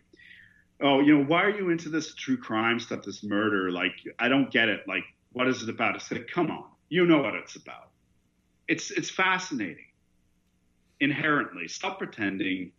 "Oh, 0.82 1.00
you 1.00 1.18
know, 1.18 1.24
why 1.24 1.44
are 1.44 1.56
you 1.56 1.70
into 1.70 1.88
this 1.88 2.14
true 2.14 2.36
crime 2.36 2.80
stuff, 2.80 3.04
this 3.04 3.24
murder? 3.24 3.72
Like, 3.72 3.94
I 4.20 4.28
don't 4.28 4.52
get 4.52 4.68
it. 4.68 4.82
Like, 4.88 5.04
what 5.32 5.48
is 5.48 5.64
it 5.64 5.70
about?" 5.70 5.96
It's 5.96 6.12
like, 6.12 6.28
come 6.28 6.52
on, 6.52 6.66
you 6.90 7.06
know 7.06 7.22
what 7.22 7.36
it's 7.36 7.56
about. 7.56 7.92
It's 8.68 8.92
it's 8.92 9.10
fascinating. 9.10 9.85
Inherently, 11.00 11.68
stop 11.68 11.98
pretending. 11.98 12.72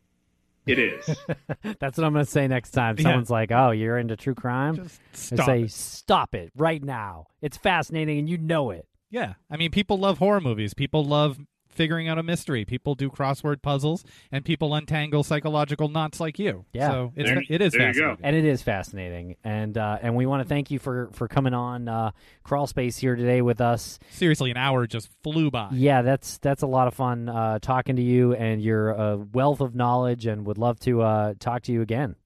It 0.66 0.78
is. 0.78 1.04
That's 1.62 1.96
what 1.96 2.04
I'm 2.04 2.12
going 2.12 2.24
to 2.24 2.30
say 2.30 2.48
next 2.48 2.70
time. 2.72 2.96
Yeah. 2.98 3.04
Someone's 3.04 3.30
like, 3.30 3.52
"Oh, 3.52 3.70
you're 3.70 3.98
into 3.98 4.16
true 4.16 4.34
crime," 4.34 4.74
and 4.78 4.90
stop 5.12 5.46
say, 5.46 5.62
it. 5.62 5.70
"Stop 5.70 6.34
it 6.34 6.50
right 6.56 6.82
now! 6.82 7.26
It's 7.40 7.56
fascinating, 7.56 8.18
and 8.18 8.28
you 8.28 8.36
know 8.38 8.70
it." 8.70 8.86
Yeah. 9.10 9.34
I 9.50 9.56
mean, 9.56 9.70
people 9.70 9.98
love 9.98 10.18
horror 10.18 10.40
movies. 10.40 10.74
People 10.74 11.04
love 11.04 11.38
figuring 11.76 12.08
out 12.08 12.18
a 12.18 12.22
mystery. 12.22 12.64
People 12.64 12.94
do 12.94 13.10
crossword 13.10 13.62
puzzles, 13.62 14.04
and 14.32 14.44
people 14.44 14.74
untangle 14.74 15.22
psychological 15.22 15.88
knots 15.88 16.18
like 16.18 16.38
you. 16.38 16.64
Yeah, 16.72 16.90
So 16.90 17.12
it's, 17.14 17.28
there, 17.30 17.42
it 17.48 17.60
is 17.62 17.74
fascinating. 17.74 18.18
and 18.22 18.34
it 18.36 18.44
is 18.44 18.62
fascinating. 18.62 19.36
And 19.44 19.76
uh, 19.78 19.98
and 20.02 20.16
we 20.16 20.26
want 20.26 20.42
to 20.42 20.48
thank 20.48 20.70
you 20.70 20.78
for 20.78 21.10
for 21.12 21.28
coming 21.28 21.54
on 21.54 21.88
uh, 21.88 22.10
Crawlspace 22.44 22.98
here 22.98 23.14
today 23.16 23.42
with 23.42 23.60
us. 23.60 23.98
Seriously, 24.10 24.50
an 24.50 24.56
hour 24.56 24.86
just 24.86 25.08
flew 25.22 25.50
by. 25.50 25.68
Yeah, 25.72 26.02
that's 26.02 26.38
that's 26.38 26.62
a 26.62 26.66
lot 26.66 26.88
of 26.88 26.94
fun 26.94 27.28
uh, 27.28 27.58
talking 27.60 27.96
to 27.96 28.02
you, 28.02 28.32
and 28.34 28.60
you're 28.62 28.90
a 28.90 29.16
wealth 29.16 29.60
of 29.60 29.74
knowledge, 29.74 30.26
and 30.26 30.46
would 30.46 30.58
love 30.58 30.80
to 30.80 31.02
uh, 31.02 31.34
talk 31.38 31.62
to 31.62 31.72
you 31.72 31.82
again. 31.82 32.16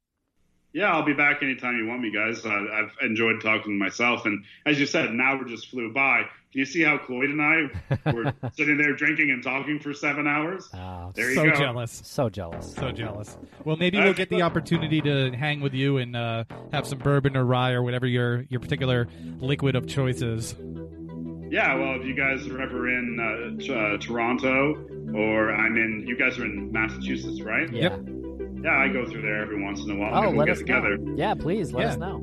Yeah, 0.72 0.92
I'll 0.92 1.04
be 1.04 1.14
back 1.14 1.42
anytime 1.42 1.76
you 1.78 1.86
want 1.86 2.00
me, 2.00 2.12
guys. 2.12 2.44
Uh, 2.44 2.48
I've 2.50 2.92
enjoyed 3.02 3.40
talking 3.40 3.72
to 3.72 3.84
myself, 3.84 4.24
and 4.24 4.44
as 4.64 4.78
you 4.78 4.86
said, 4.86 5.06
an 5.06 5.20
hour 5.20 5.44
just 5.44 5.68
flew 5.68 5.92
by. 5.92 6.22
Can 6.52 6.58
you 6.58 6.64
see 6.64 6.82
how 6.82 6.98
Cloyd 6.98 7.30
and 7.30 7.40
I 7.40 8.12
were 8.12 8.32
sitting 8.54 8.76
there 8.76 8.94
drinking 8.94 9.30
and 9.30 9.42
talking 9.42 9.78
for 9.78 9.94
seven 9.94 10.26
hours? 10.26 10.68
there 11.14 11.30
you 11.30 11.36
so 11.36 11.44
go. 11.44 11.54
jealous. 11.54 12.02
So 12.04 12.28
jealous. 12.28 12.74
So 12.74 12.90
jealous. 12.90 13.36
Well, 13.64 13.76
maybe 13.76 13.98
we'll 13.98 14.14
get 14.14 14.30
the 14.30 14.42
opportunity 14.42 15.00
to 15.00 15.30
hang 15.32 15.60
with 15.60 15.74
you 15.74 15.98
and 15.98 16.16
uh, 16.16 16.44
have 16.72 16.86
some 16.86 16.98
bourbon 16.98 17.36
or 17.36 17.44
rye 17.44 17.72
or 17.72 17.82
whatever 17.82 18.06
your 18.06 18.42
your 18.42 18.60
particular 18.60 19.06
liquid 19.38 19.76
of 19.76 19.86
choice 19.86 20.22
is. 20.22 20.54
Yeah, 21.50 21.74
well, 21.74 22.00
if 22.00 22.06
you 22.06 22.14
guys 22.14 22.46
are 22.46 22.60
ever 22.60 22.88
in 22.88 23.18
uh, 23.18 23.60
t- 23.60 23.74
uh, 23.74 23.98
Toronto, 23.98 24.74
or 25.14 25.52
I'm 25.52 25.76
in, 25.76 26.04
you 26.06 26.16
guys 26.16 26.38
are 26.38 26.44
in 26.44 26.70
Massachusetts, 26.70 27.40
right? 27.42 27.72
Yeah. 27.72 27.96
Yeah, 28.62 28.76
I 28.76 28.88
go 28.88 29.06
through 29.06 29.22
there 29.22 29.40
every 29.42 29.62
once 29.62 29.80
in 29.80 29.90
a 29.90 29.96
while. 29.96 30.14
Oh, 30.14 30.28
let 30.28 30.34
we'll 30.36 30.50
us 30.50 30.58
get 30.58 30.66
together. 30.66 30.98
Know. 30.98 31.16
Yeah, 31.16 31.34
please 31.34 31.72
let 31.72 31.82
yeah. 31.82 31.92
us 31.92 31.96
know. 31.98 32.20